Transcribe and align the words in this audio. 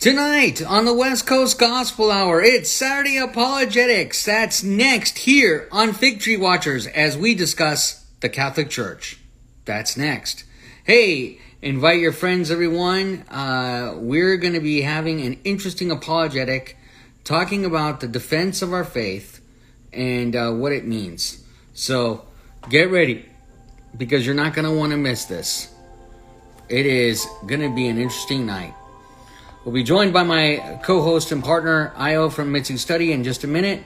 Tonight 0.00 0.62
on 0.62 0.86
the 0.86 0.94
West 0.94 1.26
Coast 1.26 1.58
Gospel 1.58 2.10
Hour, 2.10 2.40
it's 2.40 2.70
Saturday 2.70 3.18
Apologetics. 3.18 4.24
That's 4.24 4.62
next 4.62 5.18
here 5.18 5.68
on 5.70 5.92
Fig 5.92 6.20
Tree 6.20 6.38
Watchers 6.38 6.86
as 6.86 7.18
we 7.18 7.34
discuss 7.34 8.06
the 8.20 8.30
Catholic 8.30 8.70
Church. 8.70 9.18
That's 9.66 9.98
next. 9.98 10.44
Hey, 10.84 11.38
invite 11.60 12.00
your 12.00 12.12
friends, 12.12 12.50
everyone. 12.50 13.24
Uh, 13.28 13.92
we're 13.98 14.38
going 14.38 14.54
to 14.54 14.60
be 14.60 14.80
having 14.80 15.20
an 15.20 15.38
interesting 15.44 15.90
apologetic 15.90 16.78
talking 17.22 17.66
about 17.66 18.00
the 18.00 18.08
defense 18.08 18.62
of 18.62 18.72
our 18.72 18.84
faith 18.84 19.44
and 19.92 20.34
uh, 20.34 20.50
what 20.50 20.72
it 20.72 20.86
means. 20.86 21.44
So 21.74 22.24
get 22.70 22.90
ready 22.90 23.28
because 23.94 24.24
you're 24.24 24.34
not 24.34 24.54
going 24.54 24.64
to 24.64 24.72
want 24.72 24.92
to 24.92 24.96
miss 24.96 25.26
this. 25.26 25.70
It 26.70 26.86
is 26.86 27.26
going 27.46 27.60
to 27.60 27.74
be 27.74 27.86
an 27.86 27.98
interesting 27.98 28.46
night. 28.46 28.72
We'll 29.62 29.74
be 29.74 29.82
joined 29.82 30.14
by 30.14 30.22
my 30.22 30.80
co 30.82 31.02
host 31.02 31.32
and 31.32 31.44
partner, 31.44 31.92
Io 31.96 32.30
from 32.30 32.50
Mitsu 32.50 32.78
Study, 32.78 33.12
in 33.12 33.22
just 33.22 33.44
a 33.44 33.46
minute. 33.46 33.84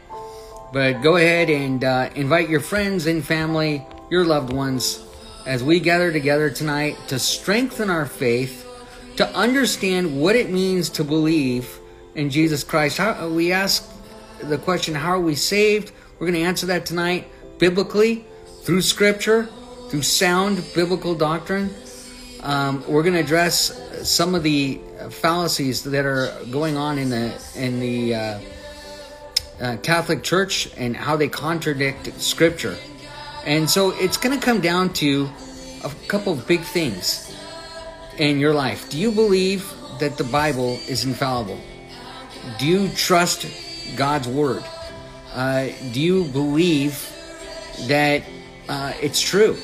But 0.73 1.03
go 1.03 1.17
ahead 1.17 1.51
and 1.51 1.83
uh, 1.83 2.11
invite 2.15 2.49
your 2.49 2.61
friends 2.61 3.07
and 3.07 3.25
family, 3.25 3.85
your 4.09 4.25
loved 4.25 4.53
ones, 4.53 5.05
as 5.47 5.65
we 5.65 5.81
gather 5.81 6.13
together 6.13 6.49
tonight 6.49 6.97
to 7.09 7.19
strengthen 7.19 7.91
our 7.91 8.07
faith, 8.07 8.65
to 9.17 9.29
understand 9.35 10.21
what 10.21 10.37
it 10.37 10.49
means 10.49 10.91
to 10.91 11.03
believe 11.03 11.81
in 12.15 12.31
Jesus 12.31 12.63
Christ. 12.63 12.99
How, 12.99 13.29
we 13.29 13.51
ask 13.51 13.85
the 14.45 14.59
question, 14.59 14.95
How 14.95 15.11
are 15.11 15.21
we 15.21 15.35
saved? 15.35 15.91
We're 16.21 16.29
going 16.29 16.41
to 16.41 16.47
answer 16.47 16.67
that 16.67 16.87
tonight 16.87 17.27
biblically, 17.59 18.25
through 18.63 18.83
Scripture, 18.83 19.49
through 19.91 20.03
sound 20.03 20.65
biblical 20.73 21.17
doctrine. 21.17 21.75
Um, 22.45 22.85
we're 22.87 23.03
going 23.03 23.15
to 23.15 23.21
address 23.21 24.09
some 24.09 24.37
of 24.37 24.45
the 24.45 24.81
fallacies 25.11 25.83
that 25.85 26.07
are 26.07 26.33
going 26.51 26.77
on 26.77 26.99
in 26.99 27.11
the 27.11 27.33
in 27.57 27.81
the 27.81 28.15
uh, 28.15 28.41
uh, 29.61 29.77
Catholic 29.83 30.23
Church 30.23 30.69
and 30.77 30.97
how 30.97 31.17
they 31.17 31.29
contradict 31.29 32.21
Scripture, 32.21 32.77
and 33.47 33.69
so 33.69 33.91
it's 33.91 34.17
going 34.17 34.39
to 34.39 34.45
come 34.45 34.61
down 34.61 34.93
to 34.95 35.29
a 35.85 35.91
couple 36.09 36.33
of 36.33 36.47
big 36.47 36.61
things 36.61 37.35
in 38.19 38.39
your 38.39 38.55
life. 38.55 38.89
Do 38.91 38.99
you 38.99 39.11
believe 39.11 39.73
that 40.01 40.17
the 40.17 40.25
Bible 40.25 40.79
is 40.89 41.05
infallible? 41.05 41.61
Do 42.59 42.67
you 42.67 42.89
trust 42.91 43.47
God's 43.97 44.29
word? 44.29 44.65
Uh, 45.33 45.69
do 45.93 46.01
you 46.01 46.25
believe 46.27 47.11
that 47.87 48.23
uh, 48.69 48.93
it's 49.01 49.21
true? 49.21 49.57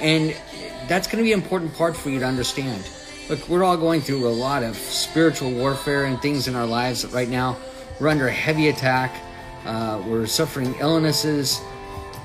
And 0.00 0.36
that's 0.86 1.06
going 1.06 1.18
to 1.18 1.24
be 1.24 1.32
an 1.32 1.40
important 1.40 1.74
part 1.74 1.96
for 1.96 2.10
you 2.10 2.20
to 2.20 2.26
understand. 2.26 2.84
Look, 3.28 3.46
we're 3.46 3.62
all 3.62 3.76
going 3.76 4.00
through 4.00 4.26
a 4.26 4.30
lot 4.30 4.62
of 4.62 4.74
spiritual 4.74 5.50
warfare 5.50 6.06
and 6.06 6.18
things 6.22 6.48
in 6.48 6.54
our 6.54 6.64
lives 6.64 7.04
right 7.08 7.28
now. 7.28 7.58
We're 8.00 8.08
under 8.08 8.26
heavy 8.26 8.68
attack. 8.68 9.14
Uh, 9.66 10.02
we're 10.06 10.24
suffering 10.24 10.74
illnesses. 10.80 11.60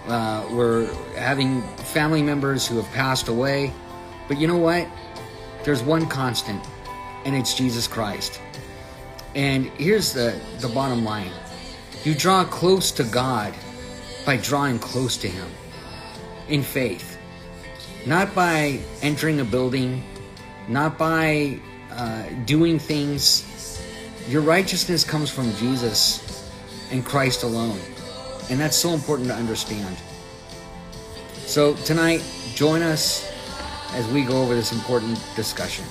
Uh, 0.07 0.47
we're 0.53 0.85
having 1.15 1.61
family 1.91 2.23
members 2.23 2.65
who 2.65 2.77
have 2.77 2.89
passed 2.93 3.27
away. 3.27 3.73
But 4.29 4.39
you 4.39 4.47
know 4.47 4.55
what? 4.55 4.87
There's 5.65 5.83
one 5.83 6.07
constant, 6.07 6.65
and 7.25 7.35
it's 7.35 7.53
Jesus 7.53 7.85
Christ. 7.85 8.39
And 9.35 9.65
here's 9.71 10.13
the, 10.13 10.39
the 10.59 10.69
bottom 10.69 11.03
line 11.03 11.31
you 12.05 12.15
draw 12.15 12.45
close 12.45 12.91
to 12.91 13.03
God 13.03 13.53
by 14.25 14.37
drawing 14.37 14.79
close 14.79 15.17
to 15.17 15.27
Him 15.27 15.49
in 16.47 16.63
faith, 16.63 17.17
not 18.05 18.33
by 18.33 18.79
entering 19.01 19.41
a 19.41 19.45
building 19.45 20.01
not 20.67 20.97
by 20.97 21.59
uh, 21.91 22.23
doing 22.45 22.79
things. 22.79 23.81
Your 24.27 24.41
righteousness 24.41 25.03
comes 25.03 25.29
from 25.29 25.53
Jesus 25.55 26.51
and 26.91 27.05
Christ 27.05 27.43
alone. 27.43 27.79
And 28.49 28.59
that's 28.59 28.77
so 28.77 28.89
important 28.91 29.29
to 29.29 29.35
understand. 29.35 29.97
So 31.45 31.75
tonight, 31.75 32.23
join 32.55 32.81
us 32.81 33.31
as 33.93 34.07
we 34.07 34.23
go 34.23 34.41
over 34.41 34.55
this 34.55 34.71
important 34.71 35.21
discussion. 35.35 35.85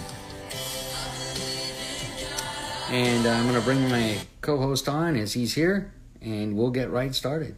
And 2.91 3.27
I'm 3.27 3.45
going 3.45 3.59
to 3.59 3.65
bring 3.65 3.89
my 3.89 4.19
co 4.41 4.59
host 4.59 4.89
on 4.89 5.17
as 5.17 5.33
he's 5.33 5.55
here, 5.55 5.93
and 6.21 6.57
we'll 6.57 6.71
get 6.71 6.91
right 6.91 7.15
started. 7.15 7.57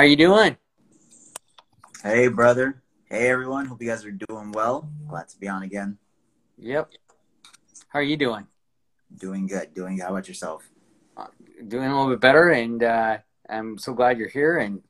How 0.00 0.06
you 0.06 0.16
doing? 0.16 0.56
Hey, 2.02 2.28
brother. 2.28 2.82
Hey, 3.10 3.28
everyone. 3.28 3.66
Hope 3.66 3.82
you 3.82 3.88
guys 3.88 4.02
are 4.06 4.10
doing 4.10 4.50
well. 4.50 4.88
Glad 5.06 5.28
to 5.28 5.38
be 5.38 5.46
on 5.46 5.62
again. 5.62 5.98
Yep. 6.56 6.88
How 7.88 7.98
are 7.98 8.02
you 8.02 8.16
doing? 8.16 8.46
Doing 9.14 9.46
good. 9.46 9.74
Doing 9.74 9.96
good. 9.96 10.04
How 10.04 10.12
about 10.12 10.26
yourself? 10.26 10.66
Uh, 11.18 11.26
doing 11.68 11.84
a 11.84 11.94
little 11.94 12.10
bit 12.10 12.18
better, 12.18 12.48
and 12.48 12.82
uh, 12.82 13.18
I'm 13.50 13.76
so 13.76 13.92
glad 13.92 14.16
you're 14.16 14.30
here, 14.30 14.56
and 14.56 14.80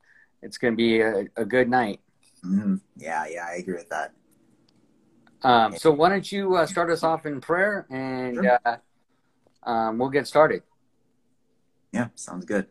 it's 0.41 0.57
going 0.57 0.75
to 0.75 0.77
be 0.77 1.01
a, 1.01 1.25
a, 1.35 1.43
good 1.43 1.67
night. 1.67 1.99
Mm-hmm. 2.45 2.75
Yeah, 2.95 3.25
yeah, 3.29 3.47
I 3.49 3.55
agree 3.55 3.75
with 3.75 3.89
that. 3.89 4.13
Um, 5.43 5.75
so 5.75 5.91
why 5.91 6.07
don't 6.07 6.31
you 6.31 6.55
uh, 6.55 6.65
start 6.65 6.89
us 6.89 7.03
off 7.03 7.25
in 7.25 7.41
prayer, 7.41 7.85
and 7.89 8.35
sure. 8.35 8.59
Uh, 8.63 8.77
um, 9.69 9.97
we'll 9.97 10.07
get 10.07 10.25
started. 10.25 10.63
Yeah, 11.91 12.07
sounds 12.15 12.45
good. 12.45 12.67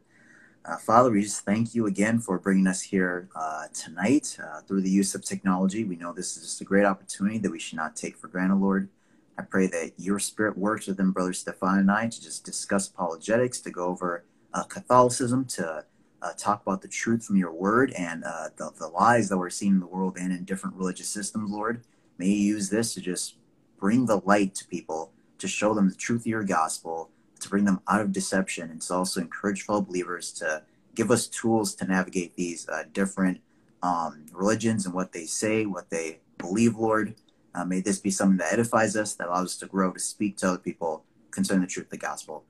Uh, 0.63 0.77
Father, 0.77 1.11
we 1.11 1.23
just 1.23 1.47
thank 1.47 1.75
you 1.75 1.87
again 1.87 2.19
for 2.19 2.39
bringing 2.39 2.67
us 2.67 2.83
here 2.83 3.31
uh, 3.35 3.65
tonight 3.73 4.37
uh, 4.43 4.61
through 4.61 4.83
the 4.83 4.91
use 4.91 5.15
of 5.15 5.25
technology. 5.25 5.85
We 5.85 5.97
know 5.97 6.13
this 6.13 6.37
is 6.37 6.43
just 6.43 6.61
a 6.61 6.65
great 6.65 6.85
opportunity 6.85 7.39
that 7.39 7.51
we 7.51 7.59
should 7.59 7.79
not 7.79 7.97
take 7.97 8.19
for 8.19 8.29
granted, 8.29 8.57
Lord. 8.57 8.91
I 9.39 9.43
pray 9.43 9.69
that 9.69 9.93
your 9.97 10.19
spirit 10.19 10.59
works 10.59 10.87
within 10.87 11.13
Brother 11.13 11.33
Stefan 11.33 11.79
and 11.79 11.91
I 11.91 12.09
to 12.09 12.23
just 12.23 12.45
discuss 12.45 12.89
apologetics, 12.89 13.61
to 13.61 13.71
go 13.71 13.87
over 13.87 14.25
uh, 14.53 14.65
Catholicism, 14.65 15.47
to 15.47 15.87
uh, 16.21 16.33
talk 16.37 16.61
about 16.61 16.83
the 16.83 16.89
truth 16.89 17.25
from 17.25 17.37
your 17.37 17.53
word 17.53 17.95
and 17.97 18.23
uh, 18.25 18.51
the, 18.57 18.71
the 18.79 18.89
lies 18.89 19.31
that 19.31 19.39
we're 19.39 19.49
seeing 19.49 19.73
in 19.73 19.81
the 19.81 19.87
world 19.87 20.19
and 20.21 20.31
in 20.31 20.45
different 20.45 20.77
religious 20.77 21.09
systems, 21.09 21.51
Lord. 21.51 21.85
May 22.19 22.27
you 22.27 22.55
use 22.55 22.69
this 22.69 22.93
to 22.95 23.01
just 23.01 23.37
bring 23.79 24.05
the 24.05 24.21
light 24.27 24.55
to 24.57 24.67
people, 24.67 25.15
to 25.39 25.49
show 25.49 25.73
them 25.73 25.89
the 25.89 25.95
truth 25.95 26.21
of 26.21 26.27
your 26.27 26.45
gospel 26.45 27.11
to 27.41 27.49
bring 27.49 27.65
them 27.65 27.81
out 27.89 28.01
of 28.01 28.13
deception 28.13 28.71
and 28.71 28.81
to 28.83 28.95
also 28.95 29.21
encourage 29.21 29.63
fellow 29.63 29.81
believers 29.81 30.33
to 30.33 30.63
give 30.95 31.11
us 31.11 31.27
tools 31.27 31.75
to 31.75 31.85
navigate 31.85 32.37
these 32.37 32.69
uh, 32.69 32.85
different 32.93 33.41
um, 33.83 34.27
religions 34.33 34.87
and 34.87 34.95
what 34.95 35.13
they 35.13 35.25
say, 35.25 35.67
what 35.67 35.91
they 35.91 36.21
believe, 36.39 36.77
Lord. 36.77 37.15
Uh, 37.55 37.65
may 37.65 37.81
this 37.81 37.99
be 37.99 38.11
something 38.11 38.39
that 38.39 38.53
edifies 38.53 38.97
us, 38.97 39.15
that 39.15 39.29
allows 39.29 39.47
us 39.47 39.57
to 39.57 39.67
grow, 39.67 39.93
to 39.93 39.99
speak 39.99 40.37
to 40.39 40.49
other 40.49 40.59
people 40.59 41.05
concerning 41.31 41.63
the 41.63 41.67
truth 41.67 41.87
of 41.87 41.91
the 41.91 41.99
gospel. 41.99 42.45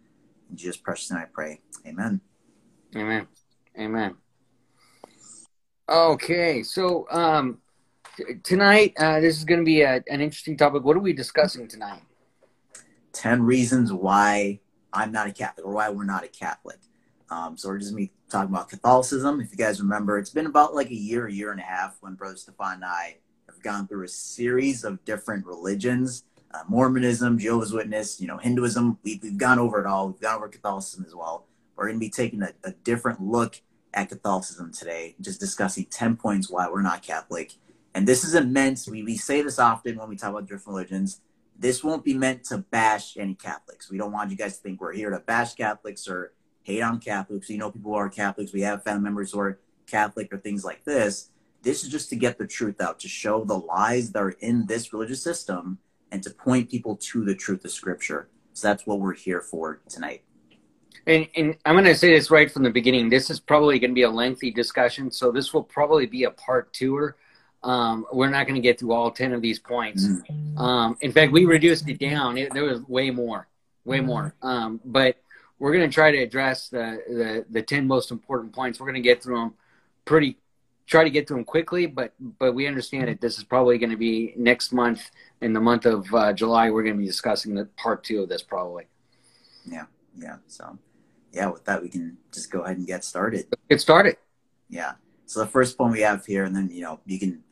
In 0.50 0.56
Jesus' 0.56 0.76
precious 0.76 1.10
name 1.10 1.20
I 1.20 1.26
pray. 1.26 1.60
Amen. 1.86 2.20
Amen. 2.96 3.26
Amen. 3.78 4.16
Okay, 5.88 6.62
so 6.62 7.06
um, 7.10 7.58
t- 8.16 8.24
tonight, 8.42 8.94
uh, 8.98 9.20
this 9.20 9.38
is 9.38 9.44
going 9.44 9.60
to 9.60 9.64
be 9.64 9.82
a, 9.82 10.02
an 10.08 10.20
interesting 10.20 10.56
topic. 10.56 10.84
What 10.84 10.96
are 10.96 11.00
we 11.00 11.12
discussing 11.12 11.66
tonight? 11.66 12.02
10 13.12 13.42
reasons 13.42 13.92
why 13.92 14.60
I'm 14.92 15.12
not 15.12 15.26
a 15.26 15.32
Catholic 15.32 15.66
or 15.66 15.72
why 15.72 15.88
we're 15.90 16.04
not 16.04 16.24
a 16.24 16.28
Catholic. 16.28 16.78
Um, 17.30 17.56
so 17.56 17.68
we're 17.68 17.78
just 17.78 17.92
me 17.92 18.10
talking 18.28 18.52
about 18.52 18.68
Catholicism. 18.68 19.40
If 19.40 19.52
you 19.52 19.56
guys 19.56 19.80
remember, 19.80 20.18
it's 20.18 20.30
been 20.30 20.46
about 20.46 20.74
like 20.74 20.90
a 20.90 20.94
year, 20.94 21.26
a 21.26 21.32
year 21.32 21.52
and 21.52 21.60
a 21.60 21.64
half 21.64 21.96
when 22.00 22.14
Brother 22.14 22.36
Stefan 22.36 22.74
and 22.74 22.84
I 22.84 23.18
have 23.46 23.62
gone 23.62 23.86
through 23.86 24.04
a 24.04 24.08
series 24.08 24.84
of 24.84 25.04
different 25.04 25.46
religions, 25.46 26.24
uh, 26.52 26.62
Mormonism, 26.68 27.38
Jehovah's 27.38 27.72
Witness, 27.72 28.20
you 28.20 28.26
know, 28.26 28.36
Hinduism. 28.36 28.98
We, 29.04 29.20
we've 29.22 29.38
gone 29.38 29.60
over 29.60 29.80
it 29.80 29.86
all. 29.86 30.08
We've 30.08 30.20
gone 30.20 30.36
over 30.36 30.48
Catholicism 30.48 31.04
as 31.06 31.14
well. 31.14 31.46
We're 31.76 31.86
going 31.86 31.96
to 31.96 32.00
be 32.00 32.10
taking 32.10 32.42
a, 32.42 32.52
a 32.64 32.72
different 32.72 33.22
look 33.22 33.60
at 33.94 34.08
Catholicism 34.08 34.72
today, 34.72 35.14
just 35.20 35.38
discussing 35.40 35.86
10 35.86 36.16
points 36.16 36.50
why 36.50 36.68
we're 36.68 36.82
not 36.82 37.02
Catholic. 37.02 37.52
And 37.94 38.06
this 38.06 38.24
is 38.24 38.34
immense. 38.34 38.88
we, 38.88 39.02
we 39.02 39.16
say 39.16 39.42
this 39.42 39.58
often 39.58 39.96
when 39.98 40.08
we 40.08 40.16
talk 40.16 40.30
about 40.30 40.42
different 40.46 40.66
religions 40.66 41.20
this 41.60 41.84
won't 41.84 42.04
be 42.04 42.14
meant 42.14 42.42
to 42.44 42.58
bash 42.58 43.18
any 43.18 43.34
Catholics. 43.34 43.90
We 43.90 43.98
don't 43.98 44.12
want 44.12 44.30
you 44.30 44.36
guys 44.36 44.56
to 44.56 44.62
think 44.62 44.80
we're 44.80 44.94
here 44.94 45.10
to 45.10 45.18
bash 45.18 45.54
Catholics 45.54 46.08
or 46.08 46.32
hate 46.62 46.80
on 46.80 47.00
Catholics. 47.00 47.50
You 47.50 47.58
know, 47.58 47.70
people 47.70 47.92
who 47.92 47.98
are 47.98 48.08
Catholics. 48.08 48.54
We 48.54 48.62
have 48.62 48.82
family 48.82 49.02
members 49.02 49.32
who 49.32 49.40
are 49.40 49.60
Catholic 49.86 50.32
or 50.32 50.38
things 50.38 50.64
like 50.64 50.84
this. 50.84 51.28
This 51.62 51.84
is 51.84 51.90
just 51.90 52.08
to 52.10 52.16
get 52.16 52.38
the 52.38 52.46
truth 52.46 52.80
out, 52.80 52.98
to 53.00 53.08
show 53.08 53.44
the 53.44 53.58
lies 53.58 54.12
that 54.12 54.22
are 54.22 54.30
in 54.30 54.66
this 54.66 54.94
religious 54.94 55.22
system, 55.22 55.78
and 56.10 56.22
to 56.22 56.30
point 56.30 56.70
people 56.70 56.96
to 56.96 57.26
the 57.26 57.34
truth 57.34 57.62
of 57.66 57.70
Scripture. 57.70 58.30
So 58.54 58.68
that's 58.68 58.86
what 58.86 58.98
we're 58.98 59.14
here 59.14 59.42
for 59.42 59.82
tonight. 59.86 60.22
And, 61.06 61.28
and 61.36 61.56
I'm 61.66 61.74
going 61.74 61.84
to 61.84 61.94
say 61.94 62.14
this 62.14 62.30
right 62.30 62.50
from 62.50 62.62
the 62.62 62.70
beginning. 62.70 63.10
This 63.10 63.28
is 63.28 63.38
probably 63.38 63.78
going 63.78 63.90
to 63.90 63.94
be 63.94 64.02
a 64.02 64.10
lengthy 64.10 64.50
discussion, 64.50 65.10
so 65.10 65.30
this 65.30 65.52
will 65.52 65.62
probably 65.62 66.06
be 66.06 66.24
a 66.24 66.30
part 66.30 66.72
two 66.72 67.12
um, 67.62 68.06
we're 68.12 68.30
not 68.30 68.46
going 68.46 68.54
to 68.54 68.60
get 68.60 68.78
through 68.78 68.92
all 68.92 69.10
10 69.10 69.32
of 69.32 69.42
these 69.42 69.58
points. 69.58 70.06
Mm-hmm. 70.06 70.58
Um, 70.58 70.96
in 71.00 71.12
fact, 71.12 71.32
we 71.32 71.44
reduced 71.44 71.88
it 71.88 71.98
down. 71.98 72.38
It, 72.38 72.52
there 72.52 72.64
was 72.64 72.80
way 72.88 73.10
more, 73.10 73.48
way 73.84 73.98
mm-hmm. 73.98 74.06
more. 74.06 74.34
Um, 74.42 74.80
but 74.84 75.16
we're 75.58 75.72
going 75.72 75.88
to 75.88 75.94
try 75.94 76.10
to 76.10 76.18
address 76.18 76.68
the, 76.68 77.02
the, 77.08 77.44
the 77.50 77.62
10 77.62 77.86
most 77.86 78.10
important 78.10 78.52
points. 78.52 78.80
We're 78.80 78.86
going 78.86 78.94
to 78.94 79.00
get 79.00 79.22
through 79.22 79.38
them 79.38 79.54
pretty 80.04 80.38
try 80.90 81.04
to 81.04 81.10
get 81.10 81.28
to 81.28 81.34
them 81.34 81.44
quickly, 81.44 81.86
but 81.86 82.12
but 82.38 82.52
we 82.52 82.66
understand 82.66 83.08
that 83.08 83.20
this 83.20 83.38
is 83.38 83.44
probably 83.44 83.78
going 83.78 83.90
to 83.90 83.96
be 83.96 84.34
next 84.36 84.72
month 84.72 85.10
in 85.40 85.52
the 85.52 85.60
month 85.60 85.86
of 85.86 86.12
uh, 86.12 86.32
July. 86.32 86.70
We're 86.70 86.82
going 86.82 86.96
to 86.96 86.98
be 86.98 87.06
discussing 87.06 87.54
the 87.54 87.66
part 87.76 88.02
two 88.02 88.22
of 88.22 88.28
this 88.28 88.42
probably. 88.42 88.86
Yeah, 89.64 89.84
yeah. 90.18 90.36
So, 90.48 90.76
yeah, 91.32 91.46
with 91.46 91.64
that, 91.66 91.80
we 91.80 91.88
can 91.88 92.18
just 92.34 92.50
go 92.50 92.62
ahead 92.62 92.76
and 92.76 92.86
get 92.86 93.04
started. 93.04 93.46
Get 93.70 93.80
started. 93.80 94.16
Yeah. 94.68 94.94
So 95.26 95.38
the 95.38 95.46
first 95.46 95.78
point 95.78 95.92
we 95.92 96.00
have 96.00 96.26
here, 96.26 96.44
and 96.44 96.54
then 96.54 96.68
you 96.72 96.82
know 96.82 96.98
you 97.06 97.20
can 97.20 97.44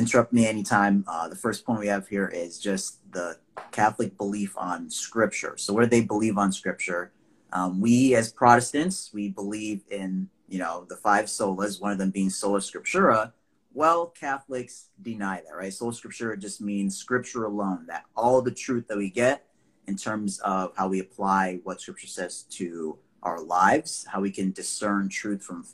interrupt 0.00 0.32
me 0.32 0.46
anytime. 0.46 1.04
Uh, 1.06 1.28
the 1.28 1.36
first 1.36 1.64
point 1.64 1.78
we 1.78 1.86
have 1.86 2.08
here 2.08 2.26
is 2.26 2.58
just 2.58 2.98
the 3.12 3.38
Catholic 3.70 4.16
belief 4.16 4.56
on 4.56 4.90
Scripture. 4.90 5.54
So 5.56 5.72
what 5.72 5.82
do 5.82 5.88
they 5.88 6.00
believe 6.00 6.38
on 6.38 6.50
Scripture? 6.52 7.12
Um, 7.52 7.80
we 7.80 8.14
as 8.14 8.32
Protestants, 8.32 9.10
we 9.12 9.28
believe 9.28 9.82
in 9.90 10.28
you 10.48 10.58
know 10.58 10.86
the 10.88 10.96
five 10.96 11.26
solas, 11.26 11.80
one 11.80 11.92
of 11.92 11.98
them 11.98 12.10
being 12.10 12.30
sola 12.30 12.58
scriptura. 12.58 13.32
Well, 13.72 14.06
Catholics 14.06 14.88
deny 15.00 15.42
that, 15.46 15.54
right? 15.54 15.72
Sola 15.72 15.92
scriptura 15.92 16.36
just 16.38 16.60
means 16.60 16.96
Scripture 16.96 17.44
alone. 17.44 17.86
That 17.86 18.04
all 18.16 18.42
the 18.42 18.50
truth 18.50 18.88
that 18.88 18.96
we 18.98 19.10
get 19.10 19.46
in 19.86 19.96
terms 19.96 20.40
of 20.40 20.72
how 20.76 20.88
we 20.88 21.00
apply 21.00 21.60
what 21.62 21.80
Scripture 21.80 22.08
says 22.08 22.44
to 22.50 22.98
our 23.22 23.40
lives, 23.40 24.06
how 24.10 24.20
we 24.20 24.30
can 24.30 24.50
discern 24.50 25.08
truth 25.08 25.42
from 25.44 25.64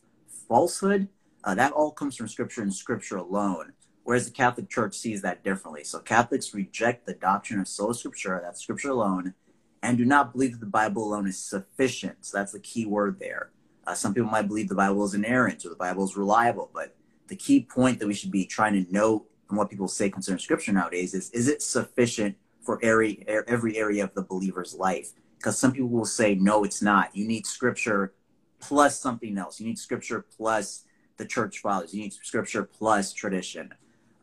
falsehood. 0.48 1.08
Uh, 1.44 1.54
that 1.54 1.72
all 1.72 1.92
comes 1.92 2.16
from 2.16 2.28
Scripture 2.28 2.62
and 2.62 2.74
Scripture 2.74 3.16
alone 3.16 3.72
whereas 4.06 4.24
the 4.24 4.30
Catholic 4.30 4.70
Church 4.70 4.94
sees 4.96 5.20
that 5.22 5.42
differently. 5.42 5.82
So 5.82 5.98
Catholics 5.98 6.54
reject 6.54 7.06
the 7.06 7.14
doctrine 7.14 7.58
of 7.58 7.66
sola 7.66 7.92
scriptura, 7.92 8.40
that's 8.40 8.62
scripture 8.62 8.90
alone, 8.90 9.34
and 9.82 9.98
do 9.98 10.04
not 10.04 10.32
believe 10.32 10.52
that 10.52 10.60
the 10.60 10.66
Bible 10.66 11.04
alone 11.04 11.26
is 11.26 11.36
sufficient. 11.36 12.24
So 12.24 12.38
that's 12.38 12.52
the 12.52 12.60
key 12.60 12.86
word 12.86 13.18
there. 13.18 13.50
Uh, 13.84 13.94
some 13.94 14.14
people 14.14 14.30
might 14.30 14.46
believe 14.46 14.68
the 14.68 14.76
Bible 14.76 15.04
is 15.04 15.14
inerrant 15.14 15.64
or 15.66 15.70
the 15.70 15.74
Bible 15.74 16.04
is 16.04 16.16
reliable, 16.16 16.70
but 16.72 16.94
the 17.26 17.34
key 17.34 17.60
point 17.60 17.98
that 17.98 18.06
we 18.06 18.14
should 18.14 18.30
be 18.30 18.46
trying 18.46 18.72
to 18.74 18.92
note 18.92 19.26
from 19.48 19.56
what 19.56 19.70
people 19.70 19.88
say 19.88 20.08
concerning 20.08 20.38
scripture 20.38 20.72
nowadays 20.72 21.12
is 21.12 21.30
is 21.30 21.48
it 21.48 21.60
sufficient 21.60 22.36
for 22.62 22.78
every 22.84 23.24
every 23.48 23.76
area 23.76 24.04
of 24.04 24.14
the 24.14 24.22
believer's 24.22 24.74
life? 24.74 25.14
Because 25.36 25.58
some 25.58 25.72
people 25.72 25.88
will 25.88 26.04
say 26.04 26.36
no, 26.36 26.62
it's 26.62 26.80
not. 26.80 27.14
You 27.16 27.26
need 27.26 27.44
scripture 27.44 28.14
plus 28.60 29.00
something 29.00 29.36
else. 29.36 29.58
You 29.58 29.66
need 29.66 29.78
scripture 29.78 30.24
plus 30.36 30.84
the 31.16 31.26
church 31.26 31.58
fathers. 31.58 31.92
You 31.92 32.02
need 32.02 32.12
scripture 32.12 32.62
plus 32.62 33.12
tradition. 33.12 33.74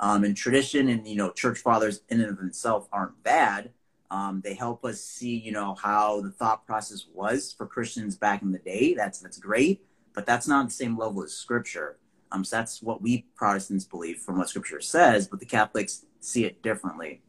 Um, 0.03 0.25
and 0.25 0.35
tradition 0.35 0.89
and 0.89 1.07
you 1.07 1.15
know 1.15 1.31
church 1.31 1.59
fathers 1.59 2.01
in 2.09 2.19
and 2.19 2.29
of 2.29 2.37
themselves 2.37 2.89
aren't 2.91 3.23
bad. 3.23 3.71
Um, 4.11 4.41
they 4.43 4.53
help 4.53 4.83
us 4.83 4.99
see 4.99 5.37
you 5.37 5.53
know 5.53 5.75
how 5.75 6.19
the 6.19 6.29
thought 6.29 6.65
process 6.65 7.05
was 7.13 7.53
for 7.57 7.65
Christians 7.65 8.17
back 8.17 8.41
in 8.41 8.51
the 8.51 8.59
day. 8.59 8.93
That's 8.95 9.19
that's 9.19 9.37
great, 9.37 9.85
but 10.13 10.25
that's 10.25 10.45
not 10.45 10.65
the 10.65 10.73
same 10.73 10.97
level 10.97 11.23
as 11.23 11.31
Scripture. 11.31 11.99
Um, 12.33 12.43
so 12.43 12.57
that's 12.57 12.81
what 12.81 13.01
we 13.01 13.27
Protestants 13.33 13.85
believe 13.85 14.17
from 14.17 14.37
what 14.37 14.49
Scripture 14.49 14.81
says, 14.81 15.25
but 15.25 15.39
the 15.39 15.45
Catholics 15.45 16.05
see 16.19 16.43
it 16.43 16.61
differently. 16.61 17.21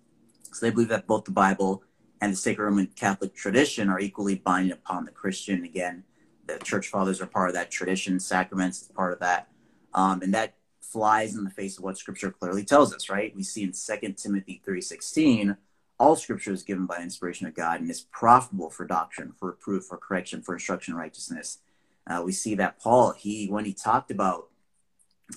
So 0.53 0.67
they 0.67 0.73
believe 0.73 0.89
that 0.89 1.07
both 1.07 1.27
the 1.27 1.31
Bible 1.31 1.85
and 2.21 2.33
the 2.33 2.37
sacred 2.37 2.65
Roman 2.65 2.89
Catholic 2.97 3.37
tradition 3.37 3.89
are 3.89 4.01
equally 4.01 4.35
binding 4.35 4.73
upon 4.73 5.05
the 5.05 5.13
Christian. 5.13 5.63
Again, 5.63 6.03
the 6.47 6.59
church 6.59 6.89
fathers 6.89 7.21
are 7.21 7.27
part 7.27 7.51
of 7.51 7.55
that 7.55 7.71
tradition, 7.71 8.19
sacraments 8.19 8.83
is 8.83 8.89
part 8.89 9.13
of 9.13 9.21
that, 9.21 9.47
um, 9.93 10.23
and 10.23 10.35
that 10.35 10.55
flies 10.85 11.35
in 11.35 11.45
the 11.45 11.51
face 11.51 11.79
of 11.79 11.85
what 11.85 11.99
scripture 11.99 12.31
clearly 12.31 12.65
tells 12.65 12.95
us, 12.95 13.09
right? 13.09 13.35
We 13.35 13.43
see 13.43 13.63
in 13.63 13.73
2 13.73 14.13
Timothy 14.13 14.63
3.16, 14.67 15.57
all 15.99 16.17
scripture 16.17 16.53
is 16.53 16.63
given 16.63 16.87
by 16.87 16.99
inspiration 16.99 17.47
of 17.47 17.55
God 17.55 17.81
and 17.81 17.91
is 17.91 18.03
profitable 18.03 18.71
for 18.71 18.85
doctrine, 18.85 19.33
for 19.39 19.51
reproof, 19.51 19.85
for 19.85 19.97
correction, 19.97 20.43
for 20.43 20.55
instruction 20.55 20.95
in 20.95 20.99
righteousness. 20.99 21.59
Uh, 22.07 22.23
we 22.25 22.33
see 22.33 22.55
that 22.57 22.79
Paul, 22.81 23.13
he 23.13 23.47
when 23.47 23.65
he 23.65 23.73
talked 23.73 24.11
about 24.11 24.49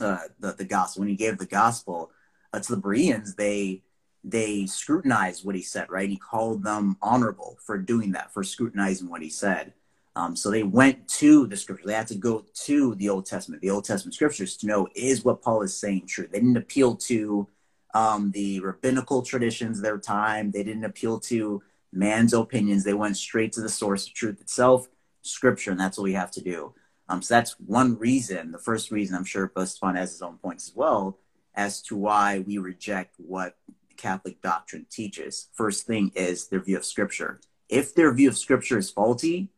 uh, 0.02 0.20
the, 0.40 0.54
the 0.54 0.66
gospel, 0.66 1.02
when 1.02 1.10
he 1.10 1.16
gave 1.16 1.38
the 1.38 1.46
gospel 1.46 2.12
uh, 2.54 2.60
to 2.60 2.76
the 2.76 2.82
Bereans, 2.82 3.36
they 3.36 3.84
they 4.24 4.66
scrutinized 4.66 5.46
what 5.46 5.56
he 5.56 5.62
said, 5.62 5.90
right? 5.90 6.10
He 6.10 6.18
called 6.18 6.64
them 6.64 6.98
honorable 7.02 7.58
for 7.66 7.78
doing 7.78 8.12
that, 8.12 8.34
for 8.34 8.44
scrutinizing 8.44 9.10
what 9.10 9.22
he 9.22 9.30
said. 9.30 9.74
Um, 10.18 10.36
so 10.36 10.50
they 10.50 10.64
went 10.64 11.08
to 11.20 11.46
the 11.46 11.56
scripture. 11.56 11.86
They 11.86 11.94
had 11.94 12.08
to 12.08 12.16
go 12.16 12.44
to 12.66 12.96
the 12.96 13.08
Old 13.08 13.28
Testament, 13.28 13.62
the 13.62 13.70
Old 13.70 13.86
Testament 13.86 14.16
scriptures 14.16 14.58
to 14.58 14.66
know 14.66 14.88
is 14.96 15.24
what 15.24 15.44
Paul 15.44 15.62
is 15.62 15.78
saying 15.78 16.08
true. 16.08 16.28
They 16.28 16.40
didn't 16.40 16.58
appeal 16.58 16.96
to 16.96 17.48
um, 17.94 18.32
the 18.32 18.60
rabbinical 18.62 19.22
traditions 19.22 19.78
of 19.78 19.84
their 19.84 20.00
time. 20.00 20.50
They 20.50 20.64
didn't 20.64 20.86
appeal 20.86 21.20
to 21.32 21.62
man's 21.94 22.34
opinions. 22.34 22.84
They 22.84 22.96
went 22.96 23.16
straight 23.16 23.54
to 23.54 23.62
the 23.62 23.70
source 23.70 24.08
of 24.08 24.16
truth 24.16 24.42
itself, 24.42 24.88
scripture, 25.22 25.70
and 25.70 25.80
that's 25.80 26.00
what 26.00 26.06
we 26.06 26.14
have 26.14 26.32
to 26.32 26.42
do. 26.42 26.74
Um, 27.10 27.22
so 27.22 27.36
that's 27.36 27.52
one 27.60 27.96
reason, 28.00 28.52
the 28.52 28.58
first 28.58 28.90
reason 28.90 29.16
I'm 29.16 29.24
sure 29.24 29.48
Postfon 29.48 29.96
has 29.96 30.14
his 30.14 30.24
own 30.24 30.40
points 30.40 30.70
as 30.70 30.76
well, 30.76 31.20
as 31.54 31.80
to 31.84 31.96
why 31.96 32.40
we 32.40 32.58
reject 32.58 33.14
what 33.18 33.56
Catholic 33.98 34.42
doctrine 34.42 34.88
teaches. 34.90 35.50
First 35.54 35.86
thing 35.86 36.12
is 36.16 36.48
their 36.48 36.60
view 36.60 36.78
of 36.78 36.86
scripture. 36.86 37.40
If 37.70 37.94
their 37.94 38.12
view 38.16 38.30
of 38.30 38.38
scripture 38.38 38.80
is 38.80 38.90
faulty, 38.90 39.52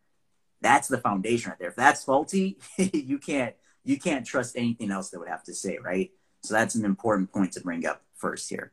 that's 0.62 0.88
the 0.88 0.98
foundation 0.98 1.50
right 1.50 1.60
there. 1.60 1.70
If 1.70 1.76
that's 1.76 2.04
faulty, 2.04 2.58
you 2.78 3.18
can't 3.18 3.56
you 3.84 4.00
can't 4.00 4.26
trust 4.26 4.58
anything 4.58 4.92
else 4.92 5.10
that 5.10 5.20
would 5.20 5.30
have 5.30 5.44
to 5.44 5.54
say, 5.54 5.78
right? 5.84 6.12
So 6.44 6.54
that's 6.54 6.76
an 6.76 6.86
important 6.86 7.32
point 7.32 7.54
to 7.54 7.62
bring 7.62 7.86
up 7.86 8.02
first 8.16 8.50
here. 8.50 8.72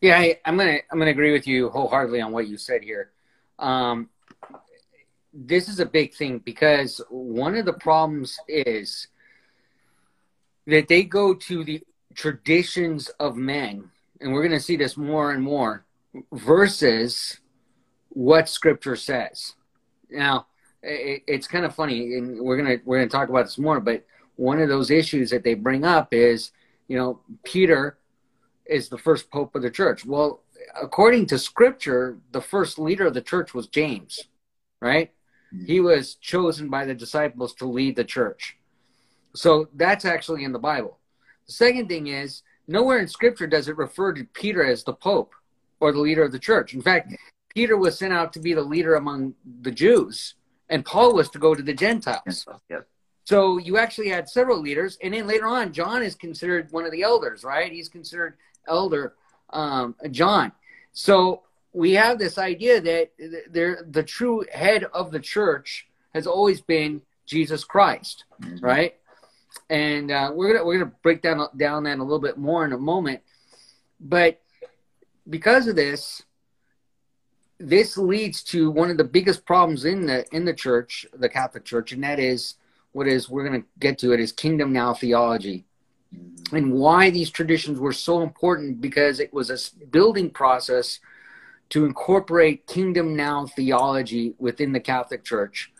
Yeah, 0.00 0.18
I, 0.18 0.38
am 0.44 0.56
gonna 0.56 0.78
I'm 0.90 0.98
gonna 0.98 1.10
agree 1.10 1.32
with 1.32 1.46
you 1.46 1.70
wholeheartedly 1.70 2.20
on 2.20 2.32
what 2.32 2.48
you 2.48 2.56
said 2.56 2.82
here. 2.82 3.10
Um, 3.58 4.10
this 5.32 5.68
is 5.68 5.80
a 5.80 5.86
big 5.86 6.14
thing 6.14 6.38
because 6.38 7.00
one 7.10 7.56
of 7.56 7.64
the 7.64 7.72
problems 7.72 8.38
is 8.48 9.08
that 10.66 10.88
they 10.88 11.02
go 11.02 11.34
to 11.34 11.64
the 11.64 11.82
traditions 12.14 13.08
of 13.20 13.36
men, 13.36 13.90
and 14.20 14.32
we're 14.32 14.48
to 14.48 14.60
see 14.60 14.76
this 14.76 14.96
more 14.96 15.32
and 15.32 15.42
more, 15.42 15.84
versus 16.32 17.38
what 18.10 18.48
Scripture 18.48 18.96
says. 18.96 19.54
Now, 20.10 20.46
it, 20.82 21.22
it's 21.26 21.46
kind 21.46 21.64
of 21.64 21.74
funny, 21.74 22.14
and 22.14 22.40
we're 22.40 22.56
gonna 22.56 22.76
we're 22.84 22.98
gonna 22.98 23.10
talk 23.10 23.28
about 23.28 23.46
this 23.46 23.58
more. 23.58 23.80
But 23.80 24.04
one 24.36 24.60
of 24.60 24.68
those 24.68 24.90
issues 24.90 25.30
that 25.30 25.44
they 25.44 25.54
bring 25.54 25.84
up 25.84 26.12
is, 26.12 26.52
you 26.86 26.96
know, 26.96 27.20
Peter 27.44 27.98
is 28.66 28.88
the 28.88 28.98
first 28.98 29.30
pope 29.30 29.54
of 29.54 29.62
the 29.62 29.70
church. 29.70 30.04
Well, 30.04 30.42
according 30.80 31.26
to 31.26 31.38
Scripture, 31.38 32.18
the 32.32 32.40
first 32.40 32.78
leader 32.78 33.06
of 33.06 33.14
the 33.14 33.22
church 33.22 33.54
was 33.54 33.66
James, 33.66 34.20
right? 34.80 35.12
Mm-hmm. 35.52 35.66
He 35.66 35.80
was 35.80 36.14
chosen 36.16 36.68
by 36.68 36.84
the 36.84 36.94
disciples 36.94 37.54
to 37.54 37.66
lead 37.66 37.96
the 37.96 38.04
church. 38.04 38.56
So 39.34 39.68
that's 39.74 40.04
actually 40.04 40.44
in 40.44 40.52
the 40.52 40.58
Bible. 40.58 40.98
The 41.46 41.52
second 41.52 41.88
thing 41.88 42.08
is, 42.08 42.42
nowhere 42.66 42.98
in 42.98 43.08
Scripture 43.08 43.46
does 43.46 43.68
it 43.68 43.76
refer 43.76 44.12
to 44.12 44.24
Peter 44.24 44.64
as 44.64 44.84
the 44.84 44.92
pope 44.92 45.32
or 45.80 45.92
the 45.92 46.00
leader 46.00 46.22
of 46.22 46.32
the 46.32 46.38
church. 46.38 46.74
In 46.74 46.82
fact, 46.82 47.14
Peter 47.54 47.76
was 47.76 47.98
sent 47.98 48.12
out 48.12 48.32
to 48.34 48.40
be 48.40 48.52
the 48.52 48.62
leader 48.62 48.96
among 48.96 49.34
the 49.62 49.70
Jews 49.70 50.34
and 50.68 50.84
Paul 50.84 51.14
was 51.14 51.28
to 51.30 51.38
go 51.38 51.54
to 51.54 51.62
the 51.62 51.74
Gentiles. 51.74 52.46
Yep. 52.68 52.86
So 53.24 53.58
you 53.58 53.76
actually 53.76 54.08
had 54.08 54.28
several 54.28 54.58
leaders, 54.58 54.96
and 55.02 55.12
then 55.12 55.26
later 55.26 55.46
on, 55.46 55.72
John 55.72 56.02
is 56.02 56.14
considered 56.14 56.72
one 56.72 56.84
of 56.84 56.92
the 56.92 57.02
elders, 57.02 57.44
right? 57.44 57.70
He's 57.70 57.88
considered 57.88 58.38
elder 58.66 59.14
um, 59.50 59.94
John. 60.10 60.52
So 60.92 61.42
we 61.72 61.92
have 61.92 62.18
this 62.18 62.38
idea 62.38 62.80
that 62.80 63.10
the, 63.18 63.86
the 63.90 64.02
true 64.02 64.44
head 64.52 64.84
of 64.84 65.10
the 65.10 65.20
church 65.20 65.86
has 66.14 66.26
always 66.26 66.60
been 66.60 67.02
Jesus 67.26 67.64
Christ, 67.64 68.24
mm-hmm. 68.42 68.64
right? 68.64 68.94
And 69.70 70.10
uh, 70.10 70.32
we're 70.34 70.54
gonna 70.54 70.64
we're 70.64 70.78
gonna 70.78 70.92
break 71.02 71.20
down 71.20 71.46
down 71.56 71.84
that 71.84 71.98
a 71.98 72.02
little 72.02 72.18
bit 72.18 72.38
more 72.38 72.64
in 72.64 72.72
a 72.72 72.78
moment, 72.78 73.20
but 74.00 74.40
because 75.28 75.66
of 75.66 75.76
this, 75.76 76.22
this 77.58 77.98
leads 77.98 78.42
to 78.44 78.70
one 78.70 78.90
of 78.90 78.96
the 78.96 79.04
biggest 79.04 79.44
problems 79.44 79.84
in 79.84 80.06
the 80.06 80.24
in 80.34 80.44
the 80.44 80.54
church, 80.54 81.06
the 81.12 81.28
Catholic 81.28 81.64
Church, 81.64 81.92
and 81.92 82.02
that 82.04 82.18
is 82.18 82.54
what 82.92 83.08
is 83.08 83.28
we're 83.28 83.46
going 83.46 83.60
to 83.60 83.68
get 83.78 83.98
to 83.98 84.12
it 84.12 84.20
is 84.20 84.32
kingdom 84.32 84.72
now 84.72 84.94
theology, 84.94 85.64
and 86.52 86.72
why 86.72 87.10
these 87.10 87.30
traditions 87.30 87.78
were 87.78 87.92
so 87.92 88.22
important 88.22 88.80
because 88.80 89.20
it 89.20 89.32
was 89.32 89.50
a 89.50 89.86
building 89.86 90.30
process 90.30 91.00
to 91.70 91.84
incorporate 91.84 92.66
kingdom 92.66 93.14
now 93.14 93.46
theology 93.46 94.34
within 94.38 94.72
the 94.72 94.80
Catholic 94.80 95.24
Church. 95.24 95.72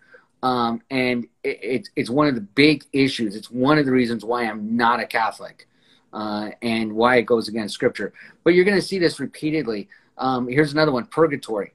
Um, 0.43 0.83
and 0.91 1.25
it, 1.43 1.59
it's 1.63 1.91
it's 1.97 2.11
one 2.11 2.29
of 2.29 2.35
the 2.35 2.41
big 2.41 2.85
issues. 2.93 3.37
It's 3.37 3.51
one 3.51 3.79
of 3.79 3.87
the 3.87 3.93
reasons 3.93 4.25
why 4.25 4.45
I'm 4.45 4.77
not 4.77 5.01
a 5.01 5.07
Catholic, 5.07 5.69
uh, 6.13 6.51
and 6.61 6.93
why 6.93 7.17
it 7.17 7.23
goes 7.23 7.49
against 7.49 7.75
Scripture. 7.75 8.13
But 8.45 8.55
you're 8.55 8.65
going 8.65 8.81
to 8.81 8.87
see 8.87 8.99
this 8.99 9.21
repeatedly. 9.21 9.89
Um, 10.19 10.49
here's 10.49 10.73
another 10.73 10.93
one: 10.93 11.07
purgatory. 11.07 11.73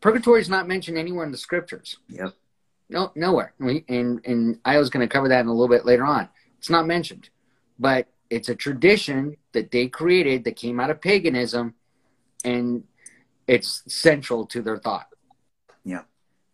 Purgatory 0.00 0.40
is 0.40 0.48
not 0.48 0.66
mentioned 0.68 0.98
anywhere 0.98 1.24
in 1.24 1.32
the 1.32 1.38
scriptures. 1.38 1.98
Yep. 2.08 2.34
No, 2.88 3.12
nowhere. 3.14 3.54
And 3.58 4.20
and 4.24 4.58
I 4.64 4.78
was 4.78 4.90
going 4.90 5.06
to 5.06 5.12
cover 5.12 5.28
that 5.28 5.40
in 5.40 5.46
a 5.46 5.52
little 5.52 5.68
bit 5.68 5.86
later 5.86 6.04
on. 6.04 6.28
It's 6.58 6.70
not 6.70 6.86
mentioned, 6.86 7.30
but 7.78 8.06
it's 8.30 8.48
a 8.48 8.54
tradition 8.54 9.36
that 9.52 9.70
they 9.70 9.88
created 9.88 10.44
that 10.44 10.56
came 10.56 10.80
out 10.80 10.90
of 10.90 11.00
paganism, 11.00 11.74
and 12.44 12.84
it's 13.46 13.82
central 13.88 14.46
to 14.46 14.62
their 14.62 14.78
thought. 14.78 15.08
Yeah, 15.84 16.02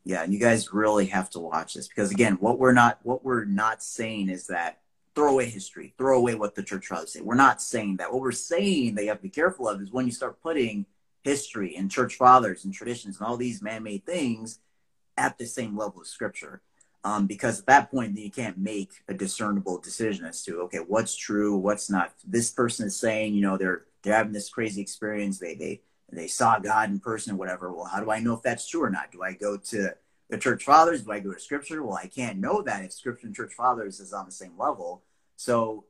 yeah, 0.05 0.23
and 0.23 0.33
you 0.33 0.39
guys 0.39 0.73
really 0.73 1.07
have 1.07 1.29
to 1.31 1.39
watch 1.41 1.75
this 1.75 1.89
because 1.89 2.11
again, 2.11 2.35
what 2.35 2.59
we're 2.59 2.73
not 2.73 2.99
what 3.03 3.25
we're 3.25 3.45
not 3.45 3.83
saying 3.83 4.29
is 4.29 4.47
that 4.47 4.81
throw 5.15 5.33
away 5.33 5.47
history, 5.47 5.95
throw 5.99 6.19
away 6.19 6.35
what 6.35 6.55
the 6.55 6.63
church 6.63 6.87
fathers 6.87 7.13
say. 7.13 7.21
We're 7.21 7.35
not 7.35 7.61
saying 7.61 7.97
that. 7.97 8.13
What 8.13 8.23
we're 8.23 8.33
saying 8.33 8.95
that 8.95 9.03
you 9.03 9.09
have 9.09 9.19
to 9.19 9.23
be 9.25 9.31
careful 9.31 9.69
of 9.69 9.83
is 9.83 9.91
when 9.91 10.07
you 10.07 10.13
start 10.13 10.41
putting 10.41 10.87
history 11.23 11.77
and 11.77 11.91
church 11.91 12.15
fathers 12.15 12.65
and 12.65 12.73
traditions 12.73 13.19
and 13.19 13.27
all 13.27 13.37
these 13.37 13.63
man-made 13.63 14.05
things 14.07 14.61
at 15.17 15.39
the 15.39 15.47
same 15.47 15.77
level 15.77 16.01
of 16.01 16.07
scripture. 16.07 16.63
Um, 17.05 17.27
because 17.27 17.61
at 17.61 17.67
that 17.67 17.91
point, 17.91 18.19
you 18.19 18.31
can't 18.31 18.59
make 18.59 18.91
a 19.09 19.15
discernible 19.15 19.79
decision 19.79 20.25
as 20.25 20.43
to 20.45 20.63
okay, 20.63 20.79
what's 20.79 21.15
true, 21.17 21.57
what's 21.57 21.89
not. 21.89 22.13
This 22.27 22.51
person 22.51 22.87
is 22.87 22.99
saying, 22.99 23.35
you 23.35 23.41
know, 23.41 23.57
they're 23.57 23.85
they're 24.03 24.15
having 24.15 24.33
this 24.33 24.49
crazy 24.49 24.83
experience. 24.83 25.39
They 25.39 25.55
they 25.55 25.81
they 26.11 26.27
saw 26.27 26.59
God 26.59 26.91
in 26.91 26.99
person, 26.99 27.35
or 27.35 27.37
whatever. 27.37 27.73
Well, 27.73 27.85
how 27.85 28.01
do 28.01 28.11
I 28.11 28.21
know 28.21 28.35
if 28.35 28.43
that's 28.43 28.69
true 28.69 28.83
or 28.83 28.91
not? 28.91 29.13
Do 29.13 29.23
I 29.23 29.33
go 29.33 29.57
to 29.57 29.91
the 30.29 30.39
church 30.39 30.65
fathers? 30.65 31.05
Do 31.05 31.13
I 31.13 31.21
go 31.21 31.33
to 31.33 31.41
scripture? 31.41 31.83
Well, 31.83 31.97
I 31.97 32.09
can't 32.09 32.39
know 32.39 32.63
that 32.63 32.85
if 32.85 32.93
scripture 32.93 33.29
and 33.29 33.37
church 33.37 33.55
fathers 33.55 34.01
is 34.01 34.13
on 34.13 34.27
the 34.27 34.33
same 34.33 34.59
level. 34.59 35.03
So 35.37 35.85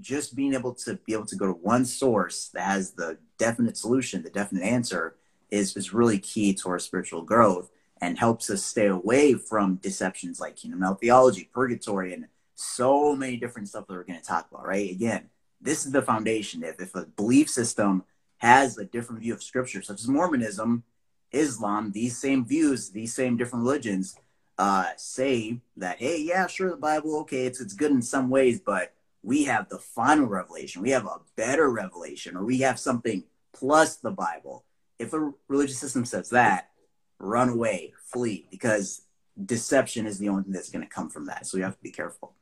just 0.00 0.34
being 0.34 0.54
able 0.54 0.74
to 0.74 0.94
be 1.06 1.12
able 1.12 1.26
to 1.26 1.36
go 1.36 1.46
to 1.46 1.52
one 1.52 1.84
source 1.84 2.48
that 2.54 2.62
has 2.62 2.92
the 2.92 3.18
definite 3.38 3.76
solution, 3.76 4.22
the 4.22 4.30
definite 4.30 4.64
answer 4.64 5.16
is, 5.50 5.76
is 5.76 5.94
really 5.94 6.18
key 6.18 6.52
to 6.54 6.68
our 6.68 6.78
spiritual 6.78 7.22
growth 7.22 7.70
and 8.00 8.18
helps 8.18 8.50
us 8.50 8.64
stay 8.64 8.86
away 8.86 9.34
from 9.34 9.76
deceptions 9.76 10.40
like 10.40 10.56
kingdom 10.56 10.80
health 10.82 11.00
theology, 11.00 11.48
purgatory, 11.52 12.12
and 12.12 12.26
so 12.54 13.14
many 13.14 13.36
different 13.36 13.68
stuff 13.68 13.86
that 13.86 13.94
we're 13.94 14.04
going 14.04 14.18
to 14.18 14.24
talk 14.24 14.48
about, 14.50 14.66
right? 14.66 14.90
Again, 14.90 15.28
this 15.60 15.86
is 15.86 15.92
the 15.92 16.02
foundation. 16.02 16.62
If, 16.62 16.80
if 16.80 16.94
a 16.94 17.06
belief 17.06 17.48
system 17.48 18.04
has 18.38 18.78
a 18.78 18.84
different 18.84 19.22
view 19.22 19.32
of 19.32 19.42
scripture, 19.42 19.82
such 19.82 20.00
as 20.00 20.08
Mormonism, 20.08 20.84
Islam, 21.32 21.92
these 21.92 22.16
same 22.16 22.44
views, 22.44 22.90
these 22.90 23.14
same 23.14 23.36
different 23.36 23.64
religions 23.64 24.16
uh, 24.58 24.86
say 24.96 25.58
that, 25.76 25.98
hey, 25.98 26.20
yeah, 26.20 26.46
sure, 26.46 26.70
the 26.70 26.76
Bible, 26.76 27.16
okay, 27.20 27.46
it's, 27.46 27.60
it's 27.60 27.74
good 27.74 27.90
in 27.90 28.02
some 28.02 28.30
ways, 28.30 28.60
but 28.60 28.92
we 29.24 29.44
have 29.44 29.68
the 29.68 29.78
final 29.78 30.26
revelation. 30.26 30.82
We 30.82 30.90
have 30.90 31.06
a 31.06 31.20
better 31.36 31.70
revelation, 31.70 32.36
or 32.36 32.44
we 32.44 32.58
have 32.58 32.78
something 32.78 33.24
plus 33.52 33.96
the 33.96 34.10
Bible. 34.10 34.64
If 34.98 35.12
a 35.12 35.32
religious 35.48 35.78
system 35.78 36.04
says 36.04 36.30
that, 36.30 36.70
run 37.18 37.48
away, 37.48 37.94
flee, 38.12 38.46
because 38.50 39.02
deception 39.42 40.06
is 40.06 40.18
the 40.18 40.28
only 40.28 40.44
thing 40.44 40.52
that's 40.52 40.70
going 40.70 40.84
to 40.84 40.90
come 40.90 41.08
from 41.08 41.26
that. 41.26 41.46
So 41.46 41.56
you 41.56 41.64
have 41.64 41.76
to 41.76 41.82
be 41.82 41.90
careful. 41.90 42.34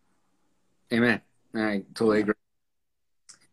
Amen. 0.92 1.20
I 1.54 1.84
totally 1.94 2.20
agree. 2.20 2.34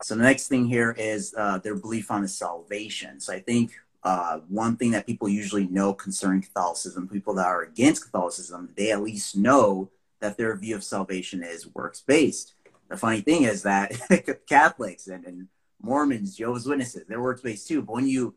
So 0.02 0.16
the 0.16 0.24
next 0.24 0.48
thing 0.48 0.66
here 0.66 0.96
is 0.98 1.34
uh, 1.38 1.60
their 1.60 1.76
belief 1.76 2.10
on 2.10 2.22
the 2.22 2.28
salvation. 2.28 3.20
So 3.20 3.34
I 3.34 3.40
think 3.40 3.74
uh, 4.04 4.40
one 4.48 4.78
thing 4.78 4.92
that 4.92 5.06
people 5.06 5.30
usually 5.30 5.68
know 5.68 5.94
concerning 5.94 6.42
Catholicism, 6.42 7.08
people 7.08 7.34
that 7.36 7.46
are 7.46 7.64
against 7.64 8.04
Catholicism, 8.04 8.70
they 8.76 8.92
at 8.92 9.02
least 9.02 9.36
know 9.36 9.90
that 10.20 10.38
their 10.38 10.56
view 10.56 10.76
of 10.76 10.84
salvation 10.84 11.44
is 11.44 11.68
works 11.74 12.02
based. 12.02 12.54
The 12.90 12.98
funny 12.98 13.22
thing 13.22 13.44
is 13.44 13.64
that 13.64 13.94
Catholics 14.50 15.08
and, 15.08 15.26
and 15.26 15.48
Mormons, 15.82 16.36
Jehovah's 16.36 16.66
Witnesses, 16.66 17.06
they're 17.08 17.22
works 17.22 17.42
based 17.42 17.68
too. 17.68 17.82
But 17.82 17.94
when 17.94 18.08
you 18.08 18.36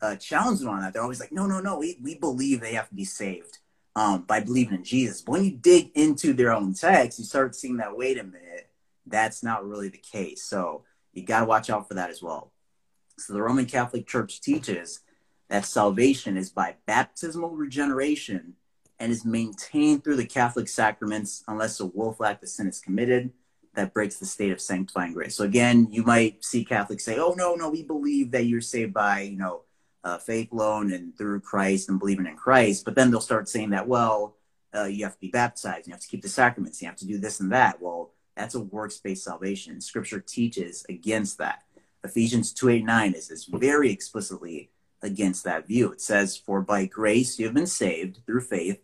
uh, 0.00 0.16
challenge 0.16 0.60
them 0.60 0.70
on 0.70 0.80
that, 0.80 0.92
they're 0.92 1.02
always 1.02 1.20
like, 1.20 1.32
no, 1.32 1.46
no, 1.46 1.60
no, 1.60 1.78
we, 1.78 1.98
we 2.02 2.14
believe 2.16 2.60
they 2.60 2.74
have 2.74 2.88
to 2.88 2.94
be 2.94 3.04
saved 3.04 3.58
um, 3.94 4.22
by 4.22 4.40
believing 4.40 4.78
in 4.78 4.84
Jesus. 4.84 5.20
But 5.20 5.32
when 5.32 5.44
you 5.44 5.52
dig 5.52 5.90
into 5.94 6.32
their 6.32 6.52
own 6.52 6.74
text, 6.74 7.18
you 7.18 7.24
start 7.24 7.54
seeing 7.54 7.76
that, 7.76 7.96
wait 7.96 8.18
a 8.18 8.24
minute, 8.24 8.70
that's 9.06 9.42
not 9.42 9.66
really 9.66 9.88
the 9.88 9.98
case. 9.98 10.42
So 10.42 10.84
you 11.12 11.22
got 11.22 11.40
to 11.40 11.46
watch 11.46 11.68
out 11.68 11.86
for 11.86 11.94
that 11.94 12.10
as 12.10 12.22
well. 12.22 12.52
So 13.18 13.34
the 13.34 13.42
Roman 13.42 13.66
Catholic 13.66 14.06
Church 14.06 14.40
teaches 14.40 15.00
that 15.50 15.66
salvation 15.66 16.38
is 16.38 16.48
by 16.48 16.76
baptismal 16.86 17.50
regeneration 17.50 18.54
and 18.98 19.12
is 19.12 19.24
maintained 19.24 20.04
through 20.04 20.16
the 20.16 20.26
Catholic 20.26 20.68
sacraments 20.68 21.44
unless 21.48 21.80
a 21.80 21.86
willful 21.86 22.24
act 22.24 22.42
of 22.42 22.48
sin 22.48 22.68
is 22.68 22.80
committed 22.80 23.30
that 23.74 23.94
breaks 23.94 24.18
the 24.18 24.26
state 24.26 24.52
of 24.52 24.60
sanctifying 24.60 25.12
grace. 25.12 25.36
So 25.36 25.44
again, 25.44 25.88
you 25.90 26.02
might 26.02 26.44
see 26.44 26.64
Catholics 26.64 27.04
say, 27.04 27.18
"Oh 27.18 27.34
no, 27.36 27.54
no, 27.54 27.70
we 27.70 27.82
believe 27.82 28.32
that 28.32 28.46
you're 28.46 28.60
saved 28.60 28.92
by 28.92 29.20
you 29.20 29.38
know 29.38 29.62
uh, 30.04 30.18
faith 30.18 30.50
alone 30.52 30.92
and 30.92 31.16
through 31.16 31.40
Christ 31.40 31.88
and 31.88 31.98
believing 31.98 32.26
in 32.26 32.36
Christ," 32.36 32.84
but 32.84 32.94
then 32.94 33.10
they'll 33.10 33.20
start 33.20 33.48
saying 33.48 33.70
that, 33.70 33.86
well, 33.86 34.36
uh, 34.74 34.84
you 34.84 35.04
have 35.04 35.14
to 35.14 35.20
be 35.20 35.30
baptized, 35.30 35.86
you 35.86 35.92
have 35.92 36.00
to 36.00 36.08
keep 36.08 36.22
the 36.22 36.28
sacraments, 36.28 36.80
you 36.80 36.88
have 36.88 36.96
to 36.96 37.06
do 37.06 37.18
this 37.18 37.40
and 37.40 37.52
that. 37.52 37.80
Well, 37.80 38.12
that's 38.36 38.54
a 38.54 38.60
works-based 38.60 39.24
salvation. 39.24 39.80
Scripture 39.80 40.20
teaches 40.20 40.84
against 40.88 41.38
that. 41.38 41.62
Ephesians 42.02 42.52
2 42.52 42.68
8 42.70 42.84
9 42.84 43.12
is, 43.12 43.30
is 43.30 43.44
very 43.44 43.90
explicitly 43.90 44.70
against 45.02 45.44
that 45.44 45.66
view. 45.66 45.92
It 45.92 46.00
says, 46.00 46.36
For 46.36 46.60
by 46.60 46.86
grace 46.86 47.38
you 47.38 47.46
have 47.46 47.54
been 47.54 47.66
saved 47.66 48.20
through 48.26 48.42
faith, 48.42 48.80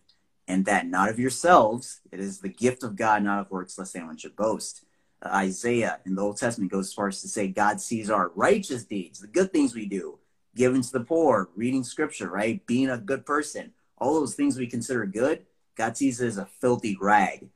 and 0.48 0.64
that 0.66 0.86
not 0.86 1.08
of 1.08 1.18
yourselves. 1.18 2.00
It 2.12 2.20
is 2.20 2.40
the 2.40 2.48
gift 2.48 2.82
of 2.82 2.96
God, 2.96 3.22
not 3.22 3.40
of 3.40 3.50
works, 3.50 3.78
lest 3.78 3.96
anyone 3.96 4.16
should 4.16 4.36
boast. 4.36 4.84
Uh, 5.22 5.28
Isaiah 5.28 6.00
in 6.04 6.14
the 6.14 6.22
Old 6.22 6.36
Testament 6.36 6.70
goes 6.70 6.88
as 6.88 6.94
far 6.94 7.08
as 7.08 7.22
to 7.22 7.28
say 7.28 7.48
God 7.48 7.80
sees 7.80 8.10
our 8.10 8.30
righteous 8.34 8.84
deeds, 8.84 9.18
the 9.18 9.26
good 9.26 9.52
things 9.52 9.74
we 9.74 9.86
do, 9.86 10.18
giving 10.54 10.82
to 10.82 10.92
the 10.92 11.00
poor, 11.00 11.48
reading 11.56 11.84
scripture, 11.84 12.28
right? 12.28 12.64
Being 12.66 12.90
a 12.90 12.98
good 12.98 13.26
person, 13.26 13.72
all 13.98 14.14
those 14.14 14.34
things 14.34 14.58
we 14.58 14.66
consider 14.66 15.06
good, 15.06 15.46
God 15.76 15.96
sees 15.96 16.20
as 16.20 16.38
a 16.38 16.48
filthy 16.60 16.96
rag. 17.00 17.48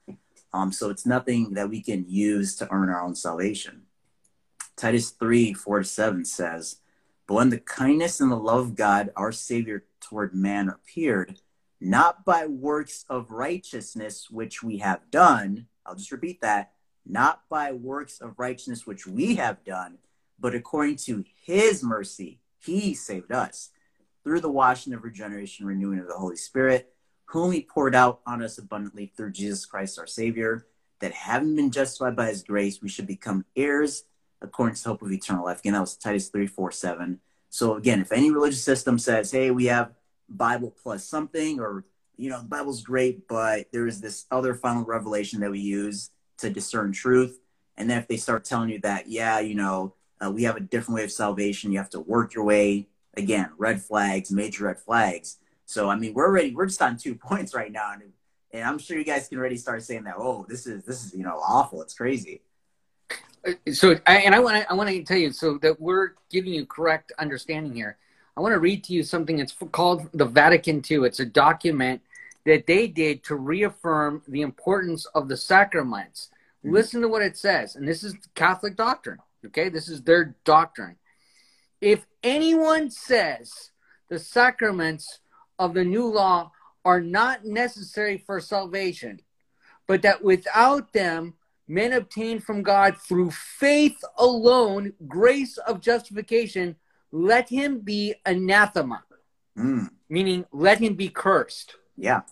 Um, 0.52 0.72
so 0.72 0.90
it's 0.90 1.06
nothing 1.06 1.54
that 1.54 1.68
we 1.68 1.80
can 1.80 2.04
use 2.08 2.56
to 2.56 2.68
earn 2.72 2.90
our 2.90 3.02
own 3.02 3.14
salvation. 3.14 3.82
Titus 4.76 5.10
3 5.10 5.54
4 5.54 5.78
to 5.80 5.84
7 5.84 6.24
says, 6.24 6.76
But 7.26 7.34
when 7.34 7.50
the 7.50 7.58
kindness 7.58 8.20
and 8.20 8.32
the 8.32 8.36
love 8.36 8.60
of 8.60 8.74
God, 8.74 9.10
our 9.16 9.32
Savior 9.32 9.84
toward 10.00 10.34
man, 10.34 10.68
appeared, 10.68 11.40
not 11.80 12.24
by 12.24 12.46
works 12.46 13.04
of 13.08 13.30
righteousness 13.30 14.28
which 14.30 14.62
we 14.62 14.78
have 14.78 15.10
done, 15.10 15.66
I'll 15.86 15.94
just 15.94 16.12
repeat 16.12 16.40
that, 16.42 16.72
not 17.06 17.42
by 17.48 17.72
works 17.72 18.20
of 18.20 18.38
righteousness 18.38 18.86
which 18.86 19.06
we 19.06 19.36
have 19.36 19.64
done, 19.64 19.98
but 20.38 20.54
according 20.54 20.96
to 20.96 21.24
his 21.42 21.82
mercy, 21.82 22.40
he 22.58 22.94
saved 22.94 23.32
us 23.32 23.70
through 24.22 24.40
the 24.40 24.50
washing 24.50 24.92
of 24.92 25.02
regeneration, 25.02 25.66
renewing 25.66 25.98
of 25.98 26.06
the 26.06 26.18
Holy 26.18 26.36
Spirit 26.36 26.92
whom 27.30 27.52
he 27.52 27.62
poured 27.62 27.94
out 27.94 28.20
on 28.26 28.42
us 28.42 28.58
abundantly 28.58 29.12
through 29.16 29.30
Jesus 29.30 29.64
Christ 29.64 29.98
our 30.00 30.06
Savior, 30.06 30.66
that 30.98 31.12
having 31.12 31.54
been 31.54 31.70
justified 31.70 32.16
by 32.16 32.26
his 32.26 32.42
grace, 32.42 32.82
we 32.82 32.88
should 32.88 33.06
become 33.06 33.44
heirs 33.54 34.04
according 34.42 34.74
to 34.74 34.82
the 34.82 34.88
hope 34.88 35.02
of 35.02 35.12
eternal 35.12 35.44
life. 35.44 35.60
Again, 35.60 35.74
that 35.74 35.80
was 35.80 35.96
Titus 35.96 36.28
3, 36.28 36.48
4, 36.48 36.72
7. 36.72 37.20
So 37.48 37.76
again, 37.76 38.00
if 38.00 38.10
any 38.10 38.32
religious 38.32 38.64
system 38.64 38.98
says, 38.98 39.30
hey, 39.30 39.52
we 39.52 39.66
have 39.66 39.92
Bible 40.30 40.74
plus 40.82 41.04
something, 41.04 41.60
or 41.60 41.84
you 42.16 42.30
know, 42.30 42.40
the 42.40 42.48
Bible's 42.48 42.82
great, 42.82 43.26
but 43.28 43.66
there 43.72 43.86
is 43.86 44.00
this 44.00 44.26
other 44.30 44.54
final 44.54 44.84
revelation 44.84 45.40
that 45.40 45.50
we 45.50 45.60
use 45.60 46.10
to 46.38 46.50
discern 46.50 46.92
truth. 46.92 47.38
And 47.76 47.88
then 47.88 47.98
if 47.98 48.08
they 48.08 48.16
start 48.16 48.44
telling 48.44 48.68
you 48.68 48.80
that, 48.80 49.08
yeah, 49.08 49.40
you 49.40 49.54
know, 49.54 49.94
uh, 50.22 50.30
we 50.30 50.42
have 50.42 50.56
a 50.56 50.60
different 50.60 50.96
way 50.96 51.04
of 51.04 51.12
salvation, 51.12 51.72
you 51.72 51.78
have 51.78 51.90
to 51.90 52.00
work 52.00 52.34
your 52.34 52.44
way, 52.44 52.88
again, 53.16 53.50
red 53.56 53.82
flags, 53.82 54.30
major 54.30 54.64
red 54.64 54.78
flags 54.78 55.38
so 55.70 55.88
I 55.88 55.94
mean, 55.94 56.14
we're 56.14 56.26
already 56.26 56.52
we're 56.52 56.66
just 56.66 56.82
on 56.82 56.96
two 56.96 57.14
points 57.28 57.54
right 57.54 57.70
now, 57.70 57.92
and, 57.92 58.02
and 58.52 58.64
I'm 58.64 58.78
sure 58.78 58.98
you 58.98 59.04
guys 59.04 59.28
can 59.28 59.38
already 59.38 59.56
start 59.56 59.84
saying 59.84 60.02
that. 60.04 60.16
Oh, 60.18 60.44
this 60.48 60.66
is 60.66 60.84
this 60.84 61.04
is 61.04 61.14
you 61.14 61.22
know 61.22 61.38
awful. 61.38 61.80
It's 61.80 61.94
crazy. 61.94 62.42
Uh, 63.46 63.52
so 63.72 63.96
and 64.04 64.34
I 64.34 64.40
want 64.40 64.56
to 64.56 64.68
I 64.68 64.74
want 64.74 64.88
to 64.88 65.02
tell 65.04 65.16
you 65.16 65.30
so 65.30 65.58
that 65.58 65.80
we're 65.80 66.14
giving 66.28 66.52
you 66.52 66.66
correct 66.66 67.12
understanding 67.20 67.72
here. 67.72 67.98
I 68.40 68.42
want 68.42 68.54
to 68.54 68.58
read 68.58 68.84
to 68.84 68.94
you 68.94 69.02
something 69.02 69.36
that's 69.36 69.54
called 69.70 70.08
the 70.14 70.24
Vatican 70.24 70.82
II. 70.90 71.04
It's 71.04 71.20
a 71.20 71.26
document 71.26 72.00
that 72.46 72.66
they 72.66 72.86
did 72.86 73.22
to 73.24 73.36
reaffirm 73.36 74.22
the 74.26 74.40
importance 74.40 75.04
of 75.14 75.28
the 75.28 75.36
sacraments. 75.36 76.30
Mm-hmm. 76.64 76.74
Listen 76.74 77.02
to 77.02 77.08
what 77.08 77.20
it 77.20 77.36
says, 77.36 77.76
and 77.76 77.86
this 77.86 78.02
is 78.02 78.16
Catholic 78.34 78.76
doctrine. 78.76 79.18
Okay, 79.44 79.68
this 79.68 79.90
is 79.90 80.00
their 80.00 80.36
doctrine. 80.46 80.96
If 81.82 82.06
anyone 82.22 82.90
says 82.90 83.72
the 84.08 84.18
sacraments 84.18 85.18
of 85.58 85.74
the 85.74 85.84
new 85.84 86.06
law 86.06 86.50
are 86.82 87.02
not 87.02 87.44
necessary 87.44 88.16
for 88.16 88.40
salvation, 88.40 89.20
but 89.86 90.00
that 90.00 90.24
without 90.24 90.94
them 90.94 91.34
men 91.68 91.92
obtain 91.92 92.40
from 92.40 92.62
God 92.62 92.96
through 92.96 93.32
faith 93.32 94.02
alone 94.16 94.94
grace 95.06 95.58
of 95.58 95.82
justification, 95.82 96.76
let 97.12 97.48
him 97.48 97.80
be 97.80 98.14
anathema. 98.24 99.02
Mm. 99.58 99.90
Meaning, 100.08 100.44
let 100.52 100.78
him 100.78 100.94
be 100.94 101.08
cursed. 101.08 101.76
Yeah. 101.96 102.22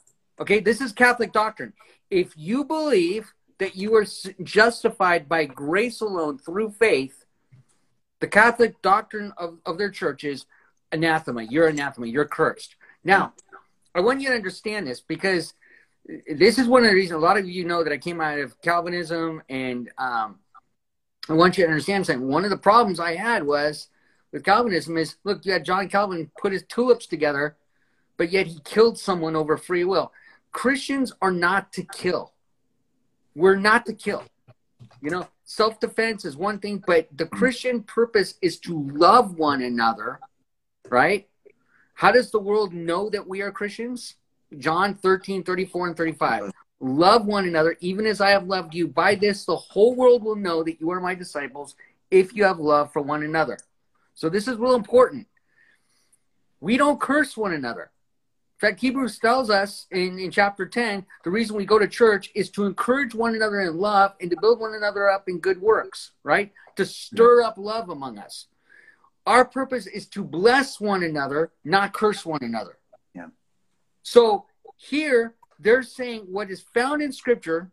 Okay, 0.41 0.61
this 0.61 0.81
is 0.81 0.93
Catholic 0.93 1.33
doctrine. 1.33 1.73
If 2.11 2.33
you 2.37 2.65
believe 2.65 3.33
that 3.59 3.77
you 3.77 3.95
are 3.97 4.07
justified 4.43 5.29
by 5.29 5.45
grace 5.47 6.01
alone 6.01 6.39
through 6.39 6.71
faith, 6.71 7.25
the 8.21 8.29
Catholic 8.29 8.81
doctrine 8.83 9.33
of, 9.37 9.59
of 9.67 9.79
their 9.79 9.91
church 9.91 10.25
is 10.25 10.47
anathema. 10.93 11.43
You're 11.43 11.69
anathema. 11.69 12.07
You're 12.07 12.25
cursed. 12.25 12.77
Now, 13.05 13.35
I 13.95 14.01
want 14.01 14.21
you 14.21 14.29
to 14.29 14.35
understand 14.35 14.87
this 14.87 15.01
because 15.01 15.55
this 16.27 16.59
is 16.59 16.67
one 16.67 16.85
of 16.85 16.89
the 16.89 16.95
reasons 16.95 17.17
a 17.17 17.25
lot 17.25 17.37
of 17.37 17.49
you 17.49 17.65
know 17.65 17.85
that 17.85 17.93
I 17.93 17.99
came 17.99 18.21
out 18.21 18.39
of 18.39 18.61
Calvinism, 18.63 19.43
and 19.49 19.91
um, 19.99 20.39
I 21.29 21.35
want 21.35 21.59
you 21.59 21.65
to 21.65 21.71
understand 21.71 22.07
something. 22.07 22.27
One 22.27 22.45
of 22.45 22.51
the 22.51 22.57
problems 22.57 22.99
I 22.99 23.15
had 23.15 23.45
was 23.45 23.89
with 24.33 24.45
Calvinism 24.45 24.97
is 24.97 25.17
look, 25.25 25.45
you 25.45 25.53
had 25.53 25.65
John 25.65 25.89
Calvin 25.89 26.31
put 26.41 26.53
his 26.53 26.65
tulips 26.65 27.07
together, 27.07 27.57
but 28.17 28.31
yet 28.31 28.47
he 28.47 28.61
killed 28.65 28.99
someone 28.99 29.37
over 29.37 29.57
free 29.57 29.85
will. 29.85 30.13
Christians 30.53 31.13
are 31.23 31.31
not 31.31 31.73
to 31.75 31.83
kill. 31.83 32.33
We're 33.35 33.57
not 33.57 33.87
to 33.87 33.93
kill. 33.93 34.25
You 35.01 35.11
know, 35.11 35.29
self 35.45 35.81
defense 35.81 36.25
is 36.25 36.37
one 36.37 36.59
thing, 36.59 36.83
but 36.87 37.09
the 37.17 37.27
Christian 37.27 37.83
purpose 37.83 38.35
is 38.43 38.59
to 38.61 38.89
love 38.93 39.37
one 39.37 39.63
another, 39.63 40.21
right? 40.89 41.29
How 41.95 42.13
does 42.13 42.31
the 42.31 42.39
world 42.39 42.73
know 42.73 43.11
that 43.11 43.27
we 43.27 43.41
are 43.43 43.51
Christians? 43.51 44.15
John 44.59 44.95
13, 44.95 45.43
34, 45.43 45.89
and 45.89 45.97
35. 45.97 46.53
Love 46.81 47.27
one 47.27 47.47
another, 47.47 47.77
even 47.81 48.07
as 48.07 48.21
I 48.21 48.31
have 48.31 48.47
loved 48.47 48.75
you. 48.75 48.87
By 48.87 49.15
this, 49.17 49.45
the 49.45 49.57
whole 49.57 49.95
world 49.95 50.23
will 50.23 50.37
know 50.37 50.63
that 50.63 50.81
you 50.81 50.91
are 50.91 51.01
my 51.01 51.15
disciples 51.15 51.75
if 52.11 52.35
you 52.35 52.45
have 52.45 52.59
love 52.59 52.93
for 52.93 53.03
one 53.03 53.25
another. 53.25 53.59
So, 54.19 54.29
this 54.29 54.49
is 54.49 54.59
real 54.59 54.75
important. 54.75 55.29
We 56.59 56.77
don't 56.77 57.01
curse 57.01 57.37
one 57.37 57.53
another. 57.53 57.93
In 58.57 58.69
fact, 58.69 58.81
Hebrews 58.81 59.17
tells 59.21 59.49
us 59.49 59.87
in, 59.93 60.19
in 60.19 60.33
chapter 60.33 60.67
10 60.67 61.07
the 61.23 61.31
reason 61.31 61.55
we 61.55 61.65
go 61.65 61.79
to 61.79 61.87
church 61.87 62.33
is 62.35 62.51
to 62.51 62.67
encourage 62.67 63.15
one 63.15 63.37
another 63.37 63.61
in 63.61 63.77
love 63.77 64.15
and 64.21 64.29
to 64.31 64.37
build 64.41 64.59
one 64.59 64.75
another 64.75 65.09
up 65.09 65.29
in 65.29 65.39
good 65.39 65.61
works, 65.61 66.11
right? 66.25 66.53
To 66.75 66.85
stir 66.85 67.43
up 67.43 67.59
love 67.59 67.91
among 67.91 68.19
us. 68.19 68.49
Our 69.25 69.45
purpose 69.45 69.87
is 69.87 70.09
to 70.09 70.25
bless 70.25 70.81
one 70.81 71.05
another, 71.05 71.53
not 71.65 71.93
curse 71.93 72.27
one 72.27 72.43
another. 72.43 72.77
Yeah. 73.15 73.27
So 74.03 74.47
here 74.79 75.37
they're 75.61 75.85
saying 75.85 76.23
what 76.23 76.51
is 76.51 76.65
found 76.75 77.03
in 77.03 77.13
Scripture, 77.13 77.71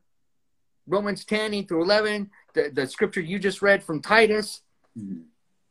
Romans 0.86 1.26
10, 1.26 1.56
8 1.56 1.68
through 1.68 1.82
11, 1.82 2.30
the, 2.54 2.70
the 2.72 2.86
scripture 2.86 3.22
you 3.22 3.40
just 3.40 3.64
read 3.64 3.84
from 3.84 4.00
Titus, 4.00 4.62
Mhm. 4.96 5.24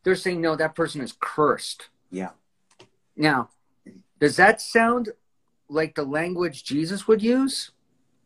They're 0.04 0.14
saying, 0.14 0.40
no, 0.40 0.54
that 0.54 0.74
person 0.74 1.00
is 1.00 1.14
cursed. 1.18 1.88
Yeah. 2.10 2.30
Now, 3.16 3.50
does 4.20 4.36
that 4.36 4.60
sound 4.60 5.10
like 5.68 5.94
the 5.94 6.04
language 6.04 6.64
Jesus 6.64 7.08
would 7.08 7.22
use? 7.22 7.72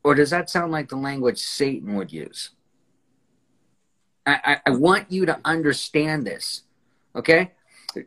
Or 0.05 0.15
does 0.15 0.31
that 0.31 0.51
sound 0.51 0.73
like 0.73 0.89
the 0.89 0.97
language 0.97 1.39
Satan 1.39 1.95
would 1.95 2.13
use? 2.13 2.51
I, 4.27 4.41
I, 4.45 4.61
I 4.67 4.71
want 4.71 5.11
you 5.11 5.27
to 5.27 5.41
understand 5.45 6.27
this. 6.27 6.63
Okay? 7.17 7.53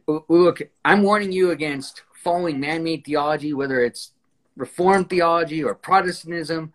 Look, 0.08 0.62
I'm 0.86 1.04
warning 1.04 1.32
you 1.32 1.52
against 1.52 2.04
following 2.24 2.60
man 2.60 2.84
made 2.84 3.04
theology, 3.04 3.54
whether 3.54 3.84
it's 3.84 4.12
Reformed 4.56 5.10
theology 5.10 5.64
or 5.64 5.74
Protestantism 5.74 6.74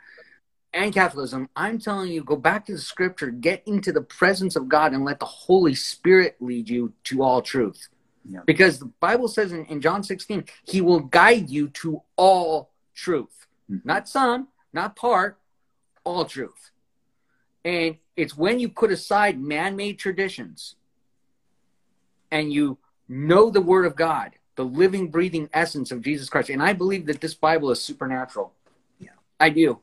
and 0.77 0.93
Catholicism. 0.93 1.49
I'm 1.57 1.79
telling 1.79 2.13
you, 2.13 2.23
go 2.23 2.37
back 2.37 2.67
to 2.67 2.73
the 2.73 2.79
scripture, 2.79 3.31
get 3.31 3.63
into 3.67 3.93
the 3.93 4.03
presence 4.03 4.57
of 4.57 4.69
God, 4.69 4.93
and 4.93 5.05
let 5.05 5.19
the 5.19 5.25
Holy 5.25 5.75
Spirit 5.75 6.37
lead 6.39 6.69
you 6.69 6.93
to 7.05 7.23
all 7.23 7.41
truth. 7.41 7.89
Yeah. 8.29 8.41
Because 8.45 8.79
the 8.79 8.93
Bible 9.01 9.27
says 9.27 9.53
in, 9.53 9.65
in 9.67 9.81
John 9.81 10.03
16, 10.03 10.45
He 10.65 10.83
will 10.83 11.01
guide 11.01 11.49
you 11.49 11.69
to 11.69 12.03
all 12.17 12.71
truth. 12.95 13.47
Mhm. 13.71 13.85
Not 13.85 14.09
some, 14.09 14.49
not 14.73 14.97
part, 14.97 15.39
all 16.05 16.27
truth. 16.27 16.71
And 17.65 17.97
it's 18.15 18.37
when 18.37 18.61
you 18.61 18.69
put 18.69 18.93
aside 18.93 19.41
man 19.41 19.77
made 19.77 19.99
traditions 19.99 20.77
and 22.31 22.53
you 22.53 22.79
know 23.09 23.51
the 23.51 23.63
Word 23.63 23.87
of 23.87 23.97
God, 23.97 24.33
the 24.57 24.65
living, 24.65 25.11
breathing 25.11 25.49
essence 25.55 25.91
of 25.91 26.03
Jesus 26.03 26.29
Christ. 26.29 26.51
And 26.51 26.63
I 26.63 26.75
believe 26.75 27.07
that 27.07 27.21
this 27.23 27.35
Bible 27.35 27.71
is 27.71 27.81
supernatural. 27.81 28.53
Yeah. 29.01 29.11
I 29.41 29.49
do. 29.49 29.81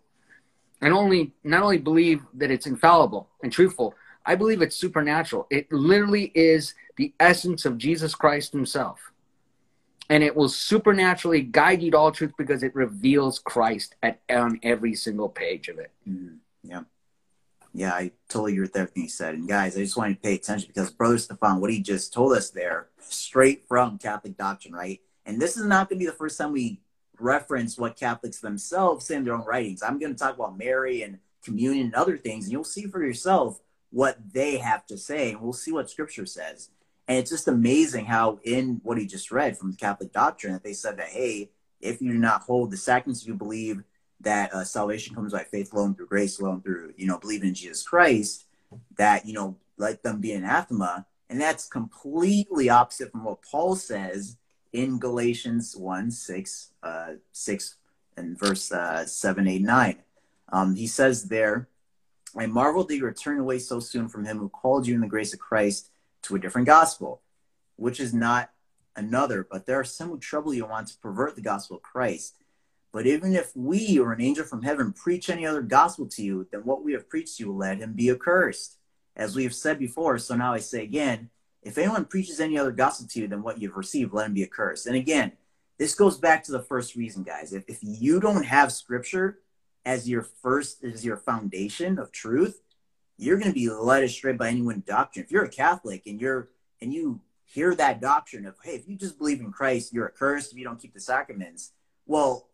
And 0.84 0.94
only 0.94 1.32
not 1.46 1.64
only 1.64 1.78
believe 1.78 2.24
that 2.34 2.52
it's 2.52 2.68
infallible 2.68 3.30
and 3.42 3.52
truthful, 3.52 3.96
I 4.26 4.36
believe 4.36 4.62
it's 4.62 4.76
supernatural. 4.76 5.48
It 5.50 5.72
literally 5.72 6.32
is 6.36 6.76
the 6.98 7.14
essence 7.22 7.64
of 7.64 7.78
Jesus 7.78 8.14
Christ 8.14 8.52
Himself. 8.52 9.00
And 10.10 10.22
it 10.22 10.36
will 10.36 10.50
supernaturally 10.50 11.42
guide 11.42 11.82
you 11.82 11.92
to 11.92 11.98
all 11.98 12.12
truth 12.12 12.34
because 12.38 12.64
it 12.64 12.76
reveals 12.76 13.40
Christ 13.40 13.96
at 14.04 14.20
on 14.30 14.60
every 14.62 14.94
single 14.94 15.30
page 15.30 15.70
of 15.70 15.80
it. 15.80 15.92
Mhm. 16.08 16.40
Yeah. 16.64 16.84
Yeah, 17.74 17.94
I 17.94 18.12
totally 18.28 18.52
agree 18.52 18.64
with 18.64 18.76
everything 18.76 19.04
he 19.04 19.10
said. 19.10 19.36
And 19.36 19.48
guys, 19.48 19.78
I 19.78 19.80
just 19.80 19.96
wanted 19.96 20.16
to 20.16 20.20
pay 20.20 20.36
attention 20.36 20.68
because 20.68 20.92
Brother 20.92 21.18
Stefan, 21.18 21.62
what 21.62 21.72
he 21.72 21.82
just 21.82 22.12
told 22.14 22.34
us 22.34 22.50
there, 22.50 22.90
straight 23.00 23.66
from 23.70 23.98
Catholic 23.98 24.38
doctrine, 24.38 24.76
right? 24.76 25.00
And 25.26 25.42
this 25.42 25.56
is 25.56 25.66
not 25.66 25.90
going 25.90 25.98
to 25.98 26.06
be 26.06 26.12
the 26.12 26.18
first 26.18 26.38
time 26.38 26.52
we 26.52 26.82
reference 27.24 27.78
what 27.78 27.96
Catholics 27.96 28.40
themselves 28.40 29.06
say 29.06 29.16
in 29.16 29.24
their 29.24 29.34
own 29.34 29.46
writings. 29.46 29.82
I'm 29.82 30.00
going 30.00 30.14
to 30.14 30.20
talk 30.20 30.36
about 30.36 30.58
Mary 30.58 31.02
and 31.02 31.20
communion 31.44 31.88
and 31.88 31.96
other 31.96 32.18
things, 32.18 32.46
and 32.46 32.52
you'll 32.52 32.64
see 32.64 32.86
for 32.86 33.04
yourself 33.04 33.60
what 33.90 34.18
they 34.34 34.58
have 34.58 34.86
to 34.88 34.98
say, 34.98 35.32
and 35.32 35.42
we'll 35.42 35.54
see 35.54 35.72
what 35.72 35.90
Scripture 35.90 36.26
says. 36.26 36.70
And 37.08 37.18
it's 37.18 37.32
just 37.32 37.48
amazing 37.48 38.06
how, 38.06 38.40
in 38.44 38.80
what 38.84 38.98
he 38.98 39.06
just 39.06 39.32
read 39.32 39.58
from 39.58 39.72
the 39.72 39.78
Catholic 39.78 40.12
doctrine, 40.12 40.54
that 40.54 40.64
they 40.64 40.74
said 40.74 40.98
that, 40.98 41.10
hey, 41.10 41.52
if 41.82 42.02
you 42.02 42.12
do 42.12 42.18
not 42.18 42.44
hold 42.44 42.72
the 42.72 42.78
sacraments, 42.78 43.26
you 43.26 43.34
believe 43.34 43.84
that 44.22 44.54
uh, 44.54 44.64
salvation 44.64 45.14
comes 45.14 45.34
by 45.34 45.44
faith 45.44 45.74
alone, 45.74 45.96
through 45.96 46.08
grace 46.08 46.40
alone, 46.40 46.62
through 46.62 46.94
you 46.98 47.06
know 47.06 47.18
believing 47.18 47.50
in 47.50 47.56
Jesus 47.56 47.84
Christ. 47.84 48.46
That 48.98 49.26
you 49.26 49.34
know, 49.34 49.58
let 49.78 50.02
them 50.02 50.22
be 50.22 50.32
anathema, 50.32 51.06
and 51.30 51.40
that's 51.40 51.68
completely 51.68 52.70
opposite 52.70 53.12
from 53.12 53.26
what 53.26 53.44
Paul 53.44 53.76
says 53.76 54.38
in 54.74 55.00
Galatians 55.00 55.76
one 55.78 56.12
six 56.12 56.72
uh, 56.82 57.14
six 57.32 57.76
and 58.18 58.38
verse 58.38 58.72
uh, 58.72 59.06
seven 59.06 59.48
eight 59.48 59.62
nine. 59.62 59.98
Um, 60.52 60.76
he 60.76 60.88
says 60.88 61.30
there, 61.30 61.70
"I 62.36 62.48
marvel 62.48 62.84
that 62.84 62.96
you 62.96 63.06
are 63.06 63.14
turning 63.14 63.40
away 63.40 63.60
so 63.60 63.80
soon 63.80 64.10
from 64.10 64.26
him 64.26 64.40
who 64.40 64.50
called 64.50 64.86
you 64.88 64.96
in 64.96 65.02
the 65.02 65.08
grace 65.08 65.34
of 65.34 65.40
Christ 65.40 65.90
to 66.24 66.36
a 66.36 66.40
different 66.40 66.68
gospel, 66.68 67.22
which 67.76 68.00
is 68.00 68.14
not 68.14 68.50
another, 68.96 69.48
but 69.50 69.66
there 69.66 69.80
are 69.80 69.84
some 69.86 70.10
who 70.10 70.20
trouble 70.20 70.54
you 70.54 70.66
want 70.66 70.88
to 70.88 70.98
pervert 70.98 71.36
the 71.36 71.42
gospel 71.42 71.78
of 71.78 71.84
Christ." 71.84 72.36
But 72.92 73.08
even 73.08 73.34
if 73.34 73.56
we 73.56 73.98
or 73.98 74.14
an 74.14 74.22
angel 74.22 74.46
from 74.46 74.62
heaven 74.62 74.94
preach 74.94 75.28
any 75.28 75.48
other 75.48 75.64
gospel 75.64 76.06
to 76.10 76.22
you 76.22 76.48
than 76.52 76.62
what 76.62 76.84
we 76.84 76.94
have 76.94 77.10
preached 77.10 77.38
to 77.38 77.46
you, 77.46 77.52
let 77.52 77.80
him 77.80 77.94
be 77.94 78.12
accursed. 78.12 78.78
As 79.16 79.36
we 79.36 79.44
have 79.44 79.56
said 79.56 79.80
before, 79.80 80.20
so 80.20 80.36
now 80.36 80.54
I 80.54 80.60
say 80.60 80.84
again, 80.84 81.32
if 81.66 81.78
anyone 81.78 82.06
preaches 82.06 82.40
any 82.40 82.58
other 82.58 82.72
gospel 82.72 83.08
to 83.10 83.22
you 83.22 83.28
than 83.28 83.44
what 83.44 83.60
you've 83.60 83.78
received, 83.78 84.14
let 84.14 84.28
him 84.28 84.34
be 84.34 84.44
accursed. 84.44 84.88
And 84.88 84.96
again, 84.96 85.34
this 85.78 85.96
goes 85.96 86.18
back 86.18 86.44
to 86.46 86.52
the 86.52 86.62
first 86.62 86.96
reason, 86.96 87.24
guys. 87.24 87.54
If, 87.54 87.64
if 87.68 87.80
you 87.82 88.20
don't 88.20 88.46
have 88.46 88.72
scripture 88.72 89.40
as 89.86 90.08
your 90.08 90.24
first, 90.24 90.84
as 90.84 91.04
your 91.04 91.18
foundation 91.18 92.00
of 92.00 92.12
truth, 92.12 92.62
you're 93.18 93.38
going 93.38 93.52
to 93.52 93.54
be 93.54 93.70
led 93.70 94.04
astray 94.04 94.34
by 94.34 94.50
anyone's 94.50 94.86
doctrine. 94.86 95.26
If 95.26 95.32
you're 95.32 95.46
a 95.46 95.50
Catholic 95.50 96.04
and 96.06 96.20
you're, 96.20 96.50
and 96.82 96.94
you 96.94 97.22
hear 97.46 97.76
that 97.76 98.02
doctrine 98.02 98.46
of, 98.46 98.56
hey, 98.64 98.76
if 98.76 98.88
you 98.88 98.96
just 98.96 99.18
believe 99.18 99.40
in 99.40 99.52
Christ, 99.52 99.94
you're 99.94 100.08
accursed 100.08 100.52
if 100.52 100.58
you 100.58 100.64
don't 100.64 100.80
keep 100.80 100.94
the 100.94 101.00
sacraments. 101.00 101.72
Well, 102.06 102.50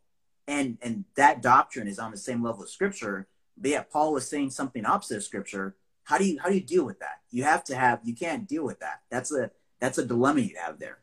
and 0.49 0.77
and 0.81 1.05
that 1.15 1.41
doctrine 1.41 1.87
is 1.87 1.99
on 1.99 2.11
the 2.11 2.17
same 2.17 2.43
level 2.43 2.63
of 2.63 2.69
scripture 2.69 3.27
but 3.57 3.71
yet 3.71 3.91
paul 3.91 4.11
was 4.11 4.27
saying 4.27 4.49
something 4.49 4.85
opposite 4.85 5.17
of 5.17 5.23
scripture 5.23 5.75
how 6.09 6.17
do 6.17 6.25
you 6.25 6.39
how 6.41 6.49
do 6.49 6.55
you 6.55 6.61
deal 6.61 6.85
with 6.85 6.99
that 6.99 7.19
you 7.31 7.43
have 7.43 7.63
to 7.63 7.75
have 7.75 7.99
you 8.03 8.15
can't 8.15 8.47
deal 8.47 8.65
with 8.65 8.79
that 8.79 9.01
that's 9.09 9.31
a 9.31 9.51
that's 9.79 9.97
a 9.97 10.05
dilemma 10.05 10.41
you 10.41 10.55
have 10.57 10.79
there 10.79 10.97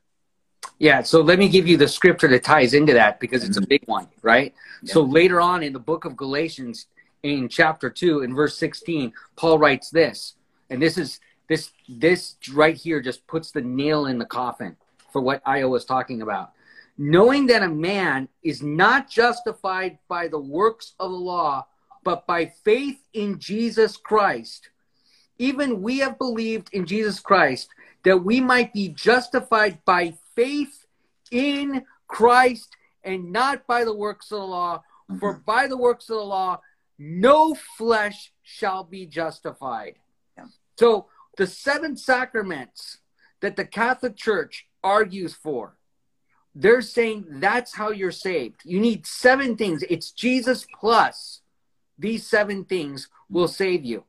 Yeah, 0.79 1.03
so 1.03 1.23
let 1.23 1.39
me 1.39 1.49
give 1.49 1.67
you 1.67 1.77
the 1.77 1.89
scripture 1.89 2.29
that 2.29 2.45
ties 2.45 2.75
into 2.75 2.93
that 2.93 3.19
because 3.19 3.45
it's 3.45 3.57
a 3.57 3.61
mm-hmm. 3.61 3.69
big 3.69 3.83
one, 3.87 4.09
right? 4.23 4.55
Yeah. 4.83 4.93
So 4.93 5.03
later 5.03 5.41
on 5.41 5.63
in 5.63 5.73
the 5.73 5.79
book 5.79 6.05
of 6.05 6.17
Galatians, 6.17 6.87
in 7.23 7.49
chapter 7.49 7.89
2, 7.89 8.23
in 8.23 8.35
verse 8.35 8.59
16, 8.59 9.13
Paul 9.37 9.59
writes 9.59 9.91
this. 9.91 10.35
And 10.71 10.83
this 10.83 10.99
is 10.99 11.21
this 11.49 11.71
this 11.89 12.37
right 12.53 12.77
here 12.77 13.01
just 13.01 13.27
puts 13.27 13.53
the 13.53 13.63
nail 13.63 14.07
in 14.07 14.19
the 14.19 14.27
coffin 14.27 14.77
for 15.13 15.21
what 15.21 15.41
Io 15.47 15.69
was 15.69 15.85
talking 15.85 16.23
about. 16.23 16.53
Knowing 16.99 17.47
that 17.47 17.63
a 17.63 17.69
man 17.69 18.29
is 18.43 18.63
not 18.63 19.09
justified 19.09 19.99
by 20.09 20.29
the 20.29 20.39
works 20.39 20.95
of 20.99 21.11
the 21.11 21.17
law, 21.17 21.67
but 22.05 22.27
by 22.27 22.47
faith 22.47 22.99
in 23.13 23.39
Jesus 23.39 23.97
Christ. 23.97 24.71
Even 25.39 25.83
we 25.83 25.99
have 25.99 26.19
believed 26.19 26.69
in 26.73 26.87
Jesus 26.87 27.21
Christ 27.21 27.69
that 28.05 28.19
we 28.19 28.41
might 28.41 28.73
be 28.73 28.89
justified 28.89 29.85
by 29.85 30.15
faith 30.35 30.87
in 31.31 31.85
Christ 32.07 32.77
and 33.03 33.33
not 33.33 33.67
by 33.67 33.85
the 33.85 33.95
works 33.95 34.31
of 34.31 34.41
the 34.41 34.47
law. 34.47 34.83
Mm-hmm. 35.11 35.19
For 35.19 35.43
by 35.45 35.67
the 35.67 35.77
works 35.77 36.09
of 36.11 36.17
the 36.17 36.23
law, 36.23 36.61
no 36.99 37.55
flesh 37.77 38.33
shall 38.43 38.85
be 38.85 39.07
justified. 39.07 39.97
Yeah. 40.37 40.47
So 40.79 41.07
the 41.37 41.47
seven 41.47 41.97
sacraments 41.97 42.99
that 43.41 43.57
the 43.57 43.65
Catholic 43.65 44.17
Church 44.17 44.67
argues 44.83 45.35
for, 45.35 45.77
they're 46.55 46.81
saying 46.81 47.27
that's 47.29 47.75
how 47.75 47.91
you're 47.91 48.11
saved. 48.11 48.63
You 48.65 48.81
need 48.81 49.07
seven 49.07 49.57
things. 49.57 49.85
It's 49.91 50.11
Jesus 50.11 50.67
plus 50.81 51.43
these 51.99 52.27
seven 52.27 52.65
things 52.65 53.09
will 53.29 53.45
mm-hmm. 53.45 53.53
save 53.53 53.85
you. 53.85 54.05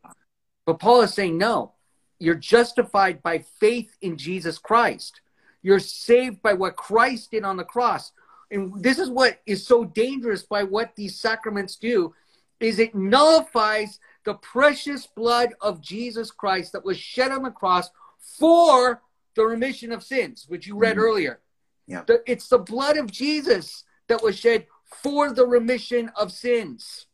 But 0.67 0.79
Paul 0.79 1.01
is 1.01 1.13
saying, 1.13 1.37
no, 1.37 1.71
you're 2.19 2.35
justified 2.35 3.23
by 3.23 3.39
faith 3.39 3.95
in 4.01 4.17
Jesus 4.17 4.59
Christ. 4.59 5.21
You're 5.63 5.79
saved 5.79 6.41
by 6.41 6.53
what 6.53 6.75
Christ 6.75 7.31
did 7.31 7.45
on 7.45 7.55
the 7.55 7.63
cross. 7.63 8.11
And 8.51 8.83
this 8.83 8.99
is 8.99 9.09
what 9.09 9.39
is 9.45 9.65
so 9.65 9.85
dangerous 9.85 10.43
by 10.43 10.63
what 10.63 10.93
these 10.95 11.19
sacraments 11.19 11.77
do 11.77 12.13
is 12.59 12.79
it 12.79 12.93
nullifies 12.93 13.99
the 14.25 14.33
precious 14.33 15.07
blood 15.07 15.53
of 15.61 15.79
Jesus 15.79 16.31
Christ 16.31 16.73
that 16.73 16.83
was 16.83 16.97
shed 16.97 17.31
on 17.31 17.43
the 17.43 17.51
cross 17.51 17.89
for 18.19 19.01
the 19.35 19.45
remission 19.45 19.93
of 19.93 20.03
sins, 20.03 20.45
which 20.49 20.67
you 20.67 20.75
read 20.75 20.97
Mhm. 20.97 21.01
earlier. 21.01 21.39
Yeah. 21.85 22.03
The- 22.05 22.23
it's 22.29 22.49
the 22.49 22.57
blood 22.59 22.97
of 22.97 23.09
Jesus 23.09 23.85
that 24.07 24.21
was 24.21 24.37
shed 24.37 24.67
for 24.83 25.31
the 25.31 25.45
remission 25.45 26.09
of 26.09 26.33
sins. 26.33 27.05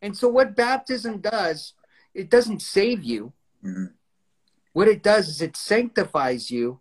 And 0.00 0.16
so, 0.16 0.28
what 0.28 0.54
baptism 0.56 1.18
does 1.18 1.74
it 2.18 2.30
doesn't 2.30 2.60
save 2.60 3.04
you. 3.04 3.32
Mm-hmm. 3.64 3.86
What 4.72 4.88
it 4.88 5.02
does 5.02 5.28
is 5.28 5.40
it 5.40 5.56
sanctifies 5.56 6.50
you 6.50 6.80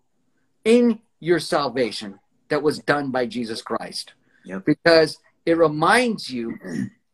in 0.66 1.00
your 1.20 1.40
salvation 1.40 2.20
that 2.50 2.64
was 2.64 2.80
done 2.80 3.12
by 3.12 3.26
Jesus 3.26 3.62
Christ. 3.62 4.14
Yep. 4.46 4.66
Because 4.66 5.20
it 5.46 5.58
reminds 5.58 6.30
you 6.30 6.58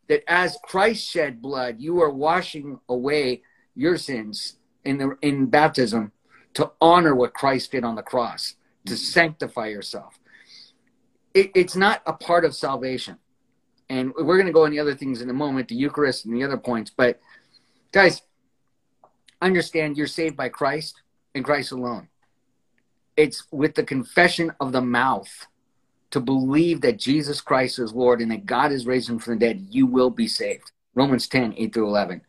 that 0.08 0.24
as 0.28 0.58
Christ 0.64 1.08
shed 1.08 1.42
blood, 1.42 1.76
you 1.80 2.02
are 2.02 2.10
washing 2.10 2.80
away 2.90 3.44
your 3.76 3.98
sins 3.98 4.58
in 4.84 4.98
the 4.98 5.18
in 5.22 5.48
baptism 5.48 6.12
to 6.54 6.72
honor 6.80 7.16
what 7.16 7.34
Christ 7.34 7.72
did 7.72 7.84
on 7.84 7.96
the 7.96 8.04
cross, 8.04 8.56
to 8.86 8.94
mm-hmm. 8.94 8.98
sanctify 8.98 9.68
yourself. 9.68 10.20
It, 11.34 11.52
it's 11.56 11.76
not 11.76 12.02
a 12.06 12.14
part 12.14 12.46
of 12.46 12.56
salvation. 12.56 13.18
And 13.90 14.14
we're 14.16 14.38
going 14.38 14.48
to 14.48 14.54
go 14.54 14.66
on 14.66 14.72
the 14.72 14.80
other 14.80 14.96
things 14.96 15.22
in 15.22 15.30
a 15.30 15.34
moment, 15.34 15.68
the 15.68 15.76
Eucharist 15.76 16.26
and 16.26 16.36
the 16.36 16.44
other 16.44 16.58
points. 16.58 16.92
But 16.96 17.20
guys, 17.94 18.22
understand 19.42 19.96
you're 19.98 20.08
saved 20.08 20.36
by 20.36 20.50
Christ 20.50 21.02
and 21.34 21.46
Christ 21.46 21.72
alone. 21.72 22.10
It's 23.16 23.48
with 23.52 23.76
the 23.76 23.84
confession 23.84 24.52
of 24.60 24.72
the 24.72 24.82
mouth 24.82 25.48
to 26.12 26.20
believe 26.20 26.82
that 26.82 27.00
Jesus 27.00 27.40
Christ 27.40 27.80
is 27.80 27.94
Lord 27.94 28.22
and 28.22 28.32
that 28.32 28.46
God 28.46 28.72
is 28.72 28.86
raised 28.86 29.10
him 29.10 29.20
from 29.20 29.40
the 29.40 29.46
dead, 29.46 29.68
you 29.70 29.86
will 29.86 30.10
be 30.10 30.28
saved. 30.28 30.72
Romans 30.96 31.28
10, 31.28 31.54
8 31.56 31.74
through 31.74 31.88
11. 31.88 32.22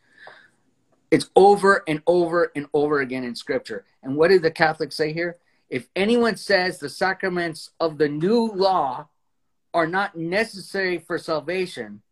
It's 1.11 1.31
over 1.37 1.83
and 1.87 2.03
over 2.07 2.51
and 2.57 2.67
over 2.73 3.01
again 3.01 3.25
in 3.25 3.35
Scripture. 3.35 3.85
And 4.03 4.17
what 4.17 4.29
did 4.29 4.43
the 4.43 4.51
Catholics 4.51 4.97
say 4.97 5.13
here? 5.13 5.39
If 5.69 5.89
anyone 5.97 6.37
says 6.37 6.79
the 6.79 6.89
sacraments 6.89 7.71
of 7.81 7.99
the 7.99 8.09
new 8.09 8.51
law 8.53 9.09
are 9.73 9.87
not 9.87 10.17
necessary 10.17 10.99
for 10.99 11.19
salvation, 11.19 12.03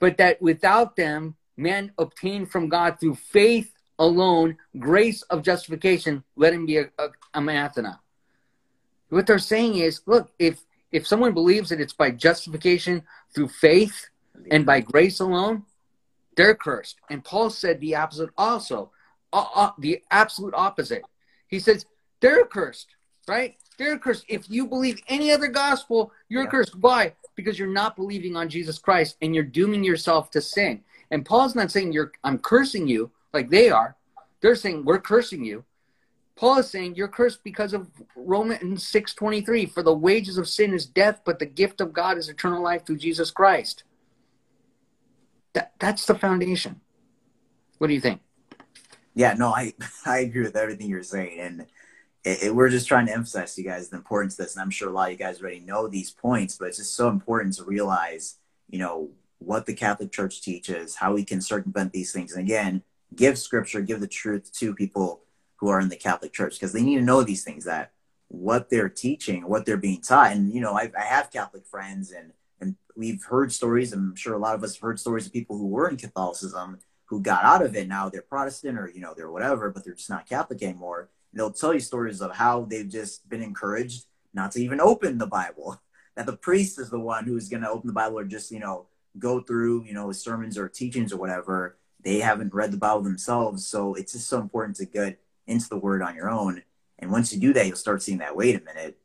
but 0.00 0.16
that 0.18 0.40
without 0.40 0.96
them 0.96 1.34
men 1.58 1.92
obtain 1.98 2.46
from 2.46 2.68
God 2.68 2.98
through 3.00 3.16
faith 3.16 3.72
alone 3.98 4.56
grace 4.78 5.22
of 5.22 5.42
justification, 5.42 6.22
let 6.36 6.52
him 6.52 6.66
be 6.66 6.78
a, 6.78 6.84
a, 6.98 7.08
a 7.08 7.10
anathema. 7.34 8.00
What 9.10 9.26
they're 9.26 9.38
saying 9.38 9.76
is, 9.76 10.02
look, 10.06 10.30
if 10.38 10.60
if 10.92 11.06
someone 11.06 11.34
believes 11.34 11.68
that 11.68 11.80
it's 11.80 11.92
by 11.92 12.10
justification 12.10 13.02
through 13.34 13.48
faith 13.48 14.08
and 14.50 14.64
by 14.64 14.80
grace 14.80 15.20
alone, 15.20 15.64
they're 16.36 16.54
cursed. 16.54 16.96
And 17.10 17.24
Paul 17.24 17.50
said 17.50 17.80
the 17.80 17.96
opposite 17.96 18.30
also, 18.38 18.90
uh, 19.32 19.44
uh, 19.54 19.70
the 19.78 20.02
absolute 20.10 20.54
opposite. 20.54 21.02
He 21.48 21.58
says 21.58 21.84
they're 22.20 22.46
cursed, 22.46 22.88
right? 23.26 23.56
They're 23.76 23.98
cursed. 23.98 24.24
If 24.28 24.48
you 24.48 24.66
believe 24.66 25.00
any 25.08 25.30
other 25.30 25.48
gospel, 25.48 26.12
you're 26.28 26.44
yeah. 26.44 26.50
cursed. 26.50 26.76
Why? 26.76 27.14
Because 27.34 27.58
you're 27.58 27.68
not 27.68 27.96
believing 27.96 28.36
on 28.36 28.48
Jesus 28.48 28.78
Christ 28.78 29.16
and 29.20 29.34
you're 29.34 29.44
dooming 29.44 29.84
yourself 29.84 30.30
to 30.32 30.40
sin. 30.40 30.82
And 31.10 31.24
Paul's 31.24 31.54
not 31.54 31.70
saying 31.70 31.92
you're 31.92 32.12
I'm 32.24 32.38
cursing 32.38 32.86
you 32.86 33.10
like 33.32 33.50
they 33.50 33.70
are. 33.70 33.96
They're 34.40 34.54
saying 34.54 34.84
we're 34.84 35.00
cursing 35.00 35.44
you. 35.44 35.64
Paul 36.36 36.58
is 36.58 36.70
saying 36.70 36.94
you're 36.94 37.08
cursed 37.08 37.42
because 37.42 37.72
of 37.72 37.88
Romans 38.14 38.84
6:23 38.84 39.66
for 39.72 39.82
the 39.82 39.94
wages 39.94 40.38
of 40.38 40.48
sin 40.48 40.72
is 40.72 40.86
death 40.86 41.22
but 41.24 41.38
the 41.38 41.46
gift 41.46 41.80
of 41.80 41.92
God 41.92 42.18
is 42.18 42.28
eternal 42.28 42.62
life 42.62 42.86
through 42.86 42.98
Jesus 42.98 43.30
Christ. 43.30 43.84
That 45.54 45.72
that's 45.78 46.06
the 46.06 46.14
foundation. 46.14 46.80
What 47.78 47.88
do 47.88 47.94
you 47.94 48.00
think? 48.00 48.20
Yeah, 49.14 49.34
no, 49.34 49.48
I 49.48 49.74
I 50.06 50.18
agree 50.18 50.42
with 50.42 50.56
everything 50.56 50.88
you're 50.88 51.02
saying 51.02 51.40
and 51.40 51.66
it, 52.24 52.42
it, 52.44 52.54
we're 52.54 52.68
just 52.68 52.88
trying 52.88 53.06
to 53.06 53.12
emphasize 53.12 53.54
to 53.54 53.62
you 53.62 53.68
guys 53.68 53.88
the 53.88 53.96
importance 53.96 54.34
of 54.34 54.44
this 54.44 54.54
and 54.54 54.62
I'm 54.62 54.70
sure 54.70 54.88
a 54.88 54.92
lot 54.92 55.06
of 55.06 55.12
you 55.12 55.18
guys 55.18 55.40
already 55.40 55.60
know 55.60 55.88
these 55.88 56.10
points 56.10 56.56
but 56.56 56.68
it's 56.68 56.76
just 56.76 56.94
so 56.94 57.08
important 57.08 57.54
to 57.54 57.64
realize, 57.64 58.36
you 58.68 58.78
know, 58.78 59.10
what 59.38 59.66
the 59.66 59.74
Catholic 59.74 60.12
Church 60.12 60.42
teaches, 60.42 60.96
how 60.96 61.14
we 61.14 61.24
can 61.24 61.40
circumvent 61.40 61.92
these 61.92 62.12
things 62.12 62.32
and 62.32 62.42
again, 62.42 62.82
give 63.14 63.38
scripture, 63.38 63.80
give 63.80 64.00
the 64.00 64.06
truth 64.06 64.52
to 64.58 64.74
people 64.74 65.22
who 65.56 65.68
are 65.68 65.80
in 65.80 65.88
the 65.88 65.96
Catholic 65.96 66.32
Church 66.32 66.54
because 66.54 66.72
they 66.72 66.82
need 66.82 66.96
to 66.96 67.02
know 67.02 67.22
these 67.22 67.44
things 67.44 67.64
that 67.64 67.92
what 68.28 68.70
they're 68.70 68.88
teaching, 68.88 69.48
what 69.48 69.66
they're 69.66 69.76
being 69.76 70.00
taught. 70.00 70.32
And 70.32 70.52
you 70.52 70.60
know, 70.60 70.74
I, 70.74 70.90
I 70.96 71.02
have 71.02 71.30
Catholic 71.30 71.66
friends, 71.66 72.12
and 72.12 72.32
and 72.60 72.76
we've 72.96 73.24
heard 73.24 73.52
stories. 73.52 73.92
I'm 73.92 74.14
sure 74.14 74.34
a 74.34 74.38
lot 74.38 74.54
of 74.54 74.62
us 74.62 74.74
have 74.74 74.82
heard 74.82 75.00
stories 75.00 75.26
of 75.26 75.32
people 75.32 75.56
who 75.58 75.66
were 75.66 75.88
in 75.88 75.96
Catholicism 75.96 76.78
who 77.06 77.22
got 77.22 77.42
out 77.42 77.62
of 77.62 77.74
it. 77.74 77.88
Now 77.88 78.08
they're 78.08 78.22
Protestant 78.22 78.78
or 78.78 78.90
you 78.94 79.00
know 79.00 79.14
they're 79.16 79.30
whatever, 79.30 79.70
but 79.70 79.84
they're 79.84 79.94
just 79.94 80.10
not 80.10 80.28
Catholic 80.28 80.62
anymore. 80.62 81.08
And 81.32 81.40
they'll 81.40 81.52
tell 81.52 81.74
you 81.74 81.80
stories 81.80 82.20
of 82.20 82.36
how 82.36 82.64
they've 82.64 82.88
just 82.88 83.28
been 83.28 83.42
encouraged 83.42 84.04
not 84.34 84.52
to 84.52 84.62
even 84.62 84.80
open 84.80 85.18
the 85.18 85.26
Bible. 85.26 85.80
That 86.18 86.26
the 86.26 86.36
priest 86.36 86.80
is 86.80 86.90
the 86.90 86.98
one 86.98 87.26
who's 87.26 87.48
going 87.48 87.62
to 87.62 87.70
open 87.70 87.86
the 87.86 87.92
Bible 87.92 88.18
or 88.18 88.24
just 88.24 88.50
you 88.50 88.58
know 88.58 88.87
go 89.18 89.40
through 89.40 89.84
you 89.84 89.94
know 89.94 90.10
sermons 90.12 90.58
or 90.58 90.68
teachings 90.68 91.12
or 91.12 91.16
whatever. 91.18 91.76
They 92.00 92.20
haven't 92.20 92.54
read 92.54 92.72
the 92.72 92.76
Bible 92.76 93.02
themselves, 93.02 93.66
so 93.66 93.94
it's 93.94 94.12
just 94.12 94.28
so 94.28 94.40
important 94.40 94.76
to 94.76 94.86
get 94.86 95.18
into 95.46 95.68
the 95.68 95.78
word 95.78 96.02
on 96.02 96.14
your 96.14 96.30
own. 96.30 96.62
And 96.98 97.10
once 97.10 97.32
you 97.32 97.40
do 97.40 97.52
that, 97.52 97.66
you'll 97.66 97.76
start 97.76 98.02
seeing 98.02 98.18
that, 98.18 98.36
wait 98.36 98.60
a 98.60 98.64
minute, 98.64 98.98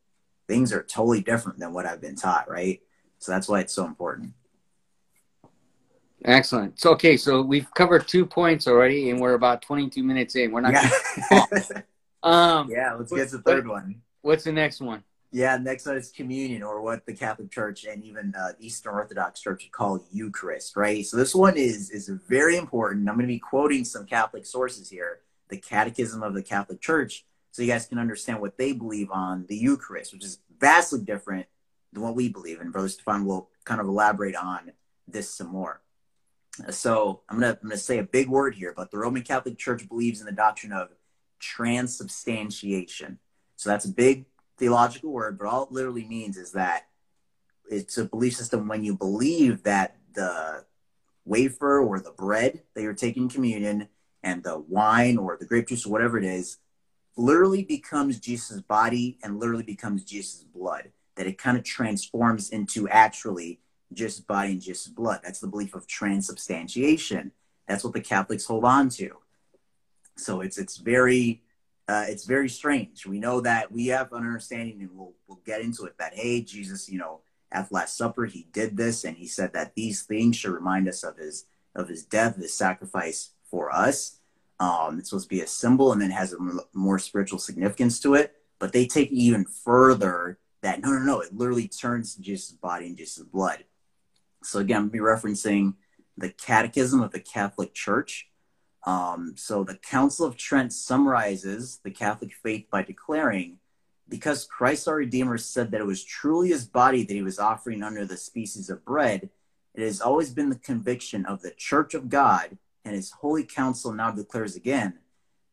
things 0.47 0.71
are 0.73 0.83
totally 0.83 1.21
different 1.21 1.59
than 1.59 1.73
what 1.73 1.85
I've 1.85 2.01
been 2.01 2.15
taught, 2.15 2.49
right? 2.49 2.81
So 3.19 3.31
that's 3.31 3.47
why 3.47 3.61
it's 3.61 3.73
so 3.73 3.85
important. 3.85 4.33
Excellent. 6.25 6.79
So, 6.79 6.91
okay, 6.91 7.17
so 7.17 7.41
we've 7.41 7.71
covered 7.73 8.07
two 8.07 8.25
points 8.25 8.67
already, 8.67 9.09
and 9.09 9.19
we're 9.19 9.33
about 9.33 9.61
22 9.61 10.03
minutes 10.03 10.35
in. 10.35 10.51
We're 10.51 10.61
not. 10.61 10.73
Yeah, 10.73 11.45
um, 12.23 12.69
yeah 12.69 12.93
let's 12.93 13.11
get 13.11 13.29
to 13.29 13.37
the 13.37 13.43
third 13.43 13.67
one. 13.67 14.01
What's 14.21 14.45
the 14.45 14.53
next 14.53 14.79
one? 14.79 15.03
Yeah, 15.33 15.57
next 15.57 15.87
one 15.87 15.97
is 15.97 16.11
communion, 16.11 16.61
or 16.61 16.79
what 16.79 17.07
the 17.07 17.13
Catholic 17.13 17.49
Church 17.49 17.85
and 17.85 18.03
even 18.03 18.35
uh, 18.39 18.51
Eastern 18.59 18.93
Orthodox 18.93 19.41
Church 19.41 19.67
call 19.71 20.05
Eucharist, 20.11 20.77
right? 20.77 21.03
So 21.03 21.17
this 21.17 21.33
one 21.33 21.57
is 21.57 21.89
is 21.89 22.07
very 22.07 22.55
important. 22.55 23.09
I'm 23.09 23.15
going 23.15 23.25
to 23.25 23.33
be 23.33 23.39
quoting 23.39 23.83
some 23.83 24.05
Catholic 24.05 24.45
sources 24.45 24.89
here 24.89 25.21
the 25.49 25.57
Catechism 25.57 26.21
of 26.23 26.33
the 26.33 26.43
Catholic 26.43 26.81
Church 26.81 27.25
so 27.51 27.61
you 27.61 27.67
guys 27.67 27.85
can 27.85 27.99
understand 27.99 28.41
what 28.41 28.57
they 28.57 28.73
believe 28.73 29.11
on 29.11 29.45
the 29.47 29.55
Eucharist, 29.55 30.13
which 30.13 30.23
is 30.23 30.39
vastly 30.59 30.99
different 30.99 31.47
than 31.91 32.01
what 32.01 32.15
we 32.15 32.29
believe. 32.29 32.59
And 32.61 32.71
Brother 32.71 32.89
Stefan 32.89 33.25
will 33.25 33.49
kind 33.65 33.81
of 33.81 33.87
elaborate 33.87 34.35
on 34.35 34.71
this 35.07 35.29
some 35.29 35.47
more. 35.47 35.81
So 36.69 37.21
I'm 37.27 37.39
gonna 37.39 37.57
I'm 37.59 37.69
gonna 37.69 37.77
say 37.77 37.97
a 37.97 38.03
big 38.03 38.29
word 38.29 38.53
here, 38.53 38.73
but 38.75 38.91
the 38.91 38.99
Roman 38.99 39.23
Catholic 39.23 39.57
Church 39.57 39.87
believes 39.89 40.19
in 40.19 40.27
the 40.27 40.31
doctrine 40.31 40.73
of 40.73 40.89
transubstantiation. 41.39 43.17
So 43.55 43.69
that's 43.69 43.85
a 43.85 43.91
big 43.91 44.25
theological 44.57 45.11
word, 45.11 45.37
but 45.37 45.47
all 45.47 45.63
it 45.63 45.71
literally 45.71 46.05
means 46.05 46.37
is 46.37 46.51
that 46.51 46.87
it's 47.69 47.97
a 47.97 48.05
belief 48.05 48.35
system 48.35 48.67
when 48.67 48.83
you 48.83 48.95
believe 48.95 49.63
that 49.63 49.97
the 50.13 50.65
wafer 51.25 51.79
or 51.79 51.99
the 51.99 52.11
bread 52.11 52.61
that 52.73 52.81
you're 52.81 52.93
taking 52.93 53.29
communion 53.29 53.87
and 54.21 54.43
the 54.43 54.59
wine 54.59 55.17
or 55.17 55.37
the 55.37 55.45
grape 55.45 55.67
juice 55.67 55.85
or 55.85 55.91
whatever 55.91 56.17
it 56.17 56.23
is 56.23 56.57
literally 57.15 57.63
becomes 57.63 58.19
Jesus' 58.19 58.61
body 58.61 59.17
and 59.23 59.39
literally 59.39 59.63
becomes 59.63 60.03
Jesus' 60.03 60.43
blood. 60.43 60.91
That 61.15 61.27
it 61.27 61.37
kind 61.37 61.57
of 61.57 61.63
transforms 61.63 62.49
into 62.49 62.89
actually 62.89 63.59
Jesus' 63.93 64.21
body 64.21 64.53
and 64.53 64.61
Jesus' 64.61 64.87
blood. 64.87 65.21
That's 65.23 65.39
the 65.39 65.47
belief 65.47 65.75
of 65.75 65.87
transubstantiation. 65.87 67.31
That's 67.67 67.83
what 67.83 67.93
the 67.93 68.01
Catholics 68.01 68.45
hold 68.45 68.65
on 68.65 68.89
to. 68.89 69.11
So 70.17 70.41
it's 70.41 70.57
it's 70.57 70.77
very 70.77 71.42
uh, 71.87 72.05
it's 72.07 72.25
very 72.25 72.49
strange. 72.49 73.05
We 73.05 73.19
know 73.19 73.41
that 73.41 73.71
we 73.71 73.87
have 73.87 74.11
an 74.13 74.19
understanding, 74.19 74.81
and 74.81 74.89
we'll 74.93 75.13
we'll 75.27 75.41
get 75.45 75.61
into 75.61 75.85
it. 75.85 75.95
That 75.99 76.13
hey, 76.13 76.41
Jesus, 76.41 76.89
you 76.89 76.97
know, 76.97 77.21
at 77.51 77.71
Last 77.71 77.97
Supper, 77.97 78.25
he 78.25 78.47
did 78.51 78.77
this, 78.77 79.03
and 79.03 79.17
he 79.17 79.27
said 79.27 79.53
that 79.53 79.75
these 79.75 80.03
things 80.03 80.35
should 80.35 80.53
remind 80.53 80.87
us 80.87 81.03
of 81.03 81.17
his 81.17 81.45
of 81.75 81.89
his 81.89 82.03
death, 82.03 82.37
his 82.37 82.57
sacrifice 82.57 83.31
for 83.49 83.73
us. 83.73 84.19
Um, 84.59 84.99
it's 84.99 85.09
supposed 85.09 85.29
to 85.29 85.35
be 85.35 85.41
a 85.41 85.47
symbol 85.47 85.91
and 85.91 86.01
then 86.01 86.11
has 86.11 86.33
a 86.33 86.37
more 86.73 86.99
spiritual 86.99 87.39
significance 87.39 87.99
to 88.01 88.13
it. 88.13 88.33
But 88.59 88.71
they 88.71 88.85
take 88.85 89.11
it 89.11 89.15
even 89.15 89.45
further 89.45 90.39
that 90.61 90.81
no, 90.81 90.91
no, 90.91 90.99
no, 90.99 91.19
it 91.19 91.35
literally 91.35 91.67
turns 91.67 92.15
Jesus' 92.15 92.51
body 92.51 92.87
and 92.87 92.97
Jesus' 92.97 93.23
blood. 93.23 93.65
So 94.43 94.59
again, 94.59 94.77
I'm 94.77 94.89
be 94.89 94.99
referencing 94.99 95.73
the 96.17 96.29
Catechism 96.29 97.01
of 97.01 97.11
the 97.11 97.19
Catholic 97.19 97.73
Church. 97.73 98.29
Um, 98.85 99.33
so 99.37 99.63
the 99.63 99.75
Council 99.77 100.25
of 100.25 100.35
Trent 100.35 100.73
summarizes 100.73 101.79
the 101.83 101.91
Catholic 101.91 102.33
faith 102.33 102.65
by 102.69 102.83
declaring, 102.83 103.59
because 104.09 104.45
Christ 104.45 104.87
our 104.87 104.95
Redeemer 104.95 105.37
said 105.37 105.71
that 105.71 105.81
it 105.81 105.87
was 105.87 106.03
truly 106.03 106.49
his 106.49 106.65
body 106.65 107.03
that 107.03 107.13
he 107.13 107.21
was 107.21 107.39
offering 107.39 107.81
under 107.81 108.05
the 108.05 108.17
species 108.17 108.69
of 108.69 108.83
bread, 108.83 109.29
it 109.73 109.81
has 109.81 110.01
always 110.01 110.31
been 110.31 110.49
the 110.49 110.55
conviction 110.55 111.25
of 111.25 111.41
the 111.41 111.51
Church 111.51 111.93
of 111.93 112.09
God 112.09 112.57
and 112.85 112.95
his 112.95 113.11
holy 113.11 113.43
council 113.43 113.93
now 113.93 114.11
declares 114.11 114.55
again 114.55 114.99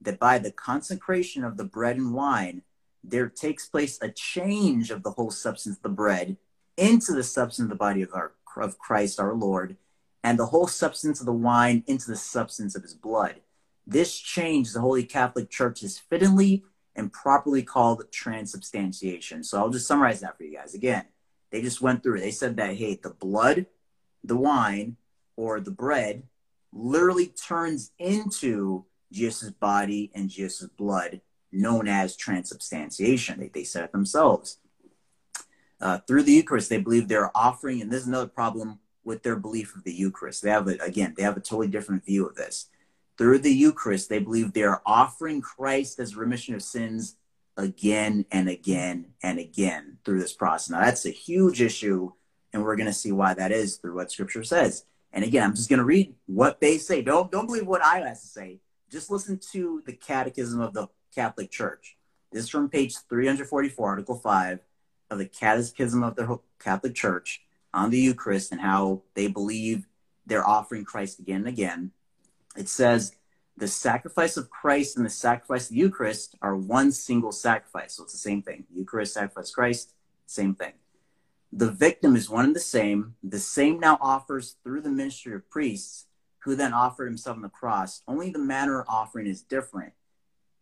that 0.00 0.18
by 0.18 0.38
the 0.38 0.50
consecration 0.50 1.44
of 1.44 1.56
the 1.56 1.64
bread 1.64 1.96
and 1.96 2.14
wine, 2.14 2.62
there 3.04 3.28
takes 3.28 3.68
place 3.68 3.98
a 4.02 4.10
change 4.10 4.90
of 4.90 5.02
the 5.02 5.12
whole 5.12 5.30
substance 5.30 5.76
of 5.76 5.82
the 5.82 5.88
bread 5.88 6.36
into 6.76 7.12
the 7.12 7.22
substance 7.22 7.66
of 7.66 7.70
the 7.70 7.74
body 7.74 8.02
of, 8.02 8.10
our, 8.14 8.32
of 8.56 8.78
Christ 8.78 9.20
our 9.20 9.34
Lord, 9.34 9.76
and 10.22 10.38
the 10.38 10.46
whole 10.46 10.66
substance 10.66 11.20
of 11.20 11.26
the 11.26 11.32
wine 11.32 11.82
into 11.86 12.06
the 12.08 12.16
substance 12.16 12.74
of 12.76 12.82
his 12.82 12.94
blood. 12.94 13.36
This 13.86 14.16
change 14.16 14.72
the 14.72 14.80
Holy 14.80 15.04
Catholic 15.04 15.50
Church 15.50 15.80
has 15.80 15.98
fittingly 15.98 16.64
and 16.94 17.12
properly 17.12 17.62
called 17.62 18.04
transubstantiation. 18.12 19.42
So 19.42 19.58
I'll 19.58 19.70
just 19.70 19.86
summarize 19.86 20.20
that 20.20 20.36
for 20.36 20.44
you 20.44 20.56
guys. 20.56 20.74
Again, 20.74 21.06
they 21.50 21.62
just 21.62 21.80
went 21.80 22.02
through. 22.02 22.20
They 22.20 22.30
said 22.30 22.56
that, 22.56 22.76
hey, 22.76 23.00
the 23.02 23.10
blood, 23.10 23.66
the 24.22 24.36
wine, 24.36 24.96
or 25.36 25.60
the 25.60 25.70
bread 25.70 26.24
literally 26.72 27.26
turns 27.26 27.92
into 27.98 28.84
Jesus' 29.12 29.50
body 29.50 30.10
and 30.14 30.28
Jesus' 30.28 30.68
blood, 30.76 31.20
known 31.50 31.88
as 31.88 32.16
transubstantiation. 32.16 33.40
They, 33.40 33.48
they 33.48 33.64
said 33.64 33.84
it 33.84 33.92
themselves. 33.92 34.58
Uh, 35.80 35.98
through 36.06 36.24
the 36.24 36.32
Eucharist, 36.32 36.68
they 36.68 36.78
believe 36.78 37.08
they're 37.08 37.36
offering, 37.36 37.80
and 37.80 37.90
this 37.90 38.02
is 38.02 38.08
another 38.08 38.28
problem 38.28 38.78
with 39.10 39.24
their 39.24 39.36
belief 39.36 39.74
of 39.74 39.82
the 39.82 39.92
Eucharist. 39.92 40.40
They 40.40 40.50
have 40.50 40.68
a, 40.68 40.76
again, 40.78 41.14
they 41.16 41.24
have 41.24 41.36
a 41.36 41.40
totally 41.40 41.66
different 41.66 42.06
view 42.06 42.24
of 42.26 42.36
this. 42.36 42.68
Through 43.18 43.40
the 43.40 43.52
Eucharist, 43.52 44.08
they 44.08 44.20
believe 44.20 44.52
they 44.52 44.62
are 44.62 44.80
offering 44.86 45.42
Christ 45.42 45.98
as 45.98 46.16
remission 46.16 46.54
of 46.54 46.62
sins 46.62 47.16
again 47.56 48.24
and 48.30 48.48
again 48.48 49.08
and 49.22 49.40
again 49.40 49.98
through 50.04 50.20
this 50.20 50.32
process. 50.32 50.70
Now, 50.70 50.80
that's 50.80 51.04
a 51.04 51.10
huge 51.10 51.60
issue, 51.60 52.12
and 52.52 52.62
we're 52.62 52.76
going 52.76 52.86
to 52.86 52.92
see 52.92 53.10
why 53.10 53.34
that 53.34 53.50
is 53.50 53.76
through 53.76 53.96
what 53.96 54.12
Scripture 54.12 54.44
says. 54.44 54.84
And 55.12 55.24
again, 55.24 55.42
I'm 55.42 55.56
just 55.56 55.68
going 55.68 55.80
to 55.80 55.84
read 55.84 56.14
what 56.26 56.60
they 56.60 56.78
say. 56.78 57.02
Don't 57.02 57.32
don't 57.32 57.46
believe 57.46 57.66
what 57.66 57.84
I 57.84 57.98
have 57.98 58.20
to 58.20 58.26
say. 58.26 58.60
Just 58.92 59.10
listen 59.10 59.40
to 59.52 59.82
the 59.86 59.92
Catechism 59.92 60.60
of 60.60 60.72
the 60.72 60.86
Catholic 61.12 61.50
Church. 61.50 61.96
This 62.30 62.44
is 62.44 62.48
from 62.48 62.70
page 62.70 62.96
344, 63.08 63.88
Article 63.88 64.16
5 64.16 64.60
of 65.10 65.18
the 65.18 65.26
Catechism 65.26 66.04
of 66.04 66.14
the 66.14 66.38
Catholic 66.60 66.94
Church 66.94 67.42
on 67.72 67.90
the 67.90 67.98
Eucharist 67.98 68.52
and 68.52 68.60
how 68.60 69.02
they 69.14 69.26
believe 69.26 69.86
they're 70.26 70.46
offering 70.46 70.84
Christ 70.84 71.18
again 71.18 71.38
and 71.38 71.48
again. 71.48 71.90
It 72.56 72.68
says, 72.68 73.14
the 73.56 73.68
sacrifice 73.68 74.36
of 74.36 74.48
Christ 74.48 74.96
and 74.96 75.04
the 75.04 75.10
sacrifice 75.10 75.64
of 75.64 75.70
the 75.70 75.80
Eucharist 75.80 76.34
are 76.40 76.56
one 76.56 76.92
single 76.92 77.32
sacrifice. 77.32 77.94
So 77.94 78.04
it's 78.04 78.12
the 78.12 78.18
same 78.18 78.42
thing. 78.42 78.64
Eucharist, 78.72 79.14
sacrifice 79.14 79.50
Christ, 79.50 79.92
same 80.26 80.54
thing. 80.54 80.72
The 81.52 81.70
victim 81.70 82.16
is 82.16 82.30
one 82.30 82.44
and 82.46 82.56
the 82.56 82.60
same. 82.60 83.16
The 83.22 83.38
same 83.38 83.80
now 83.80 83.98
offers 84.00 84.56
through 84.62 84.82
the 84.82 84.88
ministry 84.88 85.34
of 85.34 85.50
priests, 85.50 86.06
who 86.44 86.54
then 86.54 86.72
offered 86.72 87.06
himself 87.06 87.36
on 87.36 87.42
the 87.42 87.48
cross. 87.48 88.02
Only 88.08 88.30
the 88.30 88.38
manner 88.38 88.80
of 88.80 88.88
offering 88.88 89.26
is 89.26 89.42
different. 89.42 89.92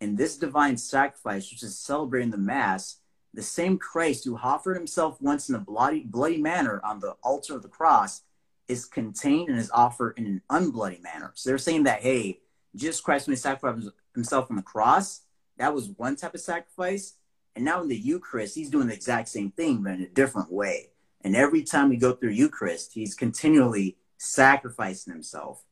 In 0.00 0.16
this 0.16 0.36
divine 0.36 0.76
sacrifice, 0.76 1.50
which 1.50 1.62
is 1.62 1.78
celebrating 1.78 2.30
the 2.30 2.38
Mass, 2.38 3.00
the 3.34 3.42
same 3.42 3.78
Christ 3.78 4.24
who 4.24 4.38
offered 4.38 4.76
himself 4.76 5.20
once 5.20 5.48
in 5.48 5.54
a 5.54 5.60
bloody, 5.60 6.00
bloody 6.00 6.38
manner 6.38 6.80
on 6.82 7.00
the 7.00 7.16
altar 7.22 7.54
of 7.54 7.62
the 7.62 7.68
cross 7.68 8.22
is 8.68 8.84
contained 8.84 9.48
and 9.48 9.58
is 9.58 9.70
offered 9.70 10.14
in 10.18 10.26
an 10.26 10.42
unbloody 10.50 11.02
manner. 11.02 11.32
So 11.34 11.50
they're 11.50 11.58
saying 11.58 11.84
that, 11.84 12.00
hey, 12.00 12.40
Jesus 12.74 13.00
Christ, 13.00 13.26
when 13.26 13.32
he 13.32 13.38
sacrificed 13.38 13.90
himself 14.14 14.50
on 14.50 14.56
the 14.56 14.62
cross, 14.62 15.22
that 15.56 15.74
was 15.74 15.88
one 15.88 16.16
type 16.16 16.34
of 16.34 16.40
sacrifice. 16.40 17.14
And 17.56 17.64
now 17.64 17.82
in 17.82 17.88
the 17.88 17.96
Eucharist, 17.96 18.54
he's 18.54 18.70
doing 18.70 18.86
the 18.86 18.94
exact 18.94 19.28
same 19.28 19.50
thing, 19.50 19.82
but 19.82 19.94
in 19.94 20.02
a 20.02 20.08
different 20.08 20.52
way. 20.52 20.90
And 21.22 21.34
every 21.34 21.62
time 21.62 21.88
we 21.88 21.96
go 21.96 22.12
through 22.12 22.30
Eucharist, 22.30 22.92
he's 22.92 23.14
continually 23.14 23.96
sacrificing 24.18 25.12
himself. 25.12 25.64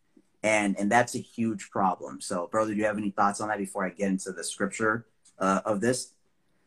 And, 0.43 0.79
and 0.79 0.91
that's 0.91 1.15
a 1.15 1.19
huge 1.19 1.71
problem. 1.71 2.21
So, 2.21 2.49
brother, 2.51 2.73
do 2.73 2.79
you 2.79 2.87
have 2.87 2.99
any 2.99 3.11
thoughts 3.11 3.41
on 3.41 3.49
that 3.49 3.59
before 3.59 3.85
I 3.85 3.91
get 3.91 4.09
into 4.09 4.33
the 4.33 4.45
scripture 4.45 5.07
uh, 5.39 5.61
of 5.65 5.81
this? 5.81 6.13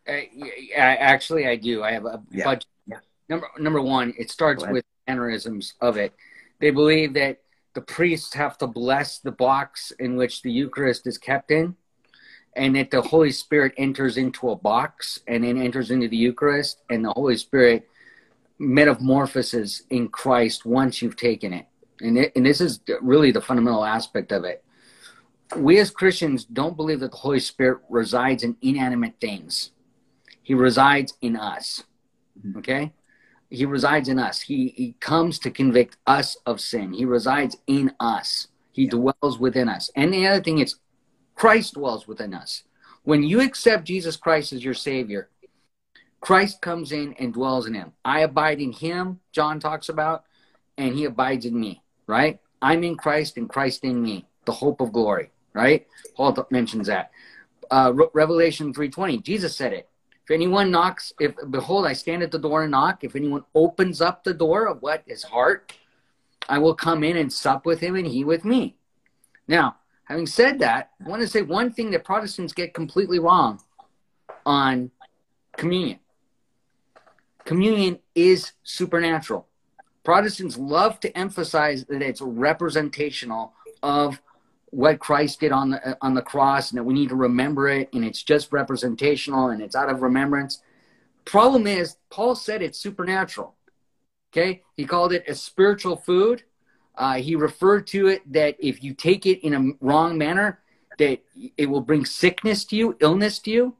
Uh, 0.09 0.79
actually, 0.79 1.47
I 1.47 1.55
do. 1.55 1.83
I 1.83 1.91
have 1.91 2.05
a 2.05 2.21
yeah. 2.31 2.45
bunch. 2.45 2.63
Yeah. 2.87 2.97
Number 3.27 3.47
number 3.59 3.81
one, 3.81 4.13
it 4.17 4.31
starts 4.31 4.65
with 4.67 4.83
mannerisms 5.07 5.73
of 5.81 5.97
it. 5.97 6.13
They 6.59 6.71
believe 6.71 7.13
that 7.13 7.39
the 7.75 7.81
priests 7.81 8.33
have 8.33 8.57
to 8.57 8.67
bless 8.67 9.19
the 9.19 9.31
box 9.31 9.91
in 9.99 10.15
which 10.15 10.41
the 10.41 10.51
Eucharist 10.51 11.05
is 11.05 11.17
kept 11.17 11.51
in, 11.51 11.75
and 12.55 12.75
that 12.75 12.91
the 12.91 13.01
Holy 13.01 13.31
Spirit 13.31 13.73
enters 13.77 14.17
into 14.17 14.49
a 14.49 14.55
box 14.55 15.19
and 15.27 15.43
then 15.43 15.61
enters 15.61 15.91
into 15.91 16.07
the 16.07 16.17
Eucharist, 16.17 16.81
and 16.89 17.05
the 17.05 17.13
Holy 17.13 17.37
Spirit 17.37 17.87
metamorphoses 18.57 19.83
in 19.89 20.09
Christ 20.09 20.65
once 20.65 21.01
you've 21.01 21.15
taken 21.15 21.53
it. 21.53 21.65
And, 22.01 22.17
it, 22.17 22.31
and 22.35 22.45
this 22.45 22.61
is 22.61 22.79
really 23.01 23.31
the 23.31 23.41
fundamental 23.41 23.85
aspect 23.85 24.31
of 24.31 24.43
it. 24.43 24.63
We 25.55 25.79
as 25.79 25.89
Christians 25.89 26.45
don't 26.45 26.75
believe 26.75 26.99
that 26.99 27.11
the 27.11 27.17
Holy 27.17 27.39
Spirit 27.39 27.79
resides 27.89 28.43
in 28.43 28.57
inanimate 28.61 29.15
things. 29.19 29.71
He 30.49 30.55
resides 30.55 31.13
in 31.21 31.35
us. 31.35 31.83
Mm-hmm. 32.35 32.57
Okay? 32.57 32.91
He 33.51 33.65
resides 33.65 34.09
in 34.09 34.17
us. 34.17 34.41
He, 34.41 34.73
he 34.75 34.95
comes 34.99 35.37
to 35.39 35.51
convict 35.51 35.97
us 36.07 36.37
of 36.43 36.59
sin. 36.59 36.91
He 36.91 37.05
resides 37.05 37.55
in 37.67 37.91
us. 37.99 38.47
He 38.71 38.85
yeah. 38.85 38.89
dwells 38.89 39.37
within 39.37 39.69
us. 39.69 39.91
And 39.95 40.11
the 40.11 40.25
other 40.25 40.41
thing 40.41 40.57
is, 40.57 40.77
Christ 41.35 41.75
dwells 41.75 42.07
within 42.07 42.33
us. 42.33 42.63
When 43.03 43.21
you 43.21 43.41
accept 43.41 43.85
Jesus 43.85 44.17
Christ 44.17 44.51
as 44.51 44.65
your 44.65 44.73
Savior, 44.73 45.29
Christ 46.19 46.63
comes 46.63 46.91
in 46.93 47.13
and 47.19 47.31
dwells 47.31 47.67
in 47.67 47.75
him. 47.75 47.91
I 48.03 48.21
abide 48.21 48.59
in 48.59 48.71
him, 48.71 49.19
John 49.31 49.59
talks 49.59 49.87
about, 49.87 50.23
and 50.79 50.95
he 50.95 51.05
abides 51.05 51.45
in 51.45 51.59
me, 51.59 51.83
right? 52.07 52.39
I'm 52.59 52.83
in 52.83 52.97
Christ 52.97 53.37
and 53.37 53.47
Christ 53.47 53.83
in 53.83 54.01
me, 54.01 54.25
the 54.45 54.53
hope 54.53 54.81
of 54.81 54.93
glory, 54.93 55.29
right? 55.53 55.85
Paul 56.17 56.47
mentions 56.49 56.87
that. 56.87 57.11
Uh, 57.69 57.91
Re- 57.93 58.07
Revelation 58.15 58.73
3.20, 58.73 59.21
Jesus 59.21 59.55
said 59.55 59.73
it. 59.73 59.85
If 60.29 60.35
anyone 60.35 60.69
knocks, 60.69 61.11
if 61.19 61.33
behold, 61.49 61.87
I 61.87 61.93
stand 61.93 62.21
at 62.21 62.29
the 62.29 62.37
door 62.37 62.61
and 62.61 62.69
knock. 62.69 63.03
If 63.03 63.15
anyone 63.15 63.45
opens 63.55 63.99
up 63.99 64.23
the 64.23 64.33
door 64.33 64.67
of 64.67 64.79
what 64.83 65.01
his 65.07 65.23
heart, 65.23 65.73
I 66.47 66.59
will 66.59 66.75
come 66.75 67.03
in 67.03 67.17
and 67.17 67.33
sup 67.33 67.65
with 67.65 67.79
him 67.79 67.95
and 67.95 68.05
he 68.05 68.23
with 68.23 68.45
me. 68.45 68.75
Now, 69.47 69.77
having 70.03 70.27
said 70.27 70.59
that, 70.59 70.91
I 71.03 71.09
want 71.09 71.23
to 71.23 71.27
say 71.27 71.41
one 71.41 71.71
thing 71.71 71.89
that 71.89 72.03
Protestants 72.03 72.53
get 72.53 72.75
completely 72.75 73.17
wrong 73.17 73.59
on 74.45 74.91
communion. 75.57 75.97
Communion 77.43 77.97
is 78.13 78.51
supernatural. 78.61 79.47
Protestants 80.03 80.59
love 80.59 80.99
to 80.99 81.17
emphasize 81.17 81.85
that 81.85 82.03
it's 82.03 82.21
representational 82.21 83.53
of 83.81 84.21
what 84.71 84.99
Christ 84.99 85.39
did 85.39 85.51
on 85.51 85.71
the 85.71 85.97
on 86.01 86.13
the 86.13 86.21
cross, 86.21 86.71
and 86.71 86.77
that 86.77 86.83
we 86.83 86.93
need 86.93 87.09
to 87.09 87.15
remember 87.15 87.67
it, 87.69 87.89
and 87.93 88.05
it's 88.05 88.23
just 88.23 88.51
representational, 88.51 89.49
and 89.49 89.61
it's 89.61 89.75
out 89.75 89.89
of 89.89 90.01
remembrance. 90.01 90.61
Problem 91.25 91.67
is, 91.67 91.97
Paul 92.09 92.35
said 92.35 92.61
it's 92.61 92.79
supernatural. 92.79 93.55
Okay, 94.31 94.61
he 94.75 94.85
called 94.85 95.13
it 95.13 95.27
a 95.27 95.35
spiritual 95.35 95.97
food. 95.97 96.43
Uh, 96.95 97.15
he 97.15 97.35
referred 97.35 97.87
to 97.87 98.07
it 98.07 98.21
that 98.31 98.55
if 98.59 98.83
you 98.83 98.93
take 98.93 99.25
it 99.25 99.45
in 99.45 99.53
a 99.53 99.85
wrong 99.85 100.17
manner, 100.17 100.59
that 100.97 101.23
it 101.57 101.67
will 101.67 101.81
bring 101.81 102.05
sickness 102.05 102.65
to 102.65 102.75
you, 102.75 102.97
illness 102.99 103.39
to 103.39 103.51
you. 103.51 103.75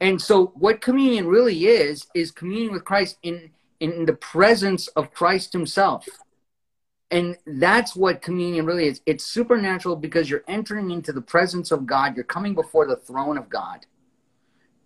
And 0.00 0.22
so, 0.22 0.52
what 0.54 0.80
communion 0.80 1.26
really 1.26 1.66
is 1.66 2.06
is 2.14 2.30
communion 2.30 2.72
with 2.72 2.84
Christ 2.84 3.18
in 3.22 3.50
in 3.80 4.06
the 4.06 4.14
presence 4.14 4.88
of 4.88 5.12
Christ 5.12 5.52
Himself. 5.52 6.06
And 7.10 7.38
that's 7.46 7.96
what 7.96 8.20
communion 8.20 8.66
really 8.66 8.86
is. 8.86 9.00
It's 9.06 9.24
supernatural 9.24 9.96
because 9.96 10.28
you're 10.28 10.44
entering 10.46 10.90
into 10.90 11.12
the 11.12 11.22
presence 11.22 11.70
of 11.70 11.86
God. 11.86 12.14
You're 12.14 12.24
coming 12.24 12.54
before 12.54 12.86
the 12.86 12.96
throne 12.96 13.38
of 13.38 13.48
God. 13.48 13.86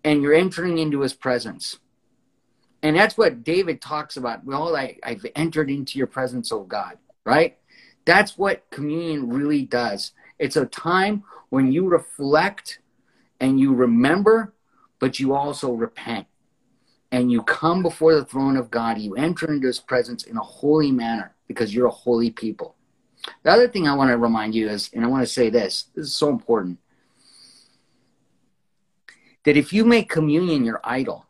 And 0.05 0.21
you're 0.21 0.33
entering 0.33 0.77
into 0.77 1.01
his 1.01 1.13
presence. 1.13 1.79
And 2.81 2.95
that's 2.95 3.17
what 3.17 3.43
David 3.43 3.81
talks 3.81 4.17
about. 4.17 4.45
Well, 4.45 4.75
I, 4.75 4.97
I've 5.03 5.25
entered 5.35 5.69
into 5.69 5.97
your 5.97 6.07
presence, 6.07 6.51
oh 6.51 6.63
God, 6.63 6.97
right? 7.25 7.57
That's 8.05 8.37
what 8.37 8.69
communion 8.69 9.29
really 9.29 9.63
does. 9.63 10.11
It's 10.39 10.57
a 10.57 10.65
time 10.65 11.23
when 11.49 11.71
you 11.71 11.87
reflect 11.87 12.79
and 13.39 13.59
you 13.59 13.73
remember, 13.73 14.53
but 14.99 15.19
you 15.19 15.33
also 15.33 15.71
repent. 15.71 16.27
And 17.11 17.31
you 17.31 17.43
come 17.43 17.83
before 17.83 18.15
the 18.15 18.25
throne 18.25 18.57
of 18.57 18.71
God. 18.71 18.97
You 18.97 19.15
enter 19.15 19.51
into 19.51 19.67
his 19.67 19.79
presence 19.79 20.23
in 20.23 20.35
a 20.35 20.41
holy 20.41 20.91
manner 20.91 21.35
because 21.47 21.73
you're 21.73 21.87
a 21.87 21.91
holy 21.91 22.29
people. 22.29 22.75
The 23.43 23.51
other 23.51 23.67
thing 23.67 23.87
I 23.87 23.95
want 23.95 24.11
to 24.11 24.17
remind 24.17 24.53
you 24.55 24.69
is, 24.69 24.89
and 24.93 25.03
I 25.03 25.07
want 25.07 25.23
to 25.23 25.31
say 25.31 25.49
this, 25.49 25.85
this 25.95 26.07
is 26.07 26.15
so 26.15 26.29
important, 26.29 26.79
that 29.45 29.57
if 29.57 29.73
you 29.73 29.85
make 29.85 30.09
communion 30.09 30.65
your 30.65 30.81
idol, 30.83 31.25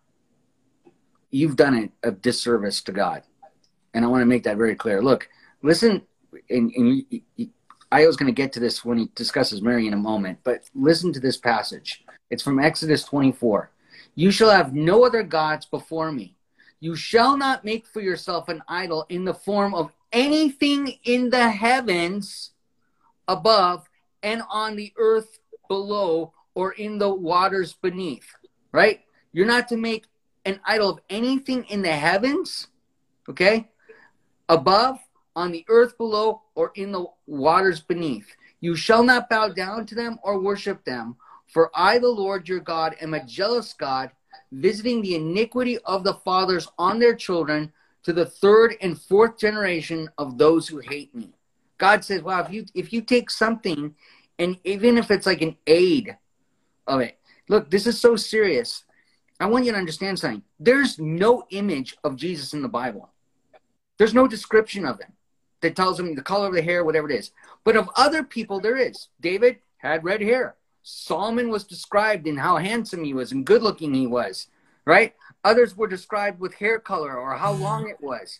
you've 1.31 1.55
done 1.55 1.91
a, 2.03 2.09
a 2.09 2.11
disservice 2.11 2.81
to 2.83 2.91
God. 2.91 3.23
And 3.93 4.03
I 4.03 4.07
want 4.07 4.21
to 4.21 4.25
make 4.25 4.43
that 4.43 4.57
very 4.57 4.75
clear. 4.75 5.01
Look, 5.01 5.29
listen, 5.61 6.03
and, 6.49 6.71
and 6.75 7.03
you, 7.09 7.21
you, 7.35 7.49
I 7.91 8.07
was 8.07 8.17
going 8.17 8.33
to 8.33 8.41
get 8.41 8.53
to 8.53 8.59
this 8.59 8.83
when 8.83 8.97
he 8.97 9.09
discusses 9.13 9.61
Mary 9.61 9.85
in 9.85 9.93
a 9.93 9.97
moment, 9.97 10.39
but 10.43 10.63
listen 10.73 11.13
to 11.13 11.19
this 11.19 11.37
passage. 11.37 12.03
It's 12.31 12.41
from 12.41 12.59
Exodus 12.59 13.03
24. 13.03 13.69
You 14.15 14.31
shall 14.31 14.49
have 14.49 14.73
no 14.73 15.05
other 15.05 15.21
gods 15.21 15.67
before 15.67 16.11
me. 16.11 16.35
You 16.79 16.95
shall 16.95 17.37
not 17.37 17.63
make 17.63 17.87
for 17.87 18.01
yourself 18.01 18.49
an 18.49 18.63
idol 18.67 19.05
in 19.09 19.25
the 19.25 19.33
form 19.33 19.75
of 19.75 19.91
anything 20.13 20.99
in 21.03 21.29
the 21.29 21.49
heavens 21.49 22.51
above 23.27 23.89
and 24.21 24.43
on 24.49 24.75
the 24.75 24.93
earth 24.97 25.39
below 25.67 26.33
or 26.55 26.73
in 26.73 26.97
the 26.97 27.13
waters 27.13 27.73
beneath, 27.73 28.27
right? 28.71 29.01
You're 29.33 29.47
not 29.47 29.67
to 29.69 29.77
make 29.77 30.05
an 30.45 30.59
idol 30.65 30.89
of 30.89 30.99
anything 31.09 31.65
in 31.65 31.81
the 31.81 31.91
heavens, 31.91 32.67
okay? 33.27 33.69
Above, 34.47 34.99
on 35.35 35.51
the 35.51 35.65
earth 35.67 35.97
below, 35.97 36.43
or 36.53 36.71
in 36.75 36.91
the 36.91 37.05
waters 37.25 37.81
beneath. 37.81 38.27
You 38.61 38.75
shall 38.75 39.03
not 39.03 39.29
bow 39.29 39.49
down 39.49 39.87
to 39.87 39.95
them 39.95 40.19
or 40.21 40.39
worship 40.39 40.83
them, 40.85 41.15
for 41.47 41.71
I, 41.73 41.97
the 41.97 42.09
Lord 42.09 42.47
your 42.47 42.59
God, 42.59 42.95
am 43.01 43.15
a 43.15 43.25
jealous 43.25 43.73
God, 43.73 44.11
visiting 44.51 45.01
the 45.01 45.15
iniquity 45.15 45.79
of 45.79 46.03
the 46.03 46.13
fathers 46.13 46.67
on 46.77 46.99
their 46.99 47.15
children 47.15 47.73
to 48.03 48.13
the 48.13 48.25
third 48.25 48.75
and 48.81 48.99
fourth 48.99 49.37
generation 49.37 50.09
of 50.17 50.37
those 50.37 50.67
who 50.67 50.79
hate 50.79 51.13
me. 51.15 51.33
God 51.77 52.03
says, 52.03 52.21
"Wow, 52.21 52.41
if 52.41 52.51
you 52.51 52.65
if 52.73 52.93
you 52.93 53.01
take 53.01 53.29
something, 53.29 53.95
and 54.39 54.57
even 54.63 54.97
if 54.97 55.11
it's 55.11 55.25
like 55.25 55.41
an 55.41 55.57
aid 55.67 56.17
of 56.87 57.01
it, 57.01 57.17
look, 57.47 57.69
this 57.69 57.87
is 57.87 57.99
so 57.99 58.15
serious. 58.15 58.83
I 59.39 59.47
want 59.47 59.65
you 59.65 59.71
to 59.71 59.77
understand 59.77 60.19
something. 60.19 60.43
There's 60.59 60.99
no 60.99 61.45
image 61.49 61.97
of 62.03 62.15
Jesus 62.15 62.53
in 62.53 62.61
the 62.61 62.69
Bible. 62.69 63.09
There's 63.97 64.13
no 64.13 64.27
description 64.27 64.85
of 64.85 64.99
him 64.99 65.13
that 65.61 65.75
tells 65.75 65.99
him 65.99 66.15
the 66.15 66.21
color 66.21 66.47
of 66.47 66.53
the 66.53 66.61
hair, 66.61 66.83
whatever 66.83 67.09
it 67.09 67.17
is. 67.17 67.31
But 67.63 67.75
of 67.75 67.89
other 67.95 68.23
people, 68.23 68.59
there 68.59 68.77
is. 68.77 69.07
David 69.19 69.57
had 69.77 70.03
red 70.03 70.21
hair. 70.21 70.55
Solomon 70.83 71.49
was 71.49 71.63
described 71.63 72.27
in 72.27 72.37
how 72.37 72.57
handsome 72.57 73.03
he 73.03 73.13
was 73.13 73.31
and 73.31 73.45
good 73.45 73.63
looking 73.63 73.93
he 73.93 74.05
was, 74.05 74.47
right? 74.85 75.15
Others 75.43 75.75
were 75.75 75.87
described 75.87 76.39
with 76.39 76.53
hair 76.55 76.79
color 76.79 77.17
or 77.17 77.35
how 77.35 77.53
long 77.53 77.89
it 77.89 78.01
was. 78.01 78.39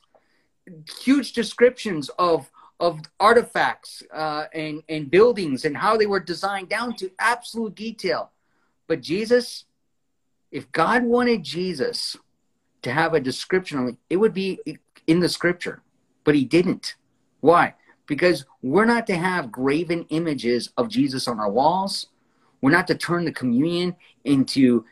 Huge 1.02 1.34
descriptions 1.34 2.10
of 2.18 2.50
of 2.80 3.00
artifacts 3.20 4.04
uh, 4.14 4.46
and 4.54 4.84
and 4.90 5.12
buildings 5.12 5.66
and 5.66 5.78
how 5.78 5.98
they 5.98 6.06
were 6.06 6.20
designed 6.20 6.70
down 6.70 6.96
to 6.96 7.12
absolute 7.20 7.76
detail. 7.76 8.32
But 8.88 9.02
Jesus, 9.02 9.66
if 10.52 10.72
God 10.72 11.04
wanted 11.04 11.44
Jesus 11.44 12.18
to 12.84 12.92
have 12.92 13.14
a 13.14 13.20
description 13.20 13.98
it 14.10 14.18
would 14.18 14.34
be 14.34 14.60
in 15.08 15.20
the 15.20 15.30
scripture, 15.30 15.82
but 16.24 16.36
he 16.36 16.46
didn't. 16.46 16.96
Why? 17.42 17.76
Because 18.06 18.46
we're 18.62 18.86
not 18.86 19.08
to 19.08 19.16
have 19.16 19.52
graven 19.52 20.06
images 20.10 20.70
of 20.78 20.90
Jesus 20.90 21.28
on 21.28 21.40
our 21.40 21.52
walls. 21.52 22.08
We're 22.62 22.72
not 22.72 22.88
to 22.88 22.96
turn 22.96 23.26
the 23.26 23.32
communion 23.32 23.96
into 24.24 24.86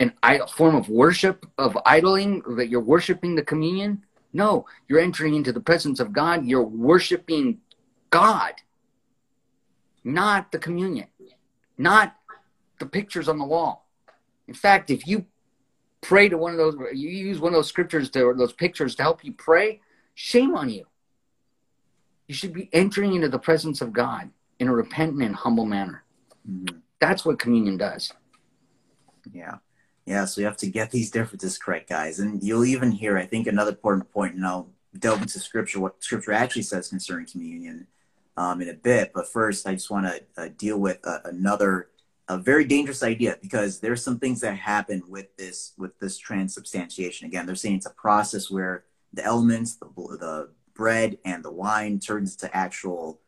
an 0.00 0.12
idol 0.22 0.46
form 0.46 0.74
of 0.74 0.88
worship, 0.88 1.46
of 1.58 1.76
idling, 1.84 2.42
that 2.56 2.68
you're 2.68 2.80
worshiping 2.80 3.34
the 3.34 3.42
communion. 3.42 4.04
No, 4.32 4.66
you're 4.88 5.00
entering 5.00 5.34
into 5.34 5.52
the 5.52 5.60
presence 5.60 6.00
of 6.00 6.12
God. 6.12 6.44
You're 6.44 6.62
worshiping 6.62 7.58
God, 8.10 8.54
not 10.04 10.52
the 10.52 10.58
communion, 10.58 11.08
not 11.76 12.14
the 12.78 12.86
pictures 12.86 13.28
on 13.28 13.38
the 13.38 13.44
wall. 13.44 13.86
In 14.46 14.54
fact, 14.54 14.90
if 14.90 15.06
you 15.06 15.26
pray 16.00 16.28
to 16.28 16.38
one 16.38 16.52
of 16.52 16.58
those, 16.58 16.76
you 16.92 17.08
use 17.08 17.40
one 17.40 17.52
of 17.52 17.58
those 17.58 17.68
scriptures 17.68 18.08
to, 18.10 18.22
or 18.22 18.34
those 18.34 18.52
pictures 18.52 18.94
to 18.96 19.02
help 19.02 19.24
you 19.24 19.32
pray, 19.32 19.80
shame 20.14 20.54
on 20.54 20.70
you. 20.70 20.86
You 22.28 22.34
should 22.34 22.52
be 22.52 22.68
entering 22.72 23.14
into 23.14 23.28
the 23.28 23.38
presence 23.38 23.80
of 23.80 23.92
God 23.92 24.30
in 24.58 24.68
a 24.68 24.74
repentant 24.74 25.22
and 25.22 25.34
humble 25.34 25.64
manner. 25.64 26.04
Mm-hmm. 26.48 26.78
That's 27.00 27.24
what 27.24 27.38
communion 27.38 27.76
does. 27.76 28.12
Yeah. 29.32 29.56
Yeah, 30.08 30.24
so 30.24 30.40
you 30.40 30.46
have 30.46 30.56
to 30.58 30.70
get 30.70 30.90
these 30.90 31.10
differences 31.10 31.58
correct, 31.58 31.90
guys. 31.90 32.18
And 32.18 32.42
you'll 32.42 32.64
even 32.64 32.90
hear, 32.90 33.18
I 33.18 33.26
think, 33.26 33.46
another 33.46 33.72
important 33.72 34.10
point, 34.10 34.36
and 34.36 34.46
I'll 34.46 34.70
delve 34.98 35.20
into 35.20 35.38
scripture, 35.38 35.80
what 35.80 36.02
scripture 36.02 36.32
actually 36.32 36.62
says 36.62 36.88
concerning 36.88 37.26
communion 37.26 37.86
um, 38.34 38.62
in 38.62 38.70
a 38.70 38.74
bit. 38.74 39.12
But 39.14 39.28
first, 39.28 39.66
I 39.66 39.74
just 39.74 39.90
want 39.90 40.06
to 40.06 40.22
uh, 40.42 40.48
deal 40.56 40.78
with 40.78 40.98
uh, 41.04 41.18
another 41.26 41.90
a 42.26 42.38
very 42.38 42.64
dangerous 42.64 43.02
idea 43.02 43.36
because 43.42 43.80
there's 43.80 44.02
some 44.02 44.18
things 44.18 44.40
that 44.40 44.56
happen 44.56 45.02
with 45.08 45.36
this 45.36 45.74
with 45.76 45.98
this 45.98 46.16
transubstantiation. 46.16 47.26
Again, 47.26 47.44
they're 47.44 47.54
saying 47.54 47.76
it's 47.76 47.86
a 47.86 47.90
process 47.90 48.50
where 48.50 48.84
the 49.12 49.22
elements, 49.22 49.76
the 49.76 49.88
the 49.94 50.48
bread 50.72 51.18
and 51.26 51.44
the 51.44 51.52
wine 51.52 52.00
turns 52.00 52.34
to 52.36 52.56
actual 52.56 53.20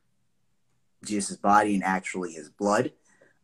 Jesus' 1.05 1.37
body 1.37 1.75
and 1.75 1.85
actually 1.85 2.33
his 2.33 2.49
blood. 2.49 2.93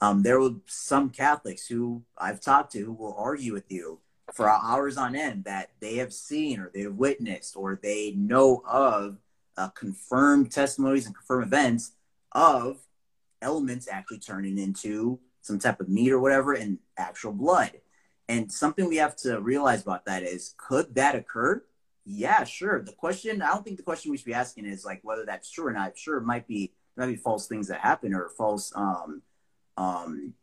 Um, 0.01 0.23
there 0.23 0.39
will 0.39 0.61
some 0.67 1.11
Catholics 1.11 1.67
who 1.67 2.03
I've 2.19 2.41
talked 2.41 2.73
to 2.73 2.85
who 2.85 2.93
will 2.93 3.15
argue 3.15 3.53
with 3.53 3.71
you 3.71 4.01
for 4.33 4.49
hours 4.49 4.97
on 4.97 5.15
end 5.17 5.45
that 5.45 5.71
they 5.81 5.97
have 5.97 6.13
seen 6.13 6.61
or 6.61 6.71
they 6.75 6.83
have 6.83 6.95
witnessed 6.95 7.57
or 7.57 7.79
they 7.83 8.13
know 8.13 8.63
of 8.69 9.19
uh, 9.57 9.69
confirmed 9.69 10.53
testimonies 10.53 11.07
and 11.07 11.15
confirmed 11.15 11.47
events 11.47 11.93
of 12.33 12.79
elements 13.41 13.89
actually 13.91 14.19
turning 14.19 14.59
into 14.59 15.19
some 15.41 15.59
type 15.59 15.81
of 15.81 15.89
meat 15.89 16.11
or 16.11 16.21
whatever 16.21 16.53
and 16.53 16.79
actual 16.99 17.33
blood. 17.33 17.71
And 18.29 18.51
something 18.51 18.89
we 18.89 18.97
have 18.97 19.17
to 19.19 19.41
realize 19.41 19.83
about 19.83 20.05
that 20.07 20.23
is 20.25 20.55
could 20.59 20.95
that 20.97 21.15
occur? 21.15 21.63
Yeah, 22.05 22.45
sure. 22.45 22.83
The 22.83 22.93
question, 22.93 23.41
I 23.41 23.49
don't 23.49 23.65
think 23.65 23.77
the 23.77 23.83
question 23.83 24.11
we 24.11 24.17
should 24.17 24.27
be 24.27 24.35
asking 24.35 24.67
is 24.67 24.85
like 24.85 25.01
whether 25.03 25.25
that's 25.25 25.51
true 25.51 25.67
or 25.67 25.73
not. 25.73 25.97
Sure, 25.97 26.19
it 26.19 26.25
might 26.25 26.47
be, 26.47 26.73
there 26.97 27.07
might 27.07 27.13
be 27.13 27.19
false 27.19 27.47
things 27.47 27.69
that 27.69 27.81
happen 27.81 28.15
or 28.15 28.29
false, 28.37 28.73
um, 28.75 29.23
um, 29.77 30.35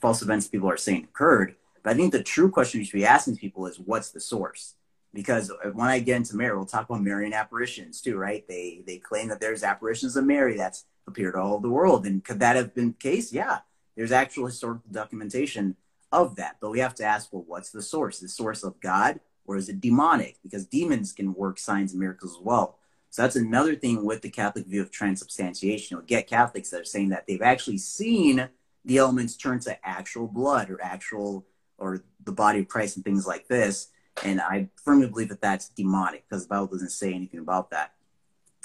false 0.00 0.22
events 0.22 0.48
people 0.48 0.70
are 0.70 0.76
saying 0.76 1.04
occurred. 1.04 1.56
But 1.82 1.94
I 1.94 1.96
think 1.96 2.12
the 2.12 2.22
true 2.22 2.50
question 2.50 2.80
we 2.80 2.84
should 2.84 2.92
be 2.92 3.06
asking 3.06 3.36
people 3.36 3.66
is 3.66 3.78
what's 3.78 4.10
the 4.10 4.20
source? 4.20 4.74
Because 5.14 5.50
when 5.72 5.88
I 5.88 6.00
get 6.00 6.16
into 6.16 6.36
Mary, 6.36 6.56
we'll 6.56 6.66
talk 6.66 6.88
about 6.88 7.02
Marian 7.02 7.32
apparitions 7.32 8.00
too, 8.00 8.16
right? 8.16 8.46
They 8.48 8.82
they 8.86 8.98
claim 8.98 9.28
that 9.28 9.40
there's 9.40 9.62
apparitions 9.62 10.16
of 10.16 10.24
Mary 10.24 10.56
that's 10.56 10.84
appeared 11.06 11.36
all 11.36 11.54
over 11.54 11.62
the 11.62 11.72
world. 11.72 12.06
And 12.06 12.24
could 12.24 12.40
that 12.40 12.56
have 12.56 12.74
been 12.74 12.88
the 12.88 12.94
case? 12.94 13.32
Yeah 13.32 13.60
there's 13.96 14.12
actual 14.12 14.46
historical 14.46 14.90
documentation 14.92 15.74
of 16.12 16.36
that. 16.36 16.56
But 16.60 16.70
we 16.70 16.78
have 16.80 16.94
to 16.96 17.04
ask, 17.04 17.32
well, 17.32 17.44
what's 17.46 17.70
the 17.70 17.82
source? 17.82 18.20
The 18.20 18.28
source 18.28 18.62
of 18.62 18.78
God 18.80 19.20
or 19.46 19.56
is 19.56 19.68
it 19.68 19.80
demonic? 19.80 20.36
Because 20.42 20.66
demons 20.66 21.12
can 21.12 21.34
work 21.34 21.58
signs 21.58 21.92
and 21.92 22.00
miracles 22.00 22.36
as 22.36 22.42
well. 22.42 22.78
So 23.16 23.22
that's 23.22 23.36
another 23.36 23.74
thing 23.74 24.04
with 24.04 24.20
the 24.20 24.28
Catholic 24.28 24.66
view 24.66 24.82
of 24.82 24.90
transubstantiation. 24.90 25.96
You'll 25.96 26.04
get 26.04 26.26
Catholics 26.26 26.68
that 26.68 26.82
are 26.82 26.84
saying 26.84 27.08
that 27.08 27.26
they've 27.26 27.40
actually 27.40 27.78
seen 27.78 28.46
the 28.84 28.98
elements 28.98 29.38
turn 29.38 29.58
to 29.60 29.88
actual 29.88 30.26
blood 30.26 30.68
or 30.68 30.78
actual 30.82 31.46
or 31.78 32.04
the 32.22 32.32
body 32.32 32.58
of 32.58 32.68
Christ 32.68 32.96
and 32.96 33.04
things 33.06 33.26
like 33.26 33.48
this. 33.48 33.88
And 34.22 34.38
I 34.38 34.68
firmly 34.84 35.08
believe 35.08 35.30
that 35.30 35.40
that's 35.40 35.70
demonic 35.70 36.28
because 36.28 36.42
the 36.42 36.50
Bible 36.50 36.66
doesn't 36.66 36.90
say 36.90 37.10
anything 37.14 37.40
about 37.40 37.70
that. 37.70 37.94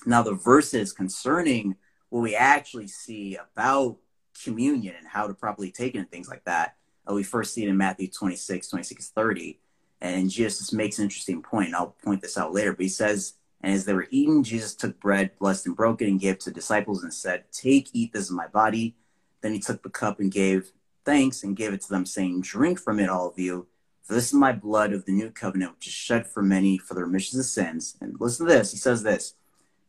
Now, 0.06 0.22
the 0.22 0.34
verses 0.34 0.92
concerning 0.92 1.78
what 2.10 2.20
we 2.20 2.36
actually 2.36 2.88
see 2.90 3.38
about 3.38 4.00
communion 4.44 4.96
and 5.00 5.08
how 5.08 5.28
to 5.28 5.34
properly 5.34 5.72
take 5.72 5.96
it 5.96 6.00
and 6.00 6.12
things 6.12 6.28
like 6.28 6.44
that. 6.44 6.76
Uh, 7.10 7.14
we 7.14 7.24
first 7.24 7.54
see 7.54 7.64
it 7.64 7.70
in 7.70 7.78
Matthew 7.78 8.10
26, 8.10 8.68
26, 8.68 9.12
30. 9.12 9.60
And 10.02 10.30
Jesus 10.30 10.74
makes 10.74 11.00
an 11.00 11.06
interesting 11.06 11.42
point. 11.42 11.74
I'll 11.74 11.96
point 12.04 12.22
this 12.22 12.38
out 12.38 12.54
later, 12.54 12.74
but 12.74 12.84
he 12.84 12.90
says, 12.90 13.36
And 13.64 13.74
as 13.74 13.86
they 13.86 13.94
were 13.94 14.08
eating, 14.10 14.44
Jesus 14.44 14.76
took 14.76 15.00
bread, 15.00 15.38
blessed 15.38 15.68
and 15.68 15.76
broke 15.76 16.02
it, 16.02 16.08
and 16.08 16.20
gave 16.20 16.36
it 16.36 16.40
to 16.42 16.52
disciples 16.52 17.04
and 17.04 17.14
said, 17.14 17.46
Take, 17.52 17.90
eat, 17.94 18.14
this 18.14 18.24
is 18.24 18.32
my 18.32 18.48
body. 18.48 18.96
Then 19.42 19.54
he 19.54 19.60
took 19.60 19.84
the 19.84 19.90
cup 19.90 20.20
and 20.20 20.32
gave 20.32 20.72
thanks 21.06 21.44
and 21.44 21.56
gave 21.56 21.74
it 21.74 21.82
to 21.82 21.90
them, 21.90 22.06
saying, 22.06 22.42
Drink 22.42 22.80
from 22.80 23.00
it, 23.00 23.10
all 23.10 23.30
of 23.30 23.38
you, 23.38 23.68
for 24.04 24.14
this 24.14 24.28
is 24.28 24.34
my 24.34 24.52
blood 24.52 24.94
of 24.94 25.06
the 25.06 25.12
new 25.12 25.30
covenant, 25.30 25.76
which 25.76 25.88
is 25.88 25.94
shed 25.94 26.28
for 26.28 26.42
many 26.42 26.78
for 26.78 26.96
the 26.96 27.04
remission 27.04 27.40
of 27.40 27.46
sins. 27.46 27.98
And 28.02 28.16
listen 28.20 28.48
to 28.48 28.54
this. 28.54 28.72
He 28.72 28.78
says 28.78 29.04
this, 29.04 29.36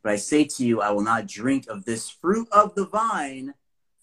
But 0.03 0.13
I 0.13 0.17
say 0.17 0.45
to 0.45 0.65
you, 0.65 0.81
I 0.83 0.91
will 0.91 1.03
not 1.03 1.27
drink 1.27 1.67
of 1.69 1.85
this 1.85 2.11
fruit 2.11 2.49
of 2.53 2.75
the 2.75 2.87
vine 2.87 3.55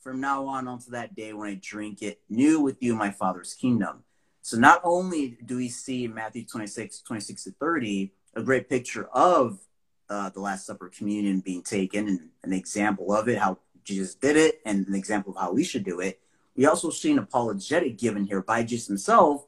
from 0.02 0.20
now 0.20 0.46
on 0.46 0.68
until 0.68 0.92
that 0.94 1.16
day 1.16 1.34
when 1.34 1.50
I 1.50 1.60
drink 1.62 2.02
it 2.02 2.22
new 2.30 2.60
with 2.60 2.82
you 2.82 2.94
in 2.94 2.98
my 2.98 3.12
Father's 3.12 3.54
kingdom. 3.54 4.04
So 4.42 4.58
not 4.58 4.82
only 4.84 5.38
do 5.46 5.58
we 5.58 5.70
see 5.70 6.06
in 6.06 6.14
Matthew 6.14 6.46
26, 6.46 7.02
26 7.02 7.44
to 7.44 7.52
30, 7.52 8.12
a 8.36 8.44
great 8.44 8.70
picture 8.70 9.08
of 9.14 9.60
uh, 10.10 10.30
the 10.30 10.40
Last 10.40 10.66
Supper 10.66 10.90
communion 10.90 11.40
being 11.40 11.62
taken 11.62 12.08
and 12.08 12.30
an 12.44 12.54
example 12.54 13.14
of 13.14 13.28
it, 13.28 13.38
how 13.38 13.58
Jesus 13.84 14.16
did 14.16 14.38
it, 14.38 14.62
and 14.66 14.88
an 14.88 14.96
example 14.96 15.34
of 15.34 15.42
how 15.42 15.52
we 15.52 15.64
should 15.64 15.84
do 15.84 16.00
it. 16.00 16.20
We 16.56 16.66
also 16.66 16.90
see 16.90 17.12
an 17.12 17.20
apologetic 17.20 17.98
given 17.98 18.26
here 18.26 18.42
by 18.42 18.64
Jesus 18.64 18.88
himself 18.88 19.46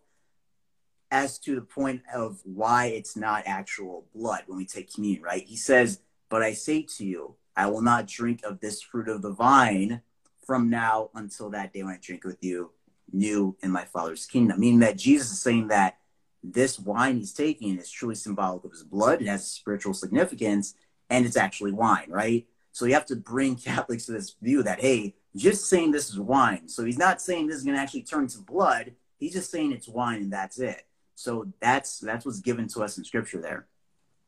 as 1.09 1.37
to 1.39 1.55
the 1.55 1.61
point 1.61 2.01
of 2.13 2.39
why 2.43 2.85
it's 2.85 3.17
not 3.17 3.43
actual 3.45 4.05
blood 4.15 4.43
when 4.47 4.57
we 4.57 4.65
take 4.65 4.93
communion, 4.93 5.23
right? 5.23 5.43
He 5.43 5.57
says, 5.57 5.99
But 6.29 6.41
I 6.41 6.53
say 6.53 6.83
to 6.97 7.05
you, 7.05 7.35
I 7.55 7.67
will 7.67 7.81
not 7.81 8.07
drink 8.07 8.41
of 8.43 8.61
this 8.61 8.81
fruit 8.81 9.09
of 9.09 9.21
the 9.21 9.31
vine 9.31 10.01
from 10.45 10.69
now 10.69 11.09
until 11.13 11.49
that 11.49 11.73
day 11.73 11.83
when 11.83 11.93
I 11.93 11.99
drink 12.01 12.23
with 12.23 12.41
you, 12.41 12.71
new 13.11 13.57
in 13.61 13.71
my 13.71 13.83
Father's 13.83 14.25
kingdom. 14.25 14.59
Meaning 14.59 14.79
that 14.79 14.97
Jesus 14.97 15.31
is 15.31 15.41
saying 15.41 15.67
that 15.67 15.97
this 16.43 16.79
wine 16.79 17.17
he's 17.17 17.33
taking 17.33 17.77
is 17.77 17.89
truly 17.89 18.15
symbolic 18.15 18.63
of 18.63 18.71
his 18.71 18.83
blood. 18.83 19.21
It 19.21 19.27
has 19.27 19.47
spiritual 19.47 19.93
significance, 19.93 20.75
and 21.09 21.25
it's 21.25 21.37
actually 21.37 21.71
wine, 21.71 22.07
right? 22.09 22.47
So 22.71 22.85
you 22.85 22.93
have 22.93 23.05
to 23.07 23.15
bring 23.15 23.55
Catholics 23.57 24.05
to 24.05 24.13
this 24.13 24.35
view 24.41 24.63
that, 24.63 24.81
hey, 24.81 25.15
just 25.35 25.65
saying 25.65 25.91
this 25.91 26.09
is 26.09 26.19
wine. 26.19 26.67
So 26.67 26.83
he's 26.83 26.97
not 26.97 27.21
saying 27.21 27.47
this 27.47 27.57
is 27.57 27.63
going 27.63 27.75
to 27.75 27.81
actually 27.81 28.03
turn 28.03 28.27
to 28.27 28.39
blood. 28.39 28.93
He's 29.17 29.33
just 29.33 29.51
saying 29.51 29.71
it's 29.71 29.87
wine 29.87 30.21
and 30.23 30.33
that's 30.33 30.59
it. 30.59 30.85
So 31.15 31.47
that's 31.59 31.99
that's 31.99 32.25
what's 32.25 32.39
given 32.39 32.67
to 32.69 32.81
us 32.81 32.97
in 32.97 33.03
scripture 33.03 33.39
there. 33.39 33.67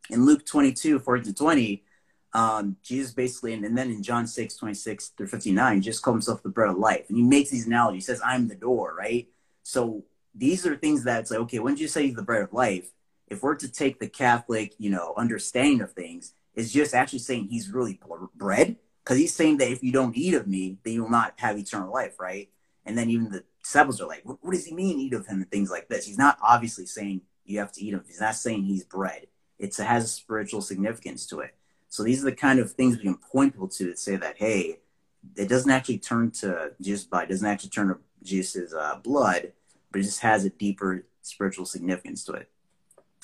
In 0.09 0.25
Luke 0.25 0.45
22, 0.45 0.99
14 0.99 1.23
to 1.23 1.33
20, 1.33 1.83
um, 2.33 2.77
Jesus 2.83 3.13
basically, 3.13 3.53
and, 3.53 3.63
and, 3.65 3.77
then 3.77 3.89
in 3.89 4.03
John 4.03 4.27
6, 4.27 4.55
26 4.55 5.09
through 5.09 5.27
59, 5.27 5.81
just 5.81 6.01
calls 6.01 6.15
himself 6.15 6.43
the 6.43 6.49
bread 6.49 6.69
of 6.69 6.77
life. 6.77 7.05
And 7.07 7.17
he 7.17 7.23
makes 7.23 7.49
these 7.49 7.67
analogies. 7.67 8.05
He 8.05 8.13
says, 8.13 8.21
I'm 8.25 8.47
the 8.47 8.55
door, 8.55 8.95
right? 8.97 9.27
So 9.63 10.03
these 10.35 10.65
are 10.65 10.75
things 10.75 11.03
that 11.03 11.21
it's 11.21 11.31
like, 11.31 11.39
okay, 11.41 11.59
when 11.59 11.75
did 11.75 11.81
you 11.81 11.87
say 11.87 12.09
the 12.11 12.23
bread 12.23 12.43
of 12.43 12.53
life? 12.53 12.91
If 13.27 13.43
we're 13.43 13.55
to 13.55 13.71
take 13.71 13.99
the 13.99 14.09
Catholic, 14.09 14.73
you 14.77 14.89
know, 14.89 15.13
understanding 15.17 15.81
of 15.81 15.93
things, 15.93 16.33
it's 16.55 16.71
just 16.71 16.93
actually 16.93 17.19
saying 17.19 17.47
he's 17.47 17.69
really 17.69 17.99
bread. 18.35 18.77
Because 19.03 19.17
he's 19.17 19.35
saying 19.35 19.57
that 19.57 19.71
if 19.71 19.83
you 19.83 19.91
don't 19.91 20.15
eat 20.15 20.33
of 20.33 20.47
me, 20.47 20.77
then 20.83 20.93
you 20.93 21.03
will 21.03 21.09
not 21.09 21.33
have 21.37 21.57
eternal 21.57 21.91
life, 21.91 22.19
right? 22.19 22.49
And 22.85 22.97
then 22.97 23.09
even 23.09 23.29
the 23.29 23.43
disciples 23.61 23.99
are 23.99 24.07
like, 24.07 24.21
what, 24.23 24.37
what 24.41 24.51
does 24.51 24.65
he 24.65 24.73
mean, 24.73 24.99
eat 24.99 25.13
of 25.13 25.27
him, 25.27 25.41
and 25.41 25.51
things 25.51 25.69
like 25.69 25.89
this. 25.89 26.05
He's 26.05 26.17
not 26.17 26.37
obviously 26.41 26.85
saying 26.85 27.21
you 27.45 27.59
have 27.59 27.71
to 27.73 27.83
eat 27.83 27.93
of 27.93 28.01
him. 28.01 28.05
He's 28.07 28.21
not 28.21 28.35
saying 28.35 28.63
he's 28.63 28.83
bread. 28.83 29.27
It's, 29.59 29.79
it 29.79 29.85
has 29.85 30.11
spiritual 30.11 30.61
significance 30.61 31.25
to 31.27 31.39
it. 31.41 31.55
So 31.89 32.03
these 32.03 32.21
are 32.21 32.29
the 32.29 32.35
kind 32.35 32.59
of 32.59 32.71
things 32.71 32.97
we 32.97 33.03
can 33.03 33.17
point 33.17 33.53
people 33.53 33.67
to 33.67 33.91
to 33.91 33.97
say 33.97 34.15
that, 34.15 34.37
hey, 34.37 34.79
it 35.35 35.47
doesn't 35.47 35.69
actually 35.69 35.99
turn 35.99 36.31
to 36.31 36.71
Jesus' 36.81 37.05
blood, 37.05 37.25
it 37.25 37.29
doesn't 37.29 37.47
actually 37.47 37.69
turn 37.69 37.87
to 37.89 37.97
Jesus' 38.23 38.73
uh, 38.73 38.97
blood, 39.03 39.51
but 39.93 40.01
it 40.01 40.05
just 40.05 40.19
has 40.19 40.43
a 40.43 40.49
deeper 40.49 41.05
spiritual 41.21 41.65
significance 41.65 42.25
to 42.25 42.33
it. 42.33 42.49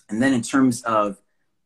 And 0.08 0.22
then 0.22 0.34
in 0.34 0.42
terms 0.42 0.82
of 0.84 1.18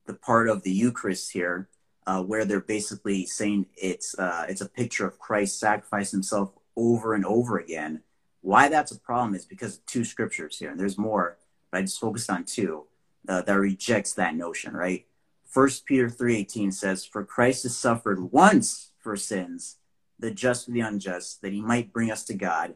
the 0.08 0.14
part 0.14 0.50
of 0.50 0.64
the 0.64 0.72
Eucharist 0.72 1.32
here, 1.32 1.70
uh, 2.08 2.24
where 2.24 2.46
they're 2.46 2.60
basically 2.60 3.26
saying 3.26 3.68
it's 3.78 4.18
uh, 4.18 4.46
it's 4.50 4.62
a 4.62 4.68
picture 4.68 5.06
of 5.06 5.20
Christ 5.20 5.60
sacrificing 5.60 6.18
himself 6.18 6.52
over 6.76 7.14
and 7.14 7.26
over 7.26 7.60
again. 7.60 8.02
Why 8.42 8.68
that's 8.68 8.92
a 8.92 9.00
problem 9.00 9.36
is 9.36 9.46
because 9.46 9.78
of 9.78 9.86
two 9.86 10.04
scriptures 10.04 10.58
here, 10.58 10.72
and 10.72 10.80
there's 10.80 10.98
more, 10.98 11.38
but 11.72 11.78
I 11.78 11.82
just 11.82 12.00
focused 12.00 12.30
on 12.30 12.44
two 12.44 12.86
uh, 13.28 13.42
that 13.44 13.54
rejects 13.54 14.14
that 14.16 14.36
notion, 14.36 14.76
right? 14.76 15.06
First 15.46 15.86
Peter 15.86 16.10
3:18 16.10 16.74
says, 16.74 17.06
"For 17.06 17.24
Christ 17.24 17.64
has 17.64 17.78
suffered 17.78 18.32
once 18.34 18.92
for 19.00 19.16
sins, 19.16 19.78
the 20.20 20.32
just 20.32 20.66
for 20.66 20.72
the 20.72 20.82
unjust, 20.82 21.42
that 21.42 21.54
he 21.54 21.62
might 21.62 21.94
bring 21.94 22.12
us 22.12 22.26
to 22.26 22.34
God, 22.34 22.76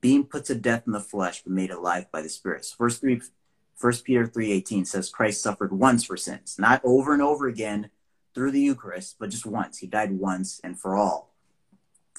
being 0.00 0.24
put 0.24 0.44
to 0.46 0.54
death 0.54 0.84
in 0.86 0.92
the 0.92 1.00
flesh, 1.00 1.42
but 1.42 1.52
made 1.52 1.70
alive 1.70 2.10
by 2.12 2.22
the 2.22 2.28
Spirit." 2.28 2.66
First 2.76 4.04
Peter 4.04 4.26
3:18 4.26 4.84
says 4.84 5.08
Christ 5.08 5.40
suffered 5.40 5.72
once 5.72 6.04
for 6.04 6.16
sins, 6.16 6.56
not 6.58 6.80
over 6.84 7.12
and 7.12 7.22
over 7.22 7.46
again 7.46 7.90
through 8.34 8.50
the 8.50 8.60
Eucharist, 8.60 9.16
but 9.18 9.30
just 9.30 9.46
once. 9.46 9.78
He 9.78 9.86
died 9.86 10.12
once 10.12 10.60
and 10.62 10.78
for 10.78 10.94
all. 10.94 11.34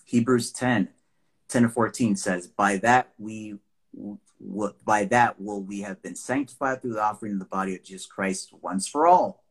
Hebrews 0.05 0.51
10, 0.51 0.89
10 1.47 1.63
to 1.63 1.69
14 1.69 2.15
says, 2.15 2.47
By 2.47 2.77
that 2.77 3.13
we 3.17 3.59
by 4.85 5.03
that 5.05 5.41
will 5.41 5.61
we 5.61 5.81
have 5.81 6.01
been 6.01 6.15
sanctified 6.15 6.81
through 6.81 6.93
the 6.93 7.03
offering 7.03 7.33
of 7.33 7.39
the 7.39 7.45
body 7.45 7.75
of 7.75 7.83
Jesus 7.83 8.05
Christ 8.05 8.53
once 8.61 8.87
for 8.87 9.05
all. 9.05 9.43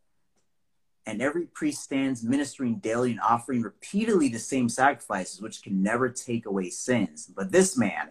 And 1.08 1.22
every 1.22 1.46
priest 1.46 1.82
stands 1.84 2.22
ministering 2.22 2.80
daily 2.80 3.12
and 3.12 3.20
offering 3.20 3.62
repeatedly 3.62 4.28
the 4.28 4.38
same 4.38 4.68
sacrifices, 4.68 5.40
which 5.40 5.62
can 5.62 5.82
never 5.82 6.10
take 6.10 6.44
away 6.44 6.68
sins. 6.68 7.32
But 7.34 7.50
this 7.50 7.78
man, 7.78 8.10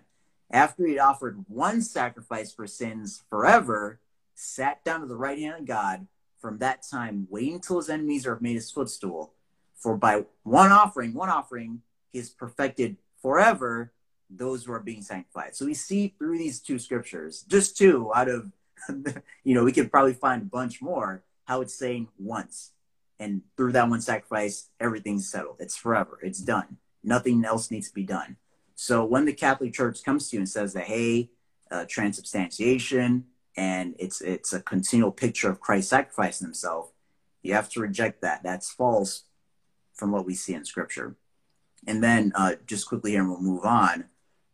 after 0.50 0.84
he 0.84 0.94
had 0.94 1.02
offered 1.02 1.46
one 1.48 1.84
sacrifice 1.84 2.52
for 2.52 2.66
sins 2.66 3.22
forever, 3.30 4.00
sat 4.34 4.84
down 4.84 5.02
to 5.02 5.06
the 5.06 5.16
right 5.16 5.38
hand 5.38 5.60
of 5.60 5.68
God 5.68 6.08
from 6.40 6.58
that 6.58 6.82
time, 6.90 7.28
waiting 7.30 7.60
till 7.60 7.78
his 7.78 7.88
enemies 7.88 8.26
are 8.26 8.40
made 8.42 8.56
his 8.56 8.72
footstool. 8.72 9.32
For 9.76 9.96
by 9.96 10.26
one 10.42 10.72
offering, 10.72 11.14
one 11.14 11.30
offering, 11.30 11.84
he 12.12 12.18
is 12.18 12.32
perfected 12.32 12.98
forever 13.22 13.92
those 14.28 14.66
who 14.66 14.72
are 14.74 14.80
being 14.80 15.04
sanctified. 15.04 15.56
So 15.56 15.68
we 15.68 15.76
see 15.76 16.16
through 16.18 16.40
these 16.40 16.60
two 16.60 16.80
scriptures, 16.80 17.46
just 17.48 17.78
two 17.78 18.12
out 18.16 18.28
of, 18.28 18.52
you 19.44 19.54
know, 19.54 19.64
we 19.64 19.72
could 19.72 19.92
probably 19.92 20.16
find 20.16 20.42
a 20.42 20.46
bunch 20.46 20.82
more, 20.82 21.22
how 21.46 21.62
it's 21.62 21.76
saying 21.76 22.08
once. 22.18 22.72
And 23.20 23.42
through 23.56 23.72
that 23.74 23.90
one 23.90 24.02
sacrifice, 24.02 24.70
everything's 24.80 25.30
settled. 25.30 25.58
It's 25.60 25.76
forever. 25.76 26.20
It's 26.22 26.40
done. 26.40 26.78
Nothing 27.04 27.44
else 27.46 27.72
needs 27.72 27.88
to 27.90 27.94
be 27.96 28.04
done. 28.04 28.38
So 28.76 29.04
when 29.06 29.26
the 29.26 29.34
Catholic 29.34 29.74
Church 29.74 30.04
comes 30.04 30.30
to 30.30 30.36
you 30.36 30.42
and 30.42 30.50
says 30.50 30.74
that, 30.74 30.84
hey, 30.84 31.32
uh, 31.72 31.86
transubstantiation, 31.90 33.26
and 33.56 33.96
it's 33.98 34.22
it's 34.22 34.54
a 34.54 34.62
continual 34.62 35.12
picture 35.12 35.50
of 35.50 35.60
Christ 35.60 35.90
sacrificing 35.90 36.46
himself, 36.46 36.92
you 37.42 37.54
have 37.54 37.70
to 37.70 37.80
reject 37.80 38.22
that. 38.22 38.44
That's 38.44 38.72
false 38.72 39.24
from 39.96 40.12
what 40.12 40.26
we 40.26 40.36
see 40.36 40.54
in 40.54 40.64
Scripture. 40.64 41.16
And 41.88 42.04
then 42.04 42.34
uh, 42.36 42.56
just 42.68 42.88
quickly 42.88 43.12
here, 43.12 43.22
and 43.22 43.30
we'll 43.30 43.42
move 43.42 43.66
on. 43.66 44.06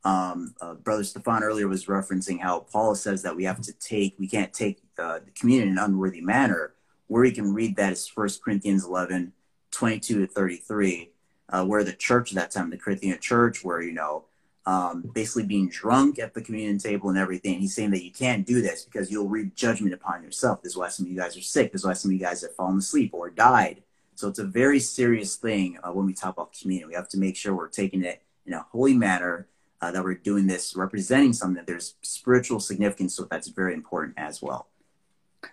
Um, 0.05 0.55
uh, 0.61 0.75
Brother 0.75 1.03
Stefan 1.03 1.43
earlier 1.43 1.67
was 1.67 1.85
referencing 1.85 2.39
how 2.39 2.61
Paul 2.61 2.95
says 2.95 3.23
that 3.23 3.35
we 3.35 3.45
have 3.45 3.61
to 3.61 3.73
take, 3.73 4.15
we 4.19 4.27
can't 4.27 4.53
take 4.53 4.81
uh, 4.97 5.19
the 5.19 5.31
communion 5.31 5.69
in 5.69 5.77
an 5.77 5.83
unworthy 5.83 6.21
manner. 6.21 6.73
Where 7.07 7.25
you 7.25 7.33
can 7.33 7.53
read 7.53 7.75
that 7.75 7.91
is 7.91 8.07
First 8.07 8.43
Corinthians 8.43 8.85
11, 8.85 9.33
22 9.71 10.25
to 10.25 10.27
33, 10.27 11.11
uh, 11.49 11.65
where 11.65 11.83
the 11.83 11.93
church 11.93 12.31
at 12.31 12.35
that 12.35 12.51
time, 12.51 12.69
the 12.69 12.77
Corinthian 12.77 13.19
church, 13.19 13.63
where, 13.63 13.81
you 13.81 13.93
know, 13.93 14.25
um, 14.65 15.11
basically 15.13 15.43
being 15.43 15.67
drunk 15.67 16.19
at 16.19 16.33
the 16.33 16.41
communion 16.41 16.77
table 16.77 17.09
and 17.09 17.17
everything. 17.17 17.59
He's 17.59 17.75
saying 17.75 17.91
that 17.91 18.03
you 18.03 18.11
can't 18.11 18.45
do 18.45 18.61
this 18.61 18.85
because 18.85 19.11
you'll 19.11 19.27
reap 19.27 19.55
judgment 19.55 19.93
upon 19.93 20.23
yourself. 20.23 20.61
This 20.61 20.71
is 20.71 20.77
why 20.77 20.87
some 20.87 21.05
of 21.05 21.11
you 21.11 21.17
guys 21.17 21.35
are 21.35 21.41
sick. 21.41 21.71
This 21.71 21.81
is 21.81 21.85
why 21.85 21.93
some 21.93 22.09
of 22.09 22.13
you 22.13 22.19
guys 22.19 22.41
have 22.41 22.55
fallen 22.55 22.77
asleep 22.77 23.11
or 23.13 23.29
died. 23.29 23.83
So 24.15 24.29
it's 24.29 24.39
a 24.39 24.45
very 24.45 24.79
serious 24.79 25.35
thing 25.35 25.79
uh, 25.83 25.91
when 25.91 26.05
we 26.05 26.13
talk 26.13 26.35
about 26.35 26.53
communion. 26.53 26.87
We 26.87 26.95
have 26.95 27.09
to 27.09 27.17
make 27.17 27.35
sure 27.35 27.53
we're 27.53 27.67
taking 27.67 28.03
it 28.03 28.21
in 28.45 28.53
a 28.53 28.65
holy 28.71 28.93
manner, 28.93 29.47
uh, 29.83 29.91
that 29.91 30.03
we're 30.03 30.13
doing 30.13 30.47
this 30.47 30.77
representing 30.77 31.33
something 31.33 31.55
that 31.55 31.67
there's 31.67 31.95
spiritual 32.01 32.61
significance. 32.61 33.15
So 33.15 33.27
that's 33.29 33.49
very 33.49 33.73
important 33.73 34.13
as 34.17 34.41
well. 34.41 34.67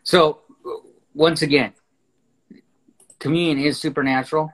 So 0.05 0.43
once 1.21 1.43
again, 1.43 1.73
communion 3.19 3.59
is 3.59 3.81
supernatural. 3.81 4.53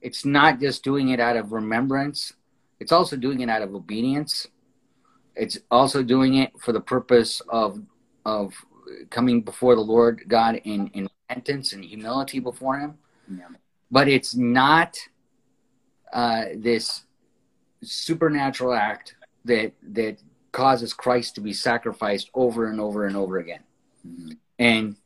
It's 0.00 0.24
not 0.24 0.58
just 0.58 0.82
doing 0.82 1.10
it 1.10 1.20
out 1.20 1.36
of 1.36 1.52
remembrance 1.52 2.32
it's 2.82 2.90
also 2.90 3.16
doing 3.16 3.38
it 3.38 3.48
out 3.48 3.62
of 3.62 3.76
obedience. 3.76 4.48
It's 5.36 5.56
also 5.70 6.02
doing 6.02 6.34
it 6.34 6.50
for 6.58 6.72
the 6.72 6.80
purpose 6.80 7.40
of 7.48 7.80
of 8.26 8.54
coming 9.08 9.42
before 9.42 9.76
the 9.76 9.86
Lord 9.94 10.24
God 10.26 10.60
in, 10.64 10.88
in 10.88 11.08
repentance 11.28 11.72
and 11.72 11.84
humility 11.84 12.40
before 12.40 12.80
Him. 12.80 12.98
Yeah. 13.30 13.46
But 13.88 14.08
it's 14.08 14.34
not 14.34 14.98
uh, 16.12 16.46
this 16.56 17.04
supernatural 17.84 18.74
act 18.74 19.14
that 19.44 19.74
that 19.84 20.18
causes 20.50 20.92
Christ 20.92 21.36
to 21.36 21.40
be 21.40 21.52
sacrificed 21.52 22.30
over 22.34 22.66
and 22.66 22.80
over 22.80 23.06
and 23.06 23.16
over 23.16 23.38
again, 23.38 23.62
mm-hmm. 24.04 24.32
and 24.58 24.96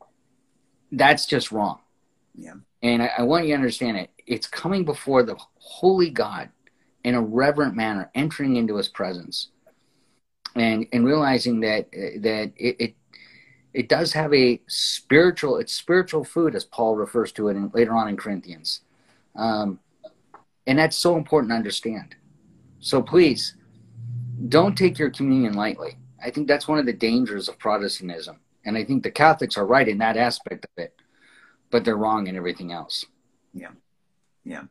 that's 0.93 1.27
just 1.27 1.53
wrong. 1.53 1.81
Yeah. 2.35 2.55
And 2.83 3.03
I, 3.03 3.11
I 3.19 3.23
want 3.23 3.47
you 3.47 3.51
to 3.51 3.57
understand 3.57 3.97
it. 3.97 4.11
It's 4.27 4.47
coming 4.47 4.85
before 4.85 5.23
the 5.23 5.37
holy 5.59 6.11
God 6.11 6.51
in 7.05 7.15
a 7.15 7.21
reverent 7.21 7.75
manner, 7.75 8.11
entering 8.15 8.57
into 8.57 8.77
his 8.77 8.89
presence 8.89 9.51
and 10.57 10.87
and 10.93 11.05
realizing 11.05 11.61
that 11.61 11.91
that 11.93 12.53
it, 12.57 12.77
it 12.79 12.95
it, 13.73 13.89
does 13.89 14.13
have 14.15 14.33
a 14.33 14.61
spiritual 14.67 15.59
it's 15.59 15.73
spiritual 15.73 16.25
food 16.25 16.55
as 16.55 16.65
Paul 16.65 16.97
refers 16.97 17.31
to 17.33 17.49
it 17.49 17.57
in, 17.57 17.71
later 17.75 17.95
on 17.95 18.09
in 18.09 18.17
Corinthians. 18.17 18.81
Um, 19.35 19.81
and 20.67 20.79
that's 20.79 20.97
so 20.97 21.17
important 21.17 21.51
to 21.51 21.57
understand. 21.57 22.17
So 22.81 23.03
please 23.03 23.55
don't 24.49 24.77
take 24.77 24.99
your 24.99 25.11
communion 25.11 25.55
lightly. 25.55 25.99
I 26.23 26.31
think 26.31 26.49
that's 26.49 26.67
one 26.67 26.79
of 26.79 26.87
the 26.87 26.93
dangers 26.93 27.49
of 27.49 27.59
Protestantism. 27.59 28.41
And 28.67 28.77
I 28.77 28.85
think 28.85 29.03
the 29.03 29.11
Catholics 29.11 29.57
are 29.57 29.65
right 29.65 29.89
in 29.89 29.99
that 29.99 30.17
aspect 30.17 30.67
of 30.67 30.85
it, 30.85 30.95
but 31.71 31.85
they're 31.85 31.97
wrong 31.97 32.27
in 32.27 32.37
everything 32.37 32.73
else. 32.73 33.07
Yeah. 33.55 33.71
Yeah. 34.45 34.65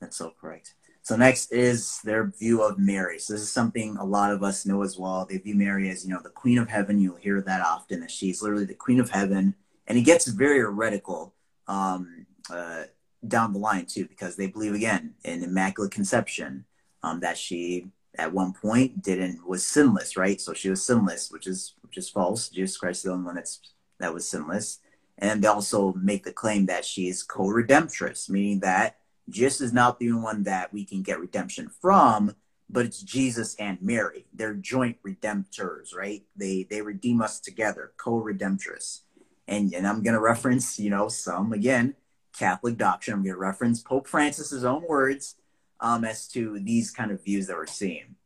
That's 0.00 0.16
so 0.16 0.32
correct. 0.40 0.74
So 1.02 1.16
next 1.16 1.52
is 1.52 2.00
their 2.04 2.32
view 2.38 2.62
of 2.62 2.78
Mary. 2.78 3.18
So 3.18 3.32
this 3.32 3.42
is 3.42 3.52
something 3.52 3.96
a 3.96 4.04
lot 4.04 4.32
of 4.32 4.42
us 4.42 4.64
know 4.64 4.82
as 4.82 4.98
well. 4.98 5.26
They 5.26 5.38
view 5.38 5.54
Mary 5.54 5.90
as, 5.90 6.04
you 6.04 6.14
know, 6.14 6.20
the 6.22 6.30
queen 6.30 6.58
of 6.58 6.68
heaven. 6.68 7.00
You'll 7.00 7.16
hear 7.16 7.40
that 7.40 7.60
often 7.60 8.00
that 8.00 8.10
she's 8.10 8.40
literally 8.40 8.66
the 8.66 8.74
queen 8.74 9.00
of 9.00 9.10
heaven. 9.10 9.54
And 9.86 9.98
it 9.98 10.02
gets 10.02 10.26
very 10.28 10.60
heretical 10.60 11.34
um, 11.66 12.26
uh, 12.50 12.84
down 13.26 13.52
the 13.52 13.58
line 13.58 13.86
too, 13.86 14.06
because 14.06 14.36
they 14.36 14.46
believe 14.46 14.74
again 14.74 15.14
in 15.24 15.42
immaculate 15.42 15.92
conception, 15.92 16.66
um, 17.02 17.20
that 17.20 17.36
she 17.36 17.88
at 18.18 18.32
one 18.32 18.52
point 18.52 19.00
didn't 19.02 19.46
was 19.46 19.64
sinless, 19.64 20.16
right? 20.16 20.40
So 20.40 20.52
she 20.52 20.68
was 20.68 20.84
sinless, 20.84 21.30
which 21.30 21.46
is 21.46 21.74
which 21.82 21.96
is 21.96 22.10
false. 22.10 22.48
Jesus 22.48 22.76
Christ 22.76 22.98
is 22.98 23.02
the 23.04 23.12
only 23.12 23.24
one 23.24 23.36
that's 23.36 23.60
that 24.00 24.12
was 24.12 24.28
sinless. 24.28 24.80
And 25.18 25.42
they 25.42 25.48
also 25.48 25.94
make 25.94 26.24
the 26.24 26.32
claim 26.32 26.66
that 26.66 26.84
she 26.84 27.08
is 27.08 27.22
co-redemptress, 27.22 28.28
meaning 28.28 28.60
that 28.60 28.98
Jesus 29.28 29.60
is 29.60 29.72
not 29.72 29.98
the 29.98 30.10
only 30.10 30.22
one 30.22 30.42
that 30.44 30.72
we 30.72 30.84
can 30.84 31.02
get 31.02 31.18
redemption 31.18 31.70
from, 31.80 32.34
but 32.70 32.86
it's 32.86 33.02
Jesus 33.02 33.56
and 33.56 33.80
Mary. 33.80 34.26
They're 34.32 34.54
joint 34.54 34.96
redemptors, 35.06 35.94
right? 35.94 36.22
They 36.36 36.66
they 36.68 36.82
redeem 36.82 37.22
us 37.22 37.40
together, 37.40 37.92
co-redemptress. 37.96 39.00
And 39.46 39.72
and 39.72 39.86
I'm 39.86 40.02
gonna 40.02 40.20
reference, 40.20 40.78
you 40.78 40.90
know, 40.90 41.08
some 41.08 41.52
again 41.52 41.94
Catholic 42.36 42.76
doctrine. 42.76 43.16
I'm 43.16 43.24
gonna 43.24 43.38
reference 43.38 43.80
Pope 43.80 44.08
Francis's 44.08 44.64
own 44.64 44.84
words 44.88 45.36
um, 45.80 46.04
as 46.04 46.28
to 46.28 46.58
these 46.60 46.90
kind 46.90 47.10
of 47.10 47.24
views 47.24 47.46
that 47.46 47.56
we're 47.56 47.66
seeing. 47.66 48.16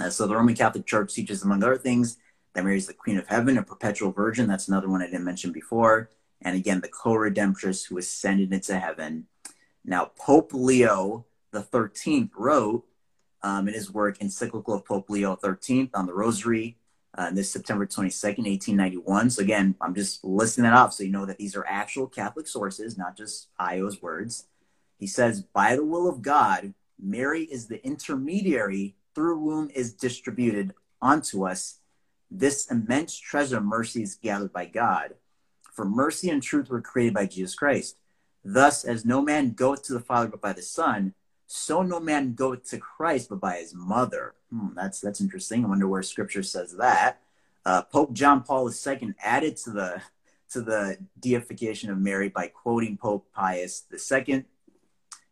Uh, 0.00 0.10
so 0.10 0.26
the 0.26 0.34
Roman 0.34 0.54
Catholic 0.54 0.86
Church 0.86 1.14
teaches, 1.14 1.42
among 1.42 1.62
other 1.62 1.76
things, 1.76 2.18
that 2.54 2.64
Mary 2.64 2.76
is 2.76 2.86
the 2.86 2.94
Queen 2.94 3.18
of 3.18 3.26
Heaven, 3.28 3.58
a 3.58 3.62
perpetual 3.62 4.12
virgin. 4.12 4.46
That's 4.46 4.68
another 4.68 4.88
one 4.88 5.02
I 5.02 5.06
didn't 5.06 5.24
mention 5.24 5.52
before. 5.52 6.10
And 6.40 6.56
again, 6.56 6.80
the 6.80 6.88
co-redemptress 6.88 7.86
who 7.86 7.98
ascended 7.98 8.52
into 8.52 8.78
heaven 8.78 9.26
now, 9.84 10.12
Pope 10.16 10.52
Leo 10.54 11.26
the 11.50 11.62
Thirteenth 11.62 12.32
wrote 12.36 12.84
um, 13.42 13.68
in 13.68 13.74
his 13.74 13.90
work 13.90 14.20
Encyclical 14.20 14.74
of 14.74 14.84
Pope 14.84 15.10
Leo 15.10 15.34
Thirteenth 15.34 15.90
on 15.94 16.06
the 16.06 16.14
Rosary 16.14 16.76
uh, 17.18 17.30
this 17.30 17.50
September 17.50 17.84
twenty 17.86 18.10
second, 18.10 18.46
eighteen 18.46 18.76
ninety 18.76 18.96
one. 18.96 19.28
So 19.28 19.42
again, 19.42 19.74
I'm 19.80 19.94
just 19.94 20.24
listing 20.24 20.64
that 20.64 20.72
off 20.72 20.92
so 20.92 21.02
you 21.02 21.10
know 21.10 21.26
that 21.26 21.38
these 21.38 21.56
are 21.56 21.66
actual 21.66 22.06
Catholic 22.06 22.46
sources, 22.46 22.96
not 22.96 23.16
just 23.16 23.48
Io's 23.58 24.00
words. 24.00 24.46
He 24.98 25.06
says, 25.06 25.42
"By 25.42 25.74
the 25.74 25.84
will 25.84 26.08
of 26.08 26.22
God, 26.22 26.74
Mary 27.02 27.44
is 27.44 27.66
the 27.66 27.84
intermediary 27.84 28.94
through 29.14 29.38
whom 29.40 29.70
is 29.70 29.92
distributed 29.92 30.72
unto 31.00 31.46
us 31.46 31.80
this 32.30 32.70
immense 32.70 33.18
treasure 33.18 33.58
of 33.58 33.64
mercies 33.64 34.14
gathered 34.14 34.52
by 34.52 34.64
God. 34.64 35.14
For 35.74 35.84
mercy 35.84 36.30
and 36.30 36.42
truth 36.42 36.70
were 36.70 36.80
created 36.80 37.14
by 37.14 37.26
Jesus 37.26 37.54
Christ." 37.54 37.96
Thus, 38.44 38.84
as 38.84 39.04
no 39.04 39.22
man 39.22 39.52
goeth 39.52 39.82
to 39.84 39.92
the 39.92 40.00
Father 40.00 40.28
but 40.28 40.40
by 40.40 40.52
the 40.52 40.62
Son, 40.62 41.14
so 41.46 41.82
no 41.82 42.00
man 42.00 42.34
goeth 42.34 42.68
to 42.70 42.78
Christ 42.78 43.28
but 43.28 43.40
by 43.40 43.58
his 43.58 43.74
mother. 43.74 44.34
Hmm, 44.50 44.68
that's 44.74 45.00
that's 45.00 45.20
interesting. 45.20 45.64
I 45.64 45.68
wonder 45.68 45.86
where 45.86 46.02
Scripture 46.02 46.42
says 46.42 46.76
that. 46.76 47.20
Uh, 47.64 47.82
Pope 47.82 48.12
John 48.12 48.42
Paul 48.42 48.70
II 48.70 49.14
added 49.22 49.56
to 49.58 49.70
the 49.70 50.02
to 50.50 50.60
the 50.60 50.98
deification 51.18 51.90
of 51.90 51.98
Mary 51.98 52.28
by 52.28 52.46
quoting 52.48 52.96
Pope 52.96 53.26
Pius 53.34 53.84
II, 53.92 54.44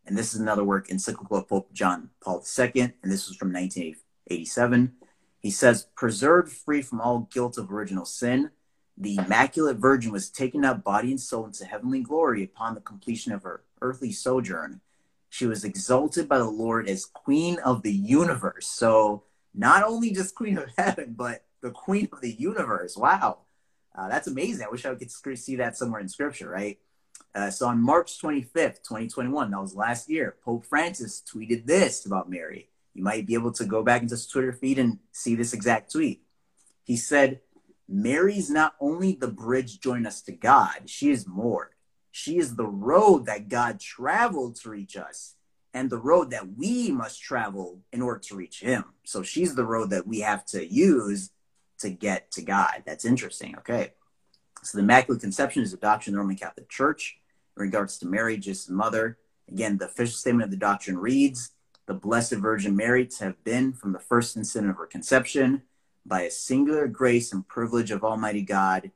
and 0.07 0.16
this 0.16 0.34
is 0.34 0.40
another 0.40 0.64
work, 0.64 0.90
encyclical 0.90 1.36
of 1.36 1.48
Pope 1.48 1.72
John 1.72 2.11
Paul 2.22 2.44
II, 2.59 2.70
and 2.74 3.12
this 3.12 3.28
was 3.28 3.36
from 3.36 3.53
1987. 3.53 4.92
He 5.38 5.51
says, 5.51 5.86
"Preserved 5.94 6.53
free 6.53 6.82
from 6.82 7.01
all 7.01 7.28
guilt 7.32 7.59
of 7.59 7.72
original 7.72 8.05
sin." 8.05 8.51
the 9.01 9.16
Immaculate 9.16 9.78
Virgin 9.78 10.12
was 10.12 10.28
taken 10.28 10.62
up 10.62 10.84
body 10.84 11.11
and 11.11 11.20
soul 11.20 11.46
into 11.46 11.64
heavenly 11.64 12.01
glory 12.01 12.44
upon 12.44 12.74
the 12.74 12.82
completion 12.82 13.32
of 13.32 13.42
her 13.42 13.62
earthly 13.80 14.12
sojourn. 14.12 14.82
She 15.30 15.46
was 15.46 15.64
exalted 15.64 16.28
by 16.28 16.36
the 16.36 16.44
Lord 16.44 16.86
as 16.86 17.07
Queen 17.07 17.59
of 17.64 17.82
the 17.82 17.92
universe. 17.92 18.66
So, 18.66 19.24
not 19.55 19.84
only 19.84 20.11
just 20.12 20.34
Queen 20.34 20.59
of 20.59 20.68
heaven, 20.76 21.14
but 21.16 21.44
the 21.62 21.70
Queen 21.70 22.09
of 22.12 22.20
the 22.20 22.32
universe. 22.32 22.96
Wow. 22.96 23.38
Uh, 23.96 24.09
that's 24.09 24.28
amazing. 24.28 24.66
I 24.66 24.70
wish 24.70 24.84
I 24.84 24.94
could 24.94 25.11
see 25.11 25.57
that 25.57 25.78
somewhere 25.78 26.01
in 26.01 26.09
scripture, 26.09 26.51
right? 26.51 26.78
Uh, 27.34 27.50
so, 27.50 27.68
on 27.68 27.80
March 27.80 28.20
25th, 28.20 28.82
2021, 28.82 29.50
that 29.50 29.60
was 29.60 29.74
last 29.74 30.08
year, 30.08 30.36
Pope 30.44 30.66
Francis 30.66 31.22
tweeted 31.22 31.66
this 31.66 32.04
about 32.04 32.28
Mary. 32.28 32.68
You 32.94 33.04
might 33.04 33.26
be 33.26 33.34
able 33.34 33.52
to 33.52 33.64
go 33.64 33.82
back 33.82 34.02
into 34.02 34.14
his 34.14 34.26
Twitter 34.26 34.52
feed 34.52 34.78
and 34.78 34.98
see 35.12 35.36
this 35.36 35.52
exact 35.52 35.92
tweet. 35.92 36.22
He 36.82 36.96
said, 36.96 37.40
Mary's 37.88 38.50
not 38.50 38.74
only 38.80 39.14
the 39.14 39.28
bridge 39.28 39.80
join 39.80 40.06
us 40.06 40.22
to 40.22 40.32
God, 40.32 40.82
she 40.86 41.10
is 41.10 41.26
more. 41.26 41.70
She 42.10 42.38
is 42.38 42.56
the 42.56 42.66
road 42.66 43.26
that 43.26 43.48
God 43.48 43.78
traveled 43.78 44.56
to 44.56 44.70
reach 44.70 44.96
us 44.96 45.36
and 45.72 45.88
the 45.88 45.98
road 45.98 46.30
that 46.30 46.56
we 46.56 46.90
must 46.90 47.22
travel 47.22 47.80
in 47.92 48.02
order 48.02 48.20
to 48.20 48.36
reach 48.36 48.60
him. 48.60 48.84
So 49.04 49.22
she's 49.22 49.54
the 49.54 49.64
road 49.64 49.90
that 49.90 50.06
we 50.06 50.20
have 50.20 50.44
to 50.46 50.66
use 50.66 51.30
to 51.78 51.90
get 51.90 52.30
to 52.32 52.42
God. 52.42 52.82
That's 52.86 53.04
interesting. 53.04 53.56
Okay. 53.58 53.92
So 54.62 54.78
the 54.78 54.84
Immaculate 54.84 55.22
Conception 55.22 55.62
is 55.62 55.72
a 55.72 55.76
doctrine 55.76 56.14
of 56.14 56.18
the 56.18 56.20
Roman 56.22 56.36
Catholic 56.36 56.68
Church 56.68 57.19
in 57.57 57.62
regards 57.62 57.98
to 57.98 58.07
Mary, 58.07 58.36
just 58.36 58.70
mother. 58.70 59.18
Again, 59.48 59.78
the 59.78 59.86
official 59.86 60.14
statement 60.14 60.44
of 60.44 60.51
the 60.51 60.57
doctrine 60.57 60.98
reads, 60.98 61.53
the 61.86 61.94
Blessed 61.94 62.34
Virgin 62.34 62.76
Mary 62.76 63.07
to 63.07 63.24
have 63.24 63.42
been 63.42 63.72
from 63.72 63.92
the 63.92 63.98
first 63.98 64.36
instant 64.36 64.70
of 64.70 64.76
her 64.76 64.86
conception 64.86 65.62
by 66.07 66.22
a 66.22 66.30
singular 66.30 66.86
grace 66.86 67.32
and 67.32 67.46
privilege 67.48 67.90
of 67.90 68.05
Almighty 68.05 68.42
God, 68.42 68.90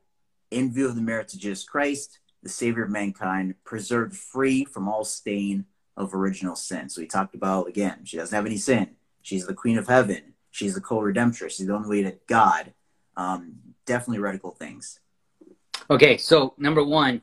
in 0.51 0.73
view 0.73 0.87
of 0.87 0.95
the 0.95 1.01
merits 1.01 1.33
of 1.33 1.41
Jesus 1.41 1.65
Christ, 1.65 2.19
the 2.41 2.49
Savior 2.49 2.83
of 2.83 2.91
mankind, 2.91 3.55
preserved 3.63 4.15
free 4.15 4.63
from 4.63 4.87
all 4.87 5.03
stain 5.03 5.65
of 5.97 6.13
original 6.13 6.55
sin. 6.55 6.89
So 6.89 7.01
he 7.01 7.07
talked 7.07 7.35
about, 7.35 7.67
again, 7.67 8.05
she 8.05 8.17
doesn't 8.17 8.35
have 8.35 8.45
any 8.45 8.57
sin. 8.57 8.91
She's 9.21 9.45
the 9.45 9.53
Queen 9.53 9.77
of 9.77 9.87
Heaven. 9.87 10.33
She's 10.51 10.75
the 10.75 10.81
co 10.81 10.99
redemptress. 10.99 11.51
She's 11.51 11.67
the 11.67 11.73
only 11.73 11.89
way 11.89 12.03
to 12.03 12.17
God. 12.27 12.73
Um, 13.17 13.55
definitely 13.85 14.19
radical 14.19 14.51
things. 14.51 14.99
Okay, 15.89 16.17
so 16.17 16.53
number 16.57 16.83
one, 16.83 17.21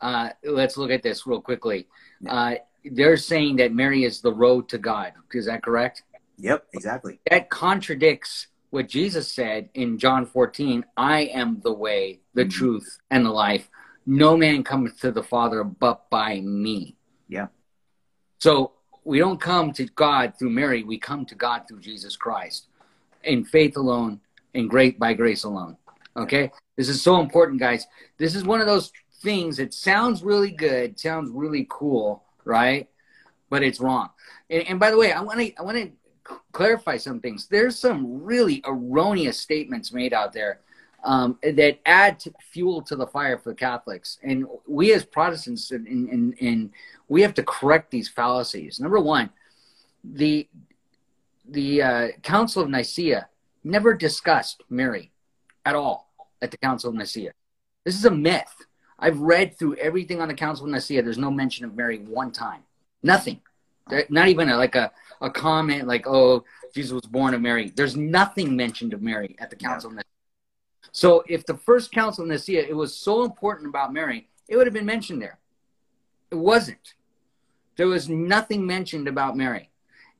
uh, 0.00 0.30
let's 0.44 0.76
look 0.76 0.90
at 0.90 1.02
this 1.02 1.26
real 1.26 1.40
quickly. 1.40 1.86
Uh, 2.28 2.54
they're 2.84 3.16
saying 3.16 3.56
that 3.56 3.72
Mary 3.72 4.04
is 4.04 4.20
the 4.20 4.32
road 4.32 4.68
to 4.70 4.78
God. 4.78 5.12
Is 5.32 5.46
that 5.46 5.62
correct? 5.62 6.02
Yep, 6.38 6.66
exactly. 6.72 7.20
That 7.30 7.50
contradicts 7.50 8.46
what 8.70 8.88
Jesus 8.88 9.30
said 9.30 9.68
in 9.74 9.98
John 9.98 10.24
14 10.24 10.84
I 10.96 11.22
am 11.22 11.60
the 11.62 11.72
way, 11.72 12.20
the 12.34 12.42
mm-hmm. 12.42 12.50
truth, 12.50 12.98
and 13.10 13.26
the 13.26 13.30
life. 13.30 13.68
No 14.06 14.36
man 14.36 14.64
comes 14.64 14.96
to 15.00 15.12
the 15.12 15.22
Father 15.22 15.62
but 15.62 16.08
by 16.08 16.40
me. 16.40 16.96
Yeah. 17.28 17.48
So 18.38 18.72
we 19.04 19.18
don't 19.18 19.40
come 19.40 19.72
to 19.74 19.84
God 19.84 20.34
through 20.38 20.50
Mary, 20.50 20.82
we 20.82 20.98
come 20.98 21.26
to 21.26 21.34
God 21.34 21.64
through 21.68 21.80
Jesus 21.80 22.16
Christ 22.16 22.66
in 23.24 23.44
faith 23.44 23.76
alone, 23.76 24.20
in 24.54 24.66
great 24.66 24.98
by 24.98 25.12
grace 25.12 25.44
alone. 25.44 25.76
Okay? 26.16 26.50
This 26.76 26.88
is 26.88 27.02
so 27.02 27.20
important, 27.20 27.60
guys. 27.60 27.86
This 28.18 28.34
is 28.34 28.44
one 28.44 28.60
of 28.60 28.66
those 28.66 28.90
things 29.20 29.58
it 29.58 29.74
sounds 29.74 30.22
really 30.22 30.50
good, 30.50 30.98
sounds 30.98 31.30
really 31.30 31.66
cool, 31.68 32.24
right? 32.44 32.88
But 33.48 33.62
it's 33.62 33.80
wrong. 33.80 34.10
And, 34.48 34.62
and 34.68 34.80
by 34.80 34.90
the 34.90 34.98
way, 34.98 35.12
I 35.12 35.20
want 35.20 35.40
to 35.40 35.54
I 35.56 35.62
want 35.62 35.76
to 35.76 35.90
clarify 36.52 36.96
some 36.96 37.20
things. 37.20 37.46
There's 37.46 37.78
some 37.78 38.22
really 38.22 38.62
erroneous 38.64 39.38
statements 39.38 39.92
made 39.92 40.12
out 40.12 40.32
there 40.32 40.60
um, 41.04 41.38
that 41.42 41.78
add 41.86 42.20
to 42.20 42.32
fuel 42.52 42.82
to 42.82 42.96
the 42.96 43.06
fire 43.06 43.38
for 43.38 43.54
Catholics, 43.54 44.18
and 44.22 44.46
we 44.66 44.92
as 44.92 45.04
Protestants, 45.04 45.70
in, 45.72 46.34
in, 46.38 46.72
we 47.08 47.22
have 47.22 47.34
to 47.34 47.42
correct 47.42 47.90
these 47.90 48.08
fallacies. 48.08 48.80
Number 48.80 49.00
one, 49.00 49.30
the 50.04 50.48
the 51.48 51.82
uh, 51.82 52.08
Council 52.22 52.62
of 52.62 52.68
Nicaea 52.68 53.28
never 53.64 53.94
discussed 53.94 54.62
Mary 54.68 55.10
at 55.64 55.74
all 55.74 56.12
at 56.42 56.50
the 56.50 56.58
Council 56.58 56.90
of 56.90 56.96
Nicaea. 56.96 57.32
This 57.84 57.96
is 57.96 58.04
a 58.04 58.10
myth. 58.10 58.54
I've 59.00 59.18
read 59.18 59.58
through 59.58 59.76
everything 59.76 60.20
on 60.20 60.28
the 60.28 60.34
Council 60.34 60.66
of 60.66 60.70
Nicaea. 60.70 61.02
There's 61.02 61.18
no 61.18 61.30
mention 61.30 61.64
of 61.64 61.74
Mary 61.74 61.98
one 61.98 62.30
time. 62.30 62.62
Nothing. 63.02 63.40
Not 64.08 64.28
even 64.28 64.48
a, 64.48 64.56
like 64.56 64.76
a 64.76 64.92
a 65.20 65.30
comment 65.30 65.86
like, 65.86 66.06
"Oh, 66.06 66.44
Jesus 66.74 66.92
was 66.92 67.06
born 67.06 67.34
of 67.34 67.40
Mary." 67.40 67.72
There's 67.74 67.96
nothing 67.96 68.54
mentioned 68.54 68.92
of 68.94 69.02
Mary 69.02 69.34
at 69.38 69.50
the 69.50 69.56
Council 69.56 69.90
yeah. 69.90 69.92
of 69.92 69.96
Nicaea. 69.96 70.90
So, 70.92 71.24
if 71.28 71.44
the 71.44 71.56
first 71.56 71.90
Council 71.90 72.22
of 72.24 72.30
Nicaea 72.30 72.66
it 72.68 72.76
was 72.76 72.94
so 72.94 73.24
important 73.24 73.68
about 73.68 73.92
Mary, 73.92 74.28
it 74.48 74.56
would 74.56 74.66
have 74.66 74.74
been 74.74 74.86
mentioned 74.86 75.20
there. 75.20 75.38
It 76.30 76.36
wasn't. 76.36 76.94
There 77.76 77.88
was 77.88 78.08
nothing 78.08 78.66
mentioned 78.66 79.08
about 79.08 79.36
Mary. 79.36 79.70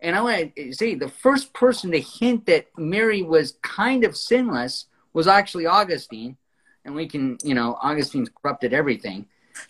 And 0.00 0.16
I 0.16 0.22
want 0.22 0.56
to 0.56 0.68
eh, 0.68 0.72
say 0.72 0.94
the 0.94 1.08
first 1.08 1.52
person 1.52 1.90
to 1.92 2.00
hint 2.00 2.46
that 2.46 2.66
Mary 2.78 3.22
was 3.22 3.58
kind 3.62 4.04
of 4.04 4.16
sinless 4.16 4.86
was 5.12 5.26
actually 5.26 5.66
Augustine. 5.66 6.36
And 6.84 6.94
we 6.94 7.06
can, 7.06 7.38
you 7.42 7.54
know, 7.54 7.76
Augustine's 7.82 8.30
corrupted 8.30 8.72
everything. 8.72 9.26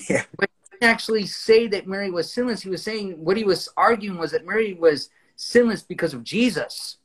Yeah. 0.09 0.23
But 0.37 0.51
actually 0.83 1.27
say 1.27 1.67
that 1.69 1.87
Mary 1.87 2.11
was 2.11 2.33
sinless. 2.33 2.63
He 2.63 2.71
was 2.71 2.83
saying 2.83 3.23
what 3.23 3.37
he 3.37 3.45
was 3.45 3.69
arguing 3.77 4.19
was 4.19 4.31
that 4.33 4.47
Mary 4.47 4.75
was 4.75 5.11
sinless 5.37 5.83
because 5.83 6.15
of 6.15 6.25
Jesus. 6.25 6.99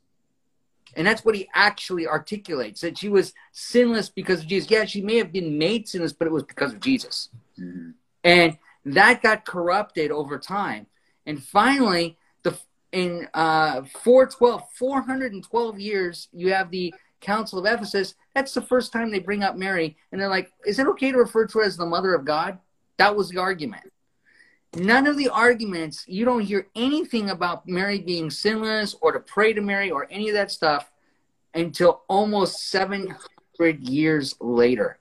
And 0.95 1.05
that's 1.05 1.25
what 1.25 1.35
he 1.35 1.49
actually 1.53 2.07
articulates 2.07 2.81
that 2.81 2.97
she 2.97 3.09
was 3.09 3.33
sinless 3.51 4.09
because 4.09 4.41
of 4.41 4.47
Jesus. 4.47 4.71
Yeah, 4.71 4.85
she 4.85 5.01
may 5.01 5.17
have 5.17 5.31
been 5.31 5.57
made 5.57 5.89
sinless, 5.89 6.13
but 6.13 6.27
it 6.27 6.31
was 6.31 6.43
because 6.43 6.73
of 6.73 6.79
Jesus. 6.79 7.29
Mm-hmm. 7.59 7.91
And 8.23 8.57
that 8.85 9.21
got 9.21 9.45
corrupted 9.45 10.11
over 10.11 10.39
time. 10.39 10.87
And 11.25 11.43
finally, 11.43 12.17
the 12.43 12.57
in 12.91 13.27
uh, 13.33 13.81
412, 14.03 14.63
412 14.77 15.79
years, 15.79 16.29
you 16.31 16.53
have 16.53 16.71
the 16.71 16.93
Council 17.19 17.59
of 17.59 17.65
Ephesus. 17.65 18.15
That's 18.35 18.53
the 18.53 18.61
first 18.61 18.91
time 18.91 19.09
they 19.09 19.19
bring 19.19 19.43
up 19.43 19.55
Mary. 19.55 19.97
And 20.11 20.19
they're 20.19 20.29
like, 20.29 20.51
is 20.65 20.77
it 20.77 20.87
okay 20.87 21.11
to 21.11 21.17
refer 21.17 21.47
to 21.47 21.59
her 21.59 21.65
as 21.65 21.77
the 21.77 21.85
mother 21.85 22.13
of 22.13 22.25
God? 22.25 22.59
That 22.97 23.15
was 23.15 23.29
the 23.29 23.37
argument. 23.37 23.91
None 24.75 25.07
of 25.07 25.17
the 25.17 25.29
arguments, 25.29 26.03
you 26.05 26.25
don't 26.25 26.41
hear 26.41 26.67
anything 26.75 27.29
about 27.29 27.65
Mary 27.65 27.99
being 27.99 28.29
sinless 28.29 28.93
or 29.01 29.13
to 29.13 29.21
pray 29.21 29.53
to 29.53 29.61
Mary 29.61 29.89
or 29.89 30.05
any 30.11 30.27
of 30.27 30.35
that 30.35 30.51
stuff 30.51 30.91
until 31.53 32.03
almost 32.09 32.69
700 32.69 33.87
years 33.87 34.35
later. 34.41 34.97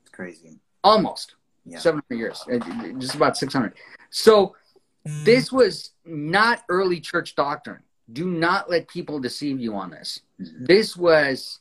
It's 0.00 0.10
crazy. 0.10 0.58
Almost 0.82 1.34
yeah. 1.66 1.78
700 1.78 2.18
years, 2.18 2.44
uh, 2.50 2.98
just 2.98 3.14
about 3.14 3.36
600. 3.36 3.74
So 4.08 4.56
this 5.04 5.52
was 5.52 5.90
not 6.06 6.62
early 6.70 7.00
church 7.00 7.34
doctrine. 7.34 7.82
Do 8.12 8.30
not 8.30 8.70
let 8.70 8.88
people 8.88 9.20
deceive 9.20 9.60
you 9.60 9.74
on 9.74 9.90
this. 9.90 10.22
Mm-hmm. 10.40 10.64
This 10.64 10.96
was 10.96 11.59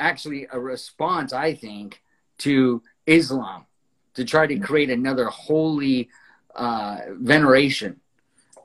actually 0.00 0.48
a 0.50 0.58
response, 0.58 1.32
I 1.32 1.54
think, 1.54 2.02
to 2.38 2.82
Islam 3.06 3.66
to 4.14 4.24
try 4.24 4.46
to 4.46 4.58
create 4.58 4.90
another 4.90 5.26
holy 5.26 6.08
uh, 6.54 6.98
veneration. 7.12 8.00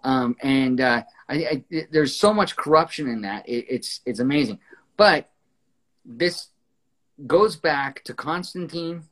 Um, 0.04 0.36
and 0.42 0.82
uh, 0.82 1.04
I, 1.30 1.36
I, 1.36 1.86
there's 1.92 2.16
so 2.16 2.34
much 2.34 2.56
corruption 2.56 3.08
in 3.08 3.22
that. 3.22 3.48
It, 3.48 3.66
it's 3.70 4.02
it's 4.06 4.20
amazing. 4.20 4.60
But 4.98 5.30
this 6.06 6.48
goes 7.26 7.56
back 7.56 8.04
to 8.04 8.14
Constantine, 8.14 9.04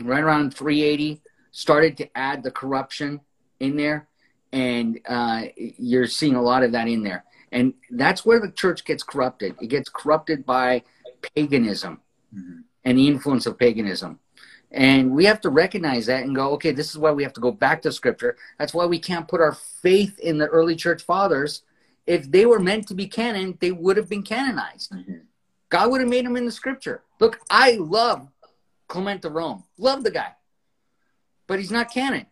right 0.00 0.22
around 0.22 0.54
380. 0.54 1.22
Started 1.50 1.96
to 1.96 2.16
add 2.16 2.42
the 2.42 2.50
corruption 2.50 3.20
in 3.60 3.76
there, 3.76 4.06
and 4.52 5.00
uh, 5.08 5.44
you're 5.56 6.06
seeing 6.06 6.34
a 6.34 6.42
lot 6.42 6.62
of 6.62 6.72
that 6.72 6.86
in 6.86 7.02
there. 7.02 7.24
And 7.50 7.74
that's 7.90 8.26
where 8.26 8.40
the 8.40 8.50
church 8.50 8.84
gets 8.84 9.02
corrupted. 9.02 9.56
It 9.60 9.68
gets 9.68 9.88
corrupted 9.88 10.44
by 10.44 10.82
paganism 11.22 12.00
mm-hmm. 12.34 12.60
and 12.84 12.98
the 12.98 13.06
influence 13.06 13.46
of 13.46 13.58
paganism. 13.58 14.18
And 14.70 15.12
we 15.12 15.24
have 15.24 15.40
to 15.42 15.50
recognize 15.50 16.06
that 16.06 16.24
and 16.24 16.34
go, 16.34 16.50
okay, 16.52 16.72
this 16.72 16.90
is 16.90 16.98
why 16.98 17.12
we 17.12 17.22
have 17.22 17.32
to 17.34 17.40
go 17.40 17.52
back 17.52 17.82
to 17.82 17.92
scripture. 17.92 18.36
That's 18.58 18.74
why 18.74 18.86
we 18.86 18.98
can't 18.98 19.28
put 19.28 19.40
our 19.40 19.52
faith 19.82 20.18
in 20.18 20.38
the 20.38 20.48
early 20.48 20.76
church 20.76 21.02
fathers. 21.02 21.62
If 22.06 22.30
they 22.30 22.46
were 22.46 22.58
meant 22.58 22.88
to 22.88 22.94
be 22.94 23.06
canon, 23.06 23.56
they 23.60 23.72
would 23.72 23.96
have 23.96 24.08
been 24.08 24.22
canonized. 24.22 24.92
Mm-hmm. 24.92 25.18
God 25.68 25.90
would 25.90 26.00
have 26.00 26.10
made 26.10 26.24
them 26.24 26.36
in 26.36 26.44
the 26.44 26.52
scripture. 26.52 27.02
Look, 27.20 27.40
I 27.50 27.72
love 27.72 28.28
Clement 28.88 29.24
of 29.24 29.32
Rome. 29.32 29.64
Love 29.78 30.04
the 30.04 30.10
guy. 30.10 30.32
But 31.46 31.58
he's 31.58 31.72
not 31.72 31.92
canon. 31.92 32.26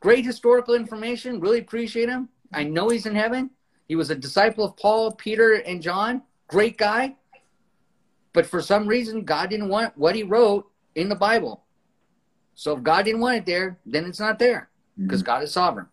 Great 0.00 0.24
historical 0.24 0.74
information. 0.74 1.40
Really 1.40 1.58
appreciate 1.58 2.08
him. 2.08 2.28
I 2.52 2.64
know 2.64 2.88
he's 2.88 3.06
in 3.06 3.14
heaven. 3.14 3.50
He 3.88 3.96
was 3.96 4.10
a 4.10 4.14
disciple 4.14 4.64
of 4.64 4.76
Paul, 4.76 5.12
Peter, 5.12 5.54
and 5.54 5.82
John. 5.82 6.22
Great 6.46 6.78
guy. 6.78 7.16
But 8.38 8.46
for 8.46 8.62
some 8.62 8.86
reason, 8.86 9.24
God 9.24 9.50
didn't 9.50 9.68
want 9.68 9.98
what 9.98 10.14
he 10.14 10.22
wrote 10.22 10.70
in 10.94 11.08
the 11.08 11.16
Bible. 11.16 11.64
So 12.54 12.76
if 12.76 12.84
God 12.84 13.04
didn't 13.04 13.20
want 13.20 13.38
it 13.38 13.46
there, 13.46 13.80
then 13.84 14.04
it's 14.04 14.20
not 14.20 14.38
there 14.38 14.70
because 14.96 15.22
mm-hmm. 15.22 15.26
God 15.26 15.42
is 15.42 15.50
sovereign. 15.50 15.88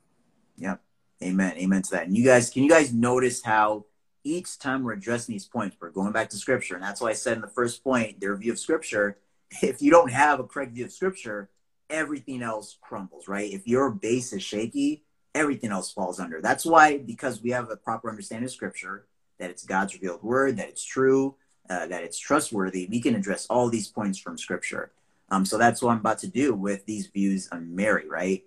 Yep. 0.57 0.79
Amen. 1.23 1.57
Amen 1.57 1.81
to 1.81 1.91
that. 1.93 2.05
And 2.05 2.15
you 2.15 2.23
guys, 2.23 2.51
can 2.51 2.61
you 2.61 2.69
guys 2.69 2.93
notice 2.93 3.41
how 3.41 3.85
each 4.23 4.59
time 4.59 4.83
we're 4.83 4.93
addressing 4.93 5.33
these 5.33 5.47
points, 5.47 5.75
we're 5.81 5.89
going 5.89 6.11
back 6.11 6.29
to 6.29 6.37
scripture. 6.37 6.75
And 6.75 6.83
that's 6.83 7.01
why 7.01 7.09
I 7.09 7.13
said 7.13 7.33
in 7.33 7.41
the 7.41 7.47
first 7.47 7.83
point, 7.83 8.19
their 8.21 8.35
view 8.35 8.51
of 8.51 8.59
scripture, 8.59 9.17
if 9.63 9.81
you 9.81 9.89
don't 9.89 10.11
have 10.11 10.39
a 10.39 10.43
correct 10.43 10.73
view 10.73 10.85
of 10.85 10.91
scripture, 10.91 11.49
everything 11.89 12.43
else 12.43 12.77
crumbles, 12.79 13.27
right? 13.27 13.51
If 13.51 13.67
your 13.67 13.89
base 13.89 14.33
is 14.33 14.43
shaky, 14.43 15.03
everything 15.33 15.71
else 15.71 15.91
falls 15.91 16.19
under. 16.19 16.41
That's 16.41 16.63
why, 16.63 16.99
because 16.99 17.41
we 17.41 17.49
have 17.49 17.71
a 17.71 17.75
proper 17.75 18.07
understanding 18.07 18.45
of 18.45 18.51
scripture, 18.51 19.07
that 19.39 19.49
it's 19.49 19.63
God's 19.63 19.95
revealed 19.95 20.21
word, 20.21 20.57
that 20.57 20.69
it's 20.69 20.85
true, 20.85 21.37
uh, 21.69 21.87
that 21.87 22.03
it's 22.03 22.19
trustworthy, 22.19 22.87
we 22.89 23.01
can 23.01 23.15
address 23.15 23.47
all 23.47 23.69
these 23.69 23.87
points 23.87 24.19
from 24.19 24.37
scripture. 24.37 24.91
Um, 25.29 25.45
so 25.45 25.57
that's 25.57 25.81
what 25.81 25.91
I'm 25.91 25.99
about 25.99 26.19
to 26.19 26.27
do 26.27 26.53
with 26.53 26.85
these 26.85 27.07
views 27.07 27.49
on 27.51 27.75
Mary, 27.75 28.07
right? 28.07 28.43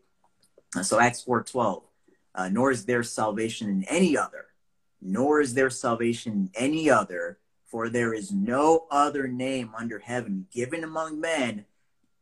Uh, 0.76 0.82
so 0.82 1.00
Acts 1.00 1.24
4.12, 1.24 1.82
uh, 2.34 2.48
nor 2.50 2.70
is 2.70 2.84
there 2.84 3.02
salvation 3.02 3.68
in 3.68 3.84
any 3.84 4.16
other, 4.16 4.46
nor 5.00 5.40
is 5.40 5.54
there 5.54 5.70
salvation 5.70 6.32
in 6.32 6.50
any 6.54 6.88
other, 6.88 7.38
for 7.66 7.88
there 7.88 8.14
is 8.14 8.32
no 8.32 8.86
other 8.90 9.28
name 9.28 9.72
under 9.76 9.98
heaven 9.98 10.46
given 10.52 10.84
among 10.84 11.20
men 11.20 11.64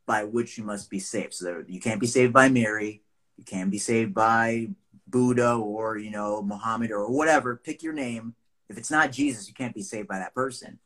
by 0.06 0.24
which 0.24 0.56
you 0.56 0.64
must 0.64 0.88
be 0.88 0.98
saved. 0.98 1.34
So 1.34 1.44
there, 1.44 1.64
you 1.68 1.80
can't 1.80 2.00
be 2.00 2.06
saved 2.06 2.32
by 2.32 2.48
Mary. 2.48 3.02
You 3.36 3.44
can't 3.44 3.70
be 3.70 3.78
saved 3.78 4.14
by 4.14 4.68
Buddha 5.06 5.54
or, 5.54 5.98
you 5.98 6.10
know, 6.10 6.42
Muhammad 6.42 6.90
or 6.90 7.10
whatever. 7.10 7.56
Pick 7.56 7.82
your 7.82 7.92
name. 7.92 8.34
If 8.68 8.78
it's 8.78 8.90
not 8.90 9.12
Jesus, 9.12 9.46
you 9.46 9.54
can't 9.54 9.74
be 9.74 9.82
saved 9.82 10.08
by 10.08 10.18
that 10.18 10.34
person. 10.34 10.78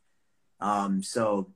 Um, 0.61 1.02
so 1.02 1.50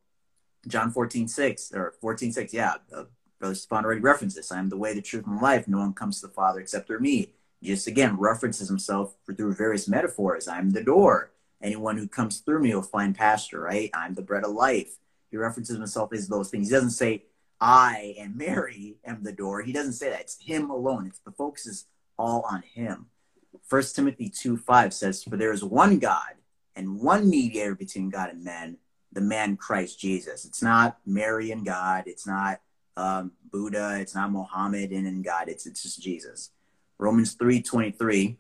John 0.67 0.91
14, 0.91 1.29
6 1.29 1.73
or 1.75 1.95
14, 2.01 2.33
6, 2.33 2.55
yeah, 2.55 2.75
uh, 2.95 3.05
Brother 3.39 3.55
Stefan 3.55 3.85
already 3.85 4.01
referenced 4.01 4.37
this. 4.37 4.51
I 4.51 4.59
am 4.59 4.69
the 4.69 4.77
way, 4.77 4.95
the 4.95 5.03
truth, 5.03 5.27
and 5.27 5.41
life. 5.41 5.69
No 5.69 5.79
one 5.79 5.93
comes 5.93 6.21
to 6.21 6.27
the 6.27 6.33
Father 6.33 6.61
except 6.61 6.87
through 6.87 7.01
me. 7.01 7.31
Just 7.63 7.87
again 7.87 8.17
references 8.19 8.69
himself 8.69 9.17
through 9.27 9.55
various 9.55 9.89
metaphors. 9.89 10.49
I'm 10.49 10.71
the 10.71 10.83
door. 10.83 11.31
Anyone 11.63 11.97
who 11.97 12.07
comes 12.07 12.39
through 12.39 12.61
me 12.61 12.75
will 12.75 12.83
find 12.83 13.15
pasture, 13.17 13.61
right? 13.61 13.91
I'm 13.95 14.15
the 14.15 14.23
bread 14.23 14.45
of 14.45 14.51
life. 14.51 14.97
He 15.31 15.39
references 15.39 15.77
himself 15.77 16.13
as 16.13 16.29
those 16.29 16.51
things. 16.51 16.69
He 16.69 16.75
doesn't 16.75 16.91
say, 16.91 17.25
I 17.61 18.15
and 18.19 18.37
Mary 18.37 18.97
am 19.05 19.23
the 19.23 19.33
door. 19.33 19.63
He 19.63 19.73
doesn't 19.73 19.95
say 19.95 20.11
that. 20.11 20.21
It's 20.21 20.39
him 20.41 20.71
alone. 20.71 21.07
It's 21.07 21.21
the 21.21 21.33
focus 21.33 21.67
is 21.67 21.87
all 22.19 22.45
on 22.51 22.63
him. 22.63 23.07
First 23.63 23.97
Timothy 23.97 24.29
2 24.29 24.57
5 24.57 24.93
says, 24.93 25.25
For 25.25 25.37
there 25.37 25.53
is 25.53 25.65
one 25.65 25.99
God 25.99 26.35
and 26.77 27.01
one 27.01 27.31
mediator 27.31 27.75
between 27.75 28.11
God 28.11 28.31
and 28.31 28.45
men, 28.45 28.77
the 29.15 29.21
man 29.21 29.57
Christ 29.57 29.99
Jesus. 29.99 30.45
It's 30.45 30.63
not 30.63 30.99
Mary 31.07 31.51
and 31.51 31.65
God. 31.65 32.05
It's 32.07 32.27
not 32.27 32.61
um, 32.97 33.33
Buddha. 33.51 33.99
It's 34.01 34.15
not 34.15 34.31
Mohammed 34.31 34.91
and, 34.91 35.25
God. 35.25 35.49
It's, 35.49 35.67
it's 35.67 35.83
just 35.83 36.03
Jesus. 36.03 36.51
Romans 36.99 37.35
3 37.35 37.63
23, 37.63 38.37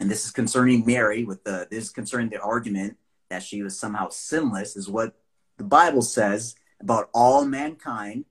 and 0.00 0.10
this 0.10 0.24
is 0.24 0.30
concerning 0.30 0.86
Mary, 0.86 1.24
with 1.24 1.44
the 1.44 1.66
this 1.70 1.84
is 1.84 1.90
concerning 1.90 2.30
the 2.30 2.40
argument 2.40 2.96
that 3.28 3.42
she 3.42 3.62
was 3.62 3.78
somehow 3.78 4.08
sinless, 4.08 4.76
is 4.76 4.88
what 4.88 5.14
the 5.58 5.64
Bible 5.64 6.02
says 6.02 6.54
about 6.80 7.10
all 7.12 7.44
mankind 7.44 8.24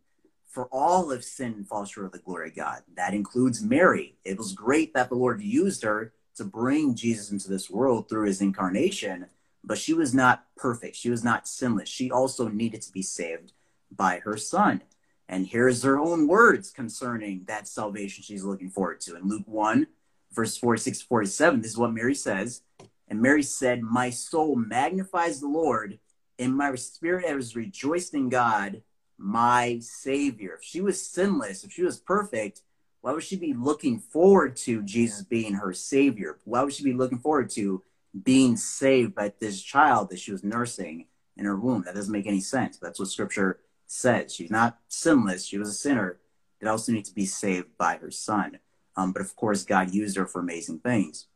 for 0.51 0.65
all 0.65 1.09
have 1.09 1.23
sinned 1.23 1.55
and 1.55 1.67
fall 1.67 1.86
short 1.86 2.07
of 2.07 2.11
the 2.11 2.19
glory 2.19 2.49
of 2.49 2.55
God. 2.55 2.82
That 2.95 3.13
includes 3.13 3.63
Mary. 3.63 4.17
It 4.25 4.38
was 4.38 4.51
great 4.51 4.93
that 4.93 5.09
the 5.09 5.15
Lord 5.15 5.41
used 5.41 5.84
her 5.84 6.13
to 6.36 6.43
bring 6.43 6.93
Jesus 6.93 7.32
into 7.32 7.47
this 7.47 7.69
world 7.69 8.09
through 8.09 8.25
his 8.25 8.41
incarnation, 8.41 9.27
but 9.64 9.78
she 9.78 9.93
was 9.93 10.14
not 10.14 10.45
perfect. 10.55 10.95
She 10.95 11.09
was 11.09 11.24
not 11.24 11.47
sinless. 11.47 11.89
She 11.89 12.12
also 12.12 12.47
needed 12.47 12.82
to 12.84 12.91
be 12.91 13.01
saved 13.01 13.53
by 13.95 14.20
her 14.20 14.38
son. 14.38 14.82
And 15.28 15.47
here's 15.47 15.84
her 15.84 15.99
own 15.99 16.28
words 16.28 16.72
concerning 16.72 17.45
that 17.47 17.68
salvation 17.68 18.24
she's 18.24 18.43
looking 18.43 18.70
forward 18.70 18.99
to. 19.01 19.16
In 19.16 19.28
Luke 19.28 19.47
1, 19.47 19.88
verse 20.34 20.57
46 20.57 21.01
47, 21.01 21.62
this 21.62 21.72
is 21.72 21.78
what 21.78 21.93
Mary 21.93 22.16
says. 22.16 22.64
And 23.07 23.22
Mary 23.22 23.43
said, 23.43 23.82
My 23.82 24.09
soul 24.09 24.55
magnifies 24.55 25.39
the 25.39 25.47
Lord, 25.47 25.99
and 26.39 26.55
my 26.55 26.74
spirit 26.76 27.28
has 27.28 27.55
rejoiced 27.55 28.14
in 28.14 28.30
God 28.30 28.82
my 29.18 29.80
Savior. 29.82 30.55
If 30.55 30.64
she 30.64 30.82
was 30.82 31.05
sinless, 31.05 31.64
if 31.64 31.72
she 31.72 31.84
was 31.84 31.99
perfect, 31.99 32.62
why 33.01 33.14
would 33.14 33.24
she 33.24 33.36
be 33.36 33.53
looking 33.53 33.99
forward 33.99 34.55
to 34.57 34.82
Jesus 34.84 35.24
being 35.24 35.53
her 35.53 35.74
Savior? 35.74 36.39
Why 36.43 36.64
would 36.64 36.74
she 36.74 36.84
be 36.84 36.93
looking 36.93 37.20
forward 37.20 37.49
to 37.51 37.84
being 38.24 38.57
saved 38.57 39.16
by 39.16 39.34
this 39.39 39.62
child 39.62 40.09
that 40.09 40.20
she 40.20 40.32
was 40.32 40.43
nursing 40.43 41.07
in 41.38 41.45
her 41.45 41.55
womb? 41.55 41.84
That 41.84 41.95
doesn't 41.95 42.12
make 42.12 42.28
any 42.28 42.41
sense. 42.41 42.78
That's 42.78 42.99
what 42.99 43.09
Scripture 43.09 43.59
says. 43.88 44.34
She's 44.34 44.51
not 44.51 44.80
sinless, 44.88 45.45
she 45.45 45.57
was 45.57 45.70
a 45.70 45.74
sinner 45.74 46.20
that 46.59 46.70
also 46.70 46.91
needs 46.91 47.09
to 47.09 47.16
be 47.16 47.26
saved 47.26 47.78
by 47.78 47.97
her 47.97 48.12
son. 48.12 48.59
Um, 48.95 49.12
but 49.12 49.22
of 49.22 49.36
course, 49.36 49.64
God 49.64 49.93
used 49.93 50.18
her 50.18 50.26
for 50.26 50.39
amazing 50.39 50.80
things. 50.80 51.28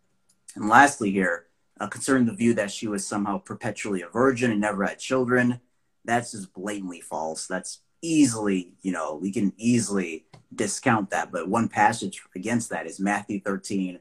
And 0.55 0.69
lastly, 0.69 1.11
here, 1.11 1.47
uh, 1.79 1.87
concerning 1.87 2.25
the 2.25 2.33
view 2.33 2.53
that 2.53 2.71
she 2.71 2.87
was 2.87 3.05
somehow 3.05 3.39
perpetually 3.39 4.01
a 4.01 4.07
virgin 4.07 4.51
and 4.51 4.61
never 4.61 4.85
had 4.85 4.99
children, 4.99 5.59
that's 6.05 6.31
just 6.31 6.53
blatantly 6.53 7.01
false. 7.01 7.47
That's 7.47 7.81
easily, 8.01 8.73
you 8.81 8.91
know, 8.91 9.15
we 9.15 9.31
can 9.31 9.53
easily 9.57 10.25
discount 10.53 11.09
that. 11.09 11.31
But 11.31 11.49
one 11.49 11.67
passage 11.67 12.21
against 12.35 12.69
that 12.69 12.85
is 12.85 12.99
Matthew 12.99 13.41
13, 13.41 13.99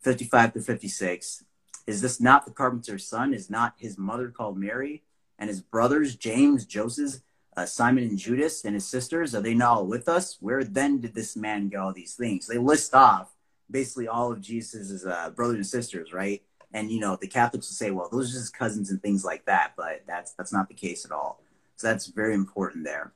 55 0.00 0.52
to 0.54 0.60
56. 0.60 1.44
Is 1.86 2.00
this 2.00 2.20
not 2.20 2.44
the 2.44 2.52
carpenter's 2.52 3.06
son? 3.06 3.32
Is 3.32 3.50
not 3.50 3.74
his 3.78 3.96
mother 3.96 4.28
called 4.28 4.58
Mary? 4.58 5.02
And 5.38 5.48
his 5.48 5.60
brothers, 5.60 6.16
James, 6.16 6.64
Joseph, 6.64 7.20
uh, 7.56 7.66
Simon, 7.66 8.04
and 8.04 8.18
Judas, 8.18 8.64
and 8.64 8.74
his 8.74 8.86
sisters, 8.86 9.34
are 9.34 9.40
they 9.40 9.54
not 9.54 9.76
all 9.76 9.86
with 9.86 10.08
us? 10.08 10.36
Where 10.40 10.64
then 10.64 11.00
did 11.00 11.14
this 11.14 11.36
man 11.36 11.68
get 11.68 11.80
all 11.80 11.92
these 11.92 12.14
things? 12.14 12.46
They 12.46 12.58
list 12.58 12.94
off 12.94 13.32
basically 13.70 14.08
all 14.08 14.32
of 14.32 14.40
Jesus's 14.40 15.04
uh, 15.06 15.30
brothers 15.30 15.56
and 15.56 15.66
sisters, 15.66 16.12
right? 16.12 16.42
And 16.72 16.90
you 16.90 17.00
know, 17.00 17.16
the 17.16 17.28
Catholics 17.28 17.68
will 17.68 17.74
say, 17.74 17.90
well, 17.90 18.08
those 18.10 18.30
are 18.30 18.38
just 18.38 18.56
cousins 18.56 18.90
and 18.90 19.00
things 19.00 19.24
like 19.24 19.44
that, 19.46 19.72
but 19.76 20.02
that's 20.06 20.32
that's 20.32 20.52
not 20.52 20.68
the 20.68 20.74
case 20.74 21.04
at 21.04 21.12
all. 21.12 21.40
So 21.76 21.88
that's 21.88 22.06
very 22.06 22.34
important 22.34 22.84
there. 22.84 23.12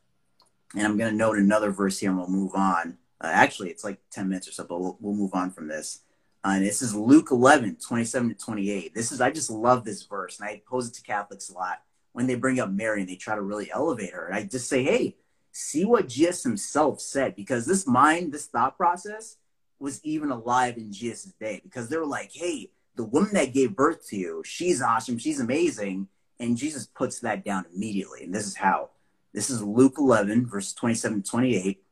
And 0.75 0.87
I'm 0.87 0.97
going 0.97 1.11
to 1.11 1.17
note 1.17 1.37
another 1.37 1.71
verse 1.71 1.99
here, 1.99 2.11
and 2.11 2.19
we'll 2.19 2.29
move 2.29 2.55
on. 2.55 2.99
Uh, 3.21 3.31
actually, 3.33 3.71
it's 3.71 3.85
like 3.85 3.99
10 4.11 4.29
minutes 4.29 4.49
or 4.49 4.53
so, 4.53 4.65
but 4.65 4.81
we'll, 4.81 4.97
we'll 5.01 5.15
move 5.15 5.35
on 5.35 5.51
from 5.51 5.67
this. 5.67 6.01
Uh, 6.43 6.53
and 6.55 6.65
this 6.65 6.81
is 6.81 6.95
Luke 6.95 7.29
11, 7.31 7.77
27 7.87 8.31
to 8.31 8.35
28. 8.35 8.95
This 8.95 9.13
is, 9.13 9.21
I 9.21 9.31
just 9.31 9.51
love 9.51 9.85
this 9.85 10.05
verse. 10.05 10.39
And 10.39 10.49
I 10.49 10.63
pose 10.67 10.89
it 10.89 10.95
to 10.95 11.03
Catholics 11.03 11.51
a 11.51 11.55
lot 11.55 11.83
when 12.13 12.27
they 12.27 12.35
bring 12.35 12.61
up 12.61 12.71
Mary 12.71 13.01
and 13.01 13.09
they 13.09 13.17
try 13.17 13.35
to 13.35 13.43
really 13.43 13.71
elevate 13.71 14.13
her. 14.13 14.27
And 14.27 14.35
I 14.35 14.45
just 14.45 14.69
say, 14.69 14.83
hey, 14.83 15.17
see 15.53 15.85
what 15.85 16.09
Jesus 16.09 16.43
himself 16.43 17.01
said, 17.01 17.37
because 17.37 17.67
this 17.67 17.87
mind, 17.87 18.33
this 18.33 18.47
thought 18.47 18.77
process 18.77 19.37
was 19.79 20.03
even 20.05 20.31
alive 20.31 20.77
in 20.77 20.93
Jesus' 20.93 21.33
day, 21.41 21.61
because 21.63 21.89
they 21.89 21.97
were 21.97 22.07
like, 22.07 22.31
hey, 22.33 22.71
the 22.97 23.05
woman 23.05 23.33
that 23.35 23.55
gave 23.55 23.77
birth 23.77 24.07
to 24.09 24.17
you, 24.17 24.43
she's 24.45 24.83
awesome, 24.83 25.19
she's 25.19 25.41
amazing. 25.41 26.09
And 26.39 26.57
Jesus 26.57 26.87
puts 26.87 27.21
that 27.21 27.45
down 27.45 27.67
immediately. 27.75 28.25
And 28.25 28.35
this 28.35 28.47
is 28.47 28.57
how. 28.57 28.91
This 29.33 29.51
is 29.51 29.63
Luke 29.63 29.95
11, 29.99 30.47
verse 30.47 30.73
27 30.73 31.23
to 31.23 31.31
28. 31.31 31.83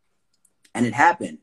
And 0.74 0.86
it 0.86 0.94
happened 0.94 1.38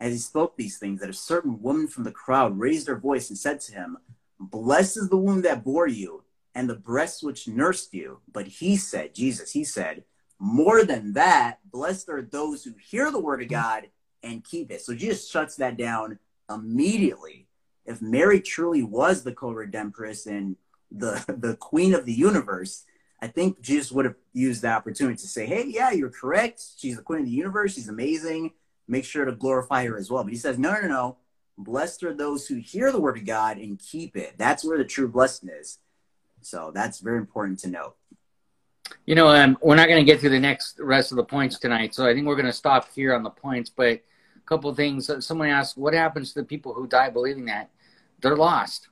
as 0.00 0.12
he 0.12 0.18
spoke 0.18 0.56
these 0.56 0.78
things 0.78 1.00
that 1.00 1.10
a 1.10 1.14
certain 1.14 1.62
woman 1.62 1.86
from 1.86 2.04
the 2.04 2.10
crowd 2.10 2.58
raised 2.58 2.88
her 2.88 2.98
voice 2.98 3.30
and 3.30 3.38
said 3.38 3.60
to 3.60 3.72
him, 3.72 3.98
Blessed 4.38 4.96
is 4.96 5.08
the 5.08 5.16
womb 5.16 5.42
that 5.42 5.64
bore 5.64 5.86
you 5.88 6.24
and 6.54 6.68
the 6.68 6.74
breasts 6.74 7.22
which 7.22 7.48
nursed 7.48 7.94
you. 7.94 8.20
But 8.32 8.46
he 8.46 8.76
said, 8.76 9.14
Jesus, 9.14 9.52
he 9.52 9.64
said, 9.64 10.04
More 10.38 10.84
than 10.84 11.12
that, 11.14 11.58
blessed 11.70 12.08
are 12.08 12.22
those 12.22 12.64
who 12.64 12.74
hear 12.80 13.10
the 13.10 13.20
word 13.20 13.42
of 13.42 13.48
God 13.48 13.88
and 14.22 14.44
keep 14.44 14.70
it. 14.70 14.82
So 14.82 14.94
Jesus 14.94 15.28
shuts 15.28 15.56
that 15.56 15.76
down 15.76 16.18
immediately 16.50 17.44
if 17.86 18.00
Mary 18.00 18.40
truly 18.40 18.82
was 18.82 19.22
the 19.22 19.32
co-redemptress 19.32 20.26
and 20.26 20.56
the 20.90 21.24
the 21.38 21.56
queen 21.56 21.94
of 21.94 22.04
the 22.04 22.12
universe, 22.12 22.84
I 23.20 23.28
think 23.28 23.60
Jesus 23.60 23.92
would 23.92 24.04
have 24.04 24.16
used 24.32 24.62
the 24.62 24.68
opportunity 24.68 25.16
to 25.16 25.28
say, 25.28 25.46
"Hey, 25.46 25.66
yeah, 25.68 25.90
you're 25.90 26.10
correct. 26.10 26.62
She's 26.76 26.96
the 26.96 27.02
queen 27.02 27.20
of 27.20 27.26
the 27.26 27.32
universe. 27.32 27.74
She's 27.74 27.88
amazing. 27.88 28.52
Make 28.86 29.04
sure 29.04 29.24
to 29.24 29.32
glorify 29.32 29.86
her 29.86 29.96
as 29.96 30.10
well." 30.10 30.24
But 30.24 30.32
he 30.32 30.38
says, 30.38 30.58
"No, 30.58 30.74
no, 30.74 30.88
no. 30.88 31.16
Blessed 31.56 32.02
are 32.02 32.12
those 32.12 32.46
who 32.46 32.56
hear 32.56 32.90
the 32.90 33.00
word 33.00 33.16
of 33.16 33.24
God 33.24 33.58
and 33.58 33.78
keep 33.78 34.16
it. 34.16 34.34
That's 34.36 34.64
where 34.64 34.78
the 34.78 34.84
true 34.84 35.08
blessing 35.08 35.48
is." 35.48 35.78
So 36.42 36.70
that's 36.74 36.98
very 36.98 37.18
important 37.18 37.58
to 37.60 37.70
note. 37.70 37.96
You 39.06 39.14
know, 39.14 39.28
um, 39.28 39.56
we're 39.62 39.76
not 39.76 39.88
going 39.88 40.04
to 40.04 40.10
get 40.10 40.20
through 40.20 40.30
the 40.30 40.40
next 40.40 40.78
rest 40.78 41.10
of 41.10 41.16
the 41.16 41.24
points 41.24 41.58
tonight, 41.58 41.94
so 41.94 42.06
I 42.06 42.12
think 42.12 42.26
we're 42.26 42.36
going 42.36 42.46
to 42.46 42.52
stop 42.52 42.92
here 42.94 43.14
on 43.14 43.22
the 43.22 43.30
points. 43.30 43.70
But 43.70 44.02
a 44.36 44.46
couple 44.46 44.68
of 44.68 44.76
things. 44.76 45.10
Someone 45.24 45.48
asked, 45.48 45.78
"What 45.78 45.94
happens 45.94 46.32
to 46.32 46.40
the 46.40 46.46
people 46.46 46.74
who 46.74 46.86
die 46.86 47.10
believing 47.10 47.46
that?" 47.46 47.70
They're 48.20 48.36
lost. 48.36 48.88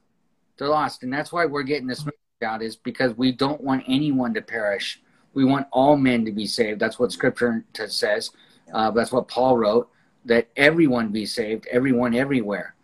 They're 0.56 0.68
lost, 0.68 1.02
and 1.02 1.12
that's 1.12 1.32
why 1.32 1.46
we're 1.46 1.62
getting 1.62 1.86
this 1.86 2.04
out. 2.42 2.62
Is 2.62 2.76
because 2.76 3.16
we 3.16 3.32
don't 3.32 3.60
want 3.60 3.84
anyone 3.86 4.34
to 4.34 4.42
perish. 4.42 5.00
We 5.34 5.44
want 5.44 5.66
all 5.72 5.96
men 5.96 6.24
to 6.24 6.32
be 6.32 6.46
saved. 6.46 6.80
That's 6.80 6.98
what 6.98 7.12
Scripture 7.12 7.64
says. 7.86 8.30
Uh, 8.72 8.90
that's 8.90 9.12
what 9.12 9.28
Paul 9.28 9.56
wrote. 9.56 9.88
that 10.24 10.48
everyone 10.56 11.08
be 11.08 11.26
saved, 11.26 11.66
everyone 11.70 12.14
everywhere. 12.14 12.74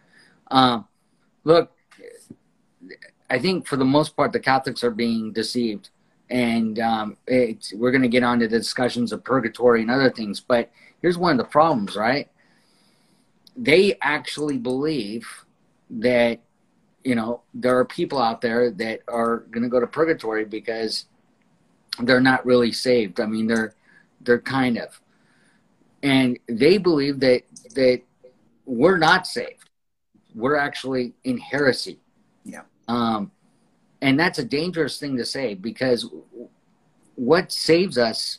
Um, 0.51 0.87
look, 1.45 1.73
I 3.31 3.39
think 3.39 3.67
for 3.67 3.77
the 3.77 3.85
most 3.85 4.17
part, 4.17 4.33
the 4.33 4.41
Catholics 4.41 4.83
are 4.83 4.91
being 4.91 5.33
deceived. 5.33 5.91
And 6.31 6.79
um, 6.79 7.17
we're 7.27 7.91
going 7.91 8.03
to 8.03 8.09
get 8.09 8.23
on 8.23 8.41
to 8.41 8.49
the 8.49 8.59
discussions 8.59 9.13
of 9.13 9.25
purgatory 9.25 9.81
and 9.83 9.91
other 9.91 10.11
things. 10.11 10.41
But 10.41 10.71
here's 11.01 11.17
one 11.17 11.33
of 11.33 11.39
the 11.39 11.45
problems, 11.45 11.97
right? 11.97 12.29
They 13.57 13.97
actually 14.03 14.59
believe 14.59 15.27
that, 15.91 16.41
you 17.03 17.15
know, 17.15 17.43
there 17.55 17.79
are 17.79 17.85
people 17.85 18.21
out 18.21 18.43
there 18.43 18.71
that 18.73 19.01
are 19.09 19.39
going 19.51 19.63
to 19.63 19.71
go 19.71 19.81
to 19.81 19.87
purgatory 19.87 20.45
because 20.45 21.07
they're 22.03 22.21
not 22.21 22.45
really 22.45 22.73
saved. 22.73 23.21
I 23.21 23.27
mean, 23.27 23.47
they're 23.47 23.75
they're 24.21 24.41
kind 24.41 24.79
of, 24.79 25.01
and 26.03 26.39
they 26.49 26.79
believe 26.79 27.21
that 27.21 27.43
that 27.75 28.03
we're 28.65 28.99
not 28.99 29.27
saved. 29.27 29.71
We're 30.35 30.57
actually 30.57 31.15
in 31.25 31.39
heresy. 31.39 32.01
Yeah. 32.45 32.63
Um, 32.87 33.33
and 34.01 34.19
that's 34.19 34.39
a 34.39 34.45
dangerous 34.45 34.99
thing 34.99 35.17
to 35.17 35.25
say 35.25 35.55
because 35.55 36.09
what 37.15 37.51
saves 37.51 37.99
us 37.99 38.39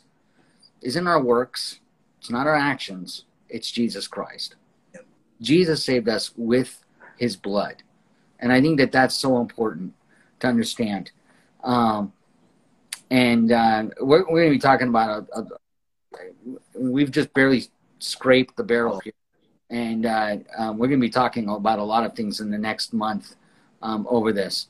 isn't 0.80 1.06
our 1.06 1.22
works, 1.22 1.80
it's 2.18 2.30
not 2.30 2.46
our 2.46 2.54
actions, 2.54 3.24
it's 3.48 3.70
Jesus 3.70 4.06
Christ. 4.06 4.56
Yep. 4.94 5.04
Jesus 5.42 5.84
saved 5.84 6.08
us 6.08 6.32
with 6.36 6.82
his 7.18 7.36
blood. 7.36 7.82
And 8.38 8.52
I 8.52 8.60
think 8.60 8.78
that 8.78 8.92
that's 8.92 9.14
so 9.14 9.38
important 9.38 9.92
to 10.40 10.46
understand. 10.46 11.10
Um, 11.62 12.12
and 13.10 13.52
uh, 13.52 13.84
we're, 14.00 14.20
we're 14.20 14.40
going 14.40 14.48
to 14.48 14.54
be 14.54 14.58
talking 14.58 14.88
about 14.88 15.26
a, 15.34 15.40
a, 15.40 15.46
we've 16.80 17.10
just 17.10 17.32
barely 17.34 17.64
scraped 17.98 18.56
the 18.56 18.64
barrel 18.64 19.00
here. 19.00 19.12
And 19.68 20.06
uh, 20.06 20.38
um, 20.58 20.78
we're 20.78 20.88
going 20.88 21.00
to 21.00 21.06
be 21.06 21.10
talking 21.10 21.48
about 21.48 21.78
a 21.78 21.84
lot 21.84 22.04
of 22.04 22.14
things 22.14 22.40
in 22.40 22.50
the 22.50 22.58
next 22.58 22.92
month 22.92 23.36
um, 23.82 24.06
over 24.10 24.32
this. 24.32 24.66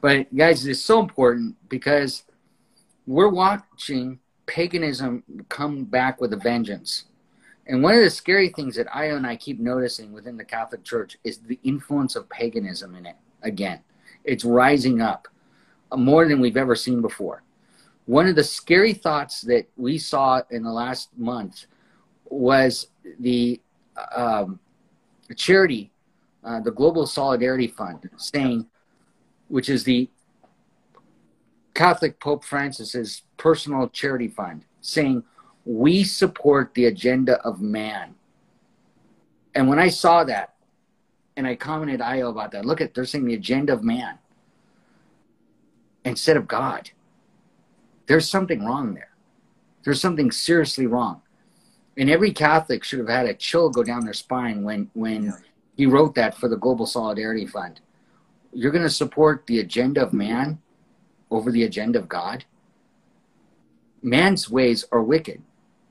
But 0.00 0.34
guys, 0.34 0.64
it's 0.66 0.80
so 0.80 1.00
important 1.00 1.56
because 1.68 2.22
we're 3.06 3.28
watching 3.28 4.20
paganism 4.46 5.24
come 5.48 5.84
back 5.84 6.20
with 6.20 6.32
a 6.32 6.36
vengeance. 6.36 7.04
And 7.66 7.82
one 7.82 7.94
of 7.94 8.00
the 8.00 8.10
scary 8.10 8.48
things 8.48 8.76
that 8.76 8.86
I 8.94 9.06
and 9.06 9.26
I 9.26 9.36
keep 9.36 9.60
noticing 9.60 10.12
within 10.12 10.38
the 10.38 10.44
Catholic 10.44 10.84
Church 10.84 11.18
is 11.24 11.38
the 11.38 11.58
influence 11.62 12.16
of 12.16 12.28
paganism 12.30 12.94
in 12.94 13.04
it. 13.04 13.16
Again, 13.42 13.80
it's 14.24 14.44
rising 14.44 15.02
up 15.02 15.28
more 15.94 16.26
than 16.26 16.40
we've 16.40 16.56
ever 16.56 16.74
seen 16.74 17.02
before. 17.02 17.42
One 18.08 18.26
of 18.26 18.36
the 18.36 18.42
scary 18.42 18.94
thoughts 18.94 19.42
that 19.42 19.68
we 19.76 19.98
saw 19.98 20.40
in 20.48 20.62
the 20.62 20.72
last 20.72 21.10
month 21.18 21.66
was 22.24 22.86
the 23.20 23.60
um, 24.16 24.58
charity, 25.36 25.92
uh, 26.42 26.60
the 26.60 26.70
Global 26.70 27.06
Solidarity 27.06 27.66
Fund, 27.66 28.08
saying 28.16 28.66
which 29.48 29.68
is 29.68 29.84
the 29.84 30.08
Catholic 31.74 32.18
Pope 32.18 32.44
Francis's 32.44 33.24
personal 33.36 33.90
charity 33.90 34.28
fund, 34.28 34.64
saying, 34.80 35.22
We 35.66 36.02
support 36.02 36.72
the 36.72 36.86
agenda 36.86 37.34
of 37.42 37.60
man. 37.60 38.14
And 39.54 39.68
when 39.68 39.78
I 39.78 39.88
saw 39.88 40.24
that, 40.24 40.54
and 41.36 41.46
I 41.46 41.56
commented 41.56 42.00
IO 42.00 42.30
about 42.30 42.52
that, 42.52 42.64
look 42.64 42.80
at 42.80 42.94
they're 42.94 43.04
saying 43.04 43.26
the 43.26 43.34
agenda 43.34 43.74
of 43.74 43.84
man 43.84 44.18
instead 46.06 46.38
of 46.38 46.48
God. 46.48 46.90
There's 48.08 48.28
something 48.28 48.64
wrong 48.64 48.94
there. 48.94 49.10
There's 49.84 50.00
something 50.00 50.32
seriously 50.32 50.86
wrong. 50.86 51.22
And 51.96 52.10
every 52.10 52.32
Catholic 52.32 52.82
should 52.82 52.98
have 52.98 53.08
had 53.08 53.26
a 53.26 53.34
chill 53.34 53.70
go 53.70 53.84
down 53.84 54.04
their 54.04 54.12
spine 54.14 54.64
when 54.64 54.90
when 54.94 55.32
he 55.76 55.86
wrote 55.86 56.16
that 56.16 56.36
for 56.36 56.48
the 56.48 56.56
Global 56.56 56.86
Solidarity 56.86 57.46
Fund 57.46 57.80
you're 58.52 58.72
going 58.72 58.84
to 58.84 58.90
support 58.90 59.46
the 59.46 59.60
agenda 59.60 60.02
of 60.02 60.12
man 60.12 60.58
over 61.30 61.50
the 61.50 61.64
agenda 61.64 61.98
of 61.98 62.08
God? 62.08 62.44
Man's 64.02 64.48
ways 64.50 64.84
are 64.92 65.02
wicked. 65.02 65.42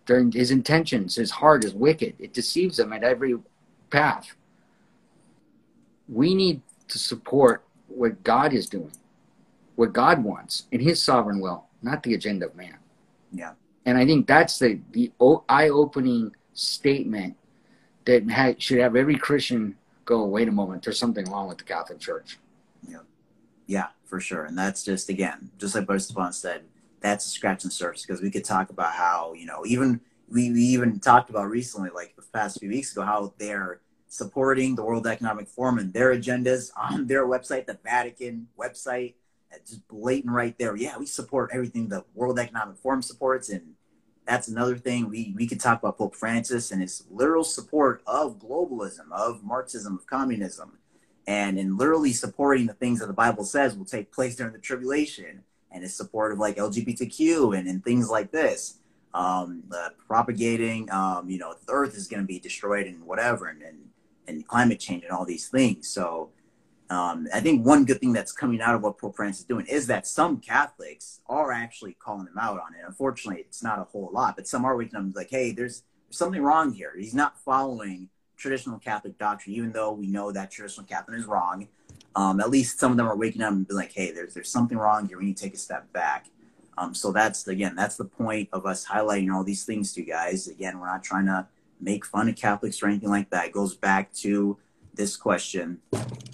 his 0.08 0.52
intentions, 0.52 1.16
his 1.16 1.32
heart 1.32 1.66
is 1.66 1.74
wicked. 1.74 2.16
It 2.20 2.34
deceives 2.34 2.80
him 2.80 2.94
at 2.94 3.04
every 3.04 3.38
path. 3.90 4.36
We 6.08 6.34
need 6.34 6.62
to 6.88 6.98
support 6.98 7.66
what 7.88 8.24
God 8.24 8.54
is 8.54 8.70
doing, 8.70 8.94
what 9.76 9.94
God 9.94 10.24
wants 10.24 10.68
in 10.72 10.80
his 10.80 11.02
sovereign 11.02 11.42
will, 11.42 11.67
not 11.82 12.04
the 12.04 12.14
agenda 12.14 12.48
of 12.48 12.56
man. 12.56 12.78
Yeah. 13.32 13.54
And 13.86 13.98
I 13.98 14.06
think 14.06 14.28
that's 14.28 14.60
the, 14.60 14.80
the 14.92 15.12
eye 15.48 15.70
opening 15.70 16.36
statement 16.54 17.36
that 18.06 18.30
ha- 18.30 18.56
should 18.58 18.80
have 18.80 18.96
every 18.96 19.16
Christian 19.16 19.76
go, 20.06 20.26
wait 20.26 20.48
a 20.48 20.52
moment, 20.52 20.84
there's 20.84 20.98
something 20.98 21.26
wrong 21.26 21.48
with 21.48 21.58
the 21.58 21.64
Catholic 21.64 22.00
Church. 22.00 22.38
Yeah, 22.88 23.00
yeah, 23.68 23.88
for 24.06 24.20
sure. 24.20 24.46
And 24.46 24.58
that's 24.58 24.84
just 24.84 25.10
again, 25.10 25.52
just 25.58 25.76
like 25.76 25.86
Brother 25.86 26.00
Stefan 26.00 26.34
said, 26.34 26.64
that's 27.00 27.26
a 27.26 27.30
scratch 27.30 27.64
and 27.64 27.72
surface 27.72 28.06
because 28.06 28.22
we 28.22 28.32
could 28.32 28.44
talk 28.44 28.70
about 28.70 28.94
how 28.94 29.34
you 29.34 29.46
know 29.46 29.64
even 29.66 30.02
we, 30.30 30.52
we 30.52 30.62
even 30.62 31.00
talked 31.00 31.30
about 31.30 31.50
recently, 31.50 31.90
like 31.94 32.16
the 32.16 32.24
past 32.34 32.60
few 32.60 32.70
weeks 32.70 32.92
ago, 32.92 33.04
how 33.04 33.34
they're 33.38 33.82
supporting 34.08 34.76
the 34.76 34.84
World 34.84 35.08
Economic 35.08 35.48
Forum 35.48 35.78
and 35.78 35.94
their 35.94 36.16
agendas 36.16 36.72
on 36.76 37.08
their 37.08 37.26
website, 37.26 37.66
the 37.66 37.78
Vatican 37.84 38.48
website. 38.60 39.14
Just 39.66 39.88
blatant 39.88 40.34
right 40.34 40.58
there. 40.58 40.76
Yeah, 40.76 40.98
we 40.98 41.06
support 41.06 41.52
everything 41.54 41.90
the 41.90 42.04
World 42.14 42.40
Economic 42.40 42.78
Forum 42.78 43.02
supports, 43.02 43.50
and 43.50 43.74
that's 44.26 44.48
another 44.48 44.78
thing. 44.78 45.10
We 45.10 45.34
we 45.36 45.48
could 45.48 45.60
talk 45.60 45.80
about 45.80 45.98
Pope 45.98 46.16
Francis 46.16 46.72
and 46.72 46.82
his 46.82 47.04
literal 47.10 47.44
support 47.44 48.02
of 48.06 48.40
globalism, 48.40 49.12
of 49.12 49.44
Marxism, 49.44 49.96
of 49.96 50.06
communism, 50.06 50.78
and 51.26 51.58
in 51.58 51.78
literally 51.78 52.14
supporting 52.14 52.68
the 52.68 52.74
things 52.74 53.00
that 53.00 53.08
the 53.08 53.14
Bible 53.14 53.44
says 53.44 53.76
will 53.76 53.86
take 53.86 54.12
place 54.12 54.36
during 54.36 54.54
the 54.54 54.60
tribulation 54.60 55.44
and 55.72 55.84
his 55.84 55.96
support 55.96 56.32
of 56.32 56.40
like 56.40 56.58
LGBTQ 56.58 57.58
and, 57.58 57.68
and 57.68 57.84
things 57.84 58.10
like 58.10 58.32
this. 58.32 58.80
Um, 59.14 59.64
uh, 59.76 59.90
propagating, 60.08 60.92
um, 60.92 61.30
you 61.30 61.40
know, 61.40 61.56
the 61.66 61.72
earth 61.72 61.96
is 61.96 62.08
going 62.08 62.22
to 62.22 62.28
be 62.28 62.40
destroyed 62.40 62.86
and 62.86 63.04
whatever, 63.04 63.48
and, 63.48 63.64
and, 63.64 63.78
and 64.28 64.48
climate 64.48 64.80
change 64.80 65.04
and 65.04 65.12
all 65.12 65.26
these 65.26 65.48
things. 65.48 65.88
So 65.88 66.30
um, 66.90 67.28
I 67.34 67.42
think 67.42 67.66
one 67.66 67.86
good 67.86 68.00
thing 68.00 68.14
that's 68.14 68.32
coming 68.32 68.62
out 68.62 68.76
of 68.76 68.82
what 68.82 68.98
Pope 68.98 69.16
Francis 69.16 69.42
is 69.42 69.46
doing 69.46 69.66
is 69.66 69.88
that 69.88 70.08
some 70.08 70.40
Catholics 70.40 71.22
are 71.28 71.52
actually 71.52 71.94
calling 72.00 72.28
him 72.28 72.38
out 72.40 72.60
on 72.60 72.74
it. 72.74 72.86
Unfortunately, 72.86 73.42
it's 73.42 73.62
not 73.62 73.80
a 73.80 73.84
whole 73.84 74.10
lot, 74.14 74.36
but 74.36 74.48
some 74.48 74.64
are 74.64 74.78
waking 74.78 74.96
up 74.96 75.04
like, 75.16 75.30
hey, 75.30 75.52
there's, 75.52 75.84
something 76.10 76.42
wrong 76.42 76.74
here. 76.74 76.94
He's 76.98 77.14
not 77.14 77.38
following 77.40 78.10
traditional 78.38 78.80
Catholic 78.80 79.18
doctrine, 79.18 79.56
even 79.56 79.72
though 79.72 79.92
we 79.92 80.08
know 80.08 80.32
that 80.32 80.52
traditional 80.52 80.86
Catholic 80.86 81.20
is 81.20 81.26
wrong. 81.26 81.68
Um, 82.16 82.40
at 82.40 82.50
least 82.50 82.80
some 82.80 82.92
of 82.92 82.98
them 82.98 83.08
are 83.08 83.16
waking 83.16 83.42
up 83.42 83.52
and 83.52 83.68
being 83.68 83.78
like, 83.78 83.94
hey, 83.94 84.12
there's 84.12 84.34
there's 84.34 84.50
something 84.50 84.78
wrong 84.78 85.08
here. 85.08 85.18
We 85.18 85.26
need 85.26 85.38
to 85.38 85.44
take 85.44 85.54
a 85.54 85.58
step 85.58 85.92
back. 85.94 86.28
Um, 86.78 86.94
so 86.94 87.12
that's 87.12 87.48
again, 87.48 87.76
that's 87.76 87.98
the 87.98 88.06
point 88.06 88.50
of 88.54 88.66
us 88.66 88.86
highlighting 88.86 89.34
all 89.34 89.44
these 89.44 89.66
things 89.66 89.94
to 89.94 90.02
you 90.02 90.08
guys. 90.08 90.48
Again, 90.48 90.80
we're 90.80 90.88
not 90.88 91.04
trying 91.04 91.26
to 91.26 91.48
make 91.80 92.06
fun 92.06 92.30
of 92.30 92.36
Catholics 92.36 92.82
or 92.82 92.88
anything 92.88 93.10
like 93.10 93.30
that. 93.32 93.48
It 93.48 93.52
goes 93.52 93.76
back 93.76 94.14
to 94.16 94.58
this 94.98 95.16
question 95.16 95.80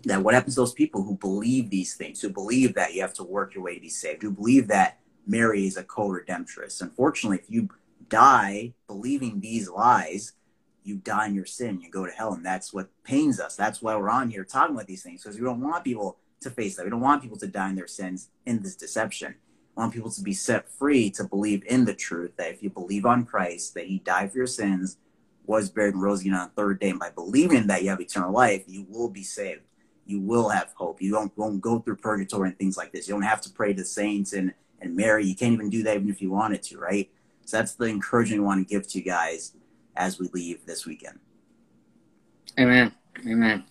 that 0.05 0.23
what 0.23 0.33
happens 0.33 0.55
to 0.55 0.61
those 0.61 0.73
people 0.73 1.03
who 1.03 1.15
believe 1.15 1.69
these 1.69 1.95
things, 1.95 2.21
who 2.21 2.29
believe 2.29 2.73
that 2.75 2.93
you 2.93 3.01
have 3.01 3.13
to 3.13 3.23
work 3.23 3.53
your 3.53 3.63
way 3.63 3.75
to 3.75 3.81
be 3.81 3.89
saved, 3.89 4.23
who 4.23 4.31
believe 4.31 4.67
that 4.67 4.99
Mary 5.27 5.67
is 5.67 5.77
a 5.77 5.83
co-redemptress. 5.83 6.81
Unfortunately, 6.81 7.37
if 7.37 7.49
you 7.49 7.69
die 8.09 8.73
believing 8.87 9.39
these 9.39 9.69
lies, 9.69 10.33
you 10.83 10.97
die 10.97 11.27
in 11.27 11.35
your 11.35 11.45
sin, 11.45 11.79
you 11.81 11.89
go 11.89 12.05
to 12.05 12.11
hell. 12.11 12.33
And 12.33 12.45
that's 12.45 12.73
what 12.73 12.89
pains 13.03 13.39
us. 13.39 13.55
That's 13.55 13.81
why 13.81 13.95
we're 13.95 14.09
on 14.09 14.29
here 14.29 14.43
talking 14.43 14.75
about 14.75 14.87
these 14.87 15.03
things 15.03 15.23
because 15.23 15.39
we 15.39 15.45
don't 15.45 15.61
want 15.61 15.83
people 15.83 16.17
to 16.41 16.49
face 16.49 16.75
that. 16.75 16.83
We 16.83 16.91
don't 16.91 17.01
want 17.01 17.21
people 17.21 17.37
to 17.37 17.47
die 17.47 17.69
in 17.69 17.75
their 17.75 17.87
sins 17.87 18.29
in 18.45 18.61
this 18.61 18.75
deception. 18.75 19.35
We 19.75 19.81
want 19.81 19.93
people 19.93 20.11
to 20.11 20.21
be 20.21 20.33
set 20.33 20.69
free 20.69 21.09
to 21.11 21.23
believe 21.23 21.63
in 21.65 21.85
the 21.85 21.95
truth 21.95 22.35
that 22.37 22.51
if 22.51 22.61
you 22.61 22.69
believe 22.69 23.05
on 23.05 23.25
Christ, 23.25 23.73
that 23.75 23.85
he 23.85 23.99
died 23.99 24.31
for 24.31 24.39
your 24.39 24.47
sins, 24.47 24.97
was 25.45 25.69
buried 25.69 25.93
and 25.93 26.03
rose 26.03 26.21
again 26.21 26.33
on 26.33 26.47
the 26.47 26.53
third 26.61 26.79
day, 26.79 26.89
and 26.89 26.99
by 26.99 27.09
believing 27.09 27.67
that 27.67 27.83
you 27.83 27.89
have 27.89 28.01
eternal 28.01 28.31
life, 28.31 28.63
you 28.67 28.85
will 28.89 29.09
be 29.09 29.23
saved. 29.23 29.61
You 30.05 30.19
will 30.19 30.49
have 30.49 30.73
hope. 30.75 31.01
You 31.01 31.11
don't, 31.11 31.37
won't 31.37 31.61
go 31.61 31.79
through 31.79 31.97
purgatory 31.97 32.49
and 32.49 32.57
things 32.57 32.77
like 32.77 32.91
this. 32.91 33.07
You 33.07 33.13
don't 33.13 33.23
have 33.23 33.41
to 33.41 33.49
pray 33.49 33.73
to 33.73 33.85
saints 33.85 34.33
and, 34.33 34.53
and 34.81 34.95
Mary. 34.95 35.25
You 35.25 35.35
can't 35.35 35.53
even 35.53 35.69
do 35.69 35.83
that 35.83 35.95
even 35.95 36.09
if 36.09 36.21
you 36.21 36.29
wanted 36.29 36.61
to, 36.63 36.77
right? 36.77 37.09
So 37.45 37.57
that's 37.57 37.75
the 37.75 37.85
encouragement 37.85 38.41
I 38.41 38.45
want 38.45 38.67
to 38.67 38.73
give 38.73 38.87
to 38.89 38.99
you 38.99 39.03
guys 39.03 39.53
as 39.95 40.19
we 40.19 40.29
leave 40.33 40.65
this 40.65 40.85
weekend. 40.85 41.19
Amen. 42.59 42.91
Amen. 43.27 43.63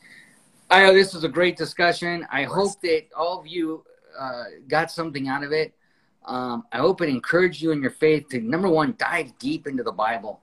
I 0.70 0.82
know 0.82 0.94
this 0.94 1.12
was 1.14 1.24
a 1.24 1.28
great 1.28 1.56
discussion. 1.56 2.26
I 2.32 2.44
hope 2.44 2.80
that 2.82 3.08
all 3.14 3.38
of 3.38 3.46
you 3.46 3.84
uh, 4.18 4.44
got 4.68 4.90
something 4.90 5.28
out 5.28 5.44
of 5.44 5.52
it. 5.52 5.74
Um, 6.24 6.64
I 6.72 6.78
hope 6.78 7.02
it 7.02 7.08
encouraged 7.08 7.60
you 7.60 7.72
in 7.72 7.82
your 7.82 7.90
faith 7.90 8.28
to 8.30 8.40
number 8.40 8.68
one, 8.68 8.94
dive 8.96 9.36
deep 9.38 9.66
into 9.66 9.82
the 9.82 9.92
Bible. 9.92 10.40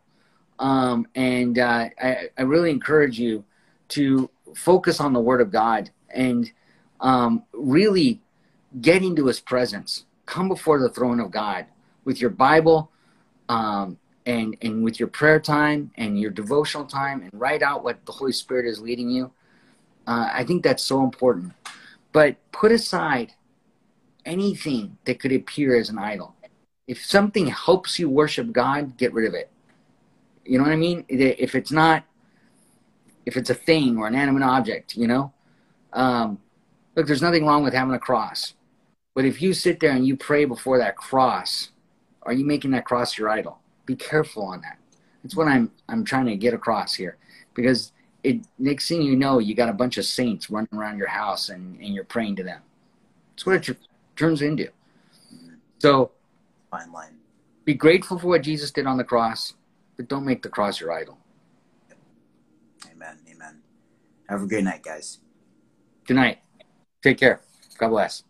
Um, 0.60 1.08
and 1.16 1.58
uh, 1.58 1.90
I, 2.02 2.30
I, 2.38 2.42
really 2.42 2.70
encourage 2.70 3.18
you 3.18 3.46
to 3.90 4.30
focus 4.54 5.00
on 5.00 5.14
the 5.14 5.20
Word 5.22 5.40
of 5.40 5.52
God 5.52 5.90
and 6.14 6.52
um, 7.00 7.44
really 7.54 8.22
get 8.82 9.02
into 9.02 9.28
His 9.28 9.40
presence. 9.40 10.06
Come 10.26 10.50
before 10.50 10.78
the 10.78 10.90
throne 10.90 11.22
of 11.22 11.32
God 11.32 11.66
with 12.04 12.20
your 12.20 12.30
Bible 12.30 12.92
um, 13.48 13.98
and 14.26 14.58
and 14.62 14.84
with 14.84 15.00
your 15.00 15.08
prayer 15.08 15.40
time 15.40 15.92
and 15.96 16.20
your 16.20 16.32
devotional 16.32 16.86
time 16.86 17.22
and 17.22 17.32
write 17.34 17.64
out 17.64 17.84
what 17.84 18.06
the 18.06 18.12
Holy 18.12 18.34
Spirit 18.34 18.66
is 18.66 18.82
leading 18.82 19.10
you. 19.10 19.32
Uh, 20.06 20.30
I 20.34 20.44
think 20.44 20.64
that's 20.64 20.84
so 20.84 21.04
important. 21.04 21.54
But 22.12 22.36
put 22.52 22.74
aside 22.74 23.34
anything 24.26 24.98
that 25.06 25.20
could 25.20 25.32
appear 25.32 25.80
as 25.80 25.90
an 25.90 25.98
idol. 25.98 26.36
If 26.88 27.06
something 27.06 27.48
helps 27.48 28.00
you 28.00 28.10
worship 28.10 28.52
God, 28.52 28.98
get 28.98 29.14
rid 29.14 29.28
of 29.28 29.34
it. 29.34 29.50
You 30.50 30.58
know 30.58 30.64
what 30.64 30.74
I 30.74 30.78
mean? 30.78 31.06
If 31.08 31.54
it's 31.54 31.72
not, 31.72 32.04
if 33.28 33.38
it's 33.38 33.52
a 33.52 33.54
thing 33.54 33.98
or 33.98 34.08
an 34.08 34.16
animate 34.16 34.42
object, 34.42 34.96
you 34.96 35.08
know, 35.08 35.32
um, 35.94 36.40
look, 36.96 37.06
there's 37.06 37.22
nothing 37.22 37.46
wrong 37.46 37.64
with 37.64 37.76
having 37.76 37.94
a 37.94 38.00
cross. 38.00 38.56
But 39.14 39.26
if 39.26 39.44
you 39.44 39.54
sit 39.54 39.80
there 39.80 39.92
and 39.92 40.08
you 40.08 40.18
pray 40.18 40.46
before 40.46 40.80
that 40.80 40.98
cross, 40.98 41.70
are 42.24 42.34
you 42.34 42.46
making 42.46 42.72
that 42.72 42.84
cross 42.84 43.16
your 43.16 43.30
idol? 43.30 43.60
Be 43.86 43.96
careful 43.96 44.44
on 44.44 44.62
that. 44.62 44.80
That's 45.22 45.36
what 45.36 45.48
I'm 45.48 45.72
I'm 45.88 46.04
trying 46.04 46.26
to 46.26 46.36
get 46.36 46.56
across 46.56 46.96
here, 46.96 47.18
because 47.54 47.92
it 48.24 48.42
next 48.58 48.88
thing 48.88 49.04
you 49.04 49.16
know, 49.16 49.38
you 49.38 49.54
got 49.54 49.70
a 49.70 49.74
bunch 49.74 49.98
of 49.98 50.06
saints 50.06 50.50
running 50.50 50.74
around 50.74 50.98
your 50.98 51.10
house 51.10 51.50
and, 51.50 51.80
and 51.80 51.94
you're 51.94 52.06
praying 52.06 52.38
to 52.38 52.44
them. 52.44 52.62
That's 53.32 53.46
what 53.46 53.70
it 53.70 53.78
turns 54.16 54.42
into. 54.42 54.70
So, 55.78 56.12
fine 56.72 56.92
line. 56.92 57.18
Be 57.66 57.76
grateful 57.76 58.18
for 58.18 58.28
what 58.28 58.42
Jesus 58.42 58.72
did 58.72 58.88
on 58.88 58.98
the 58.98 59.04
cross, 59.04 59.54
but 60.00 60.08
don't 60.08 60.24
make 60.24 60.42
the 60.42 60.48
cross 60.48 60.80
your 60.80 60.94
idol. 60.94 61.18
Amen. 62.90 63.20
Amen. 63.30 63.62
Have 64.30 64.44
a 64.44 64.48
great 64.48 64.64
night, 64.64 64.82
guys. 64.82 65.20
Good 66.08 66.14
night. 66.14 66.38
Take 67.04 67.18
care. 67.18 67.42
God 67.78 67.90
bless. 67.90 68.24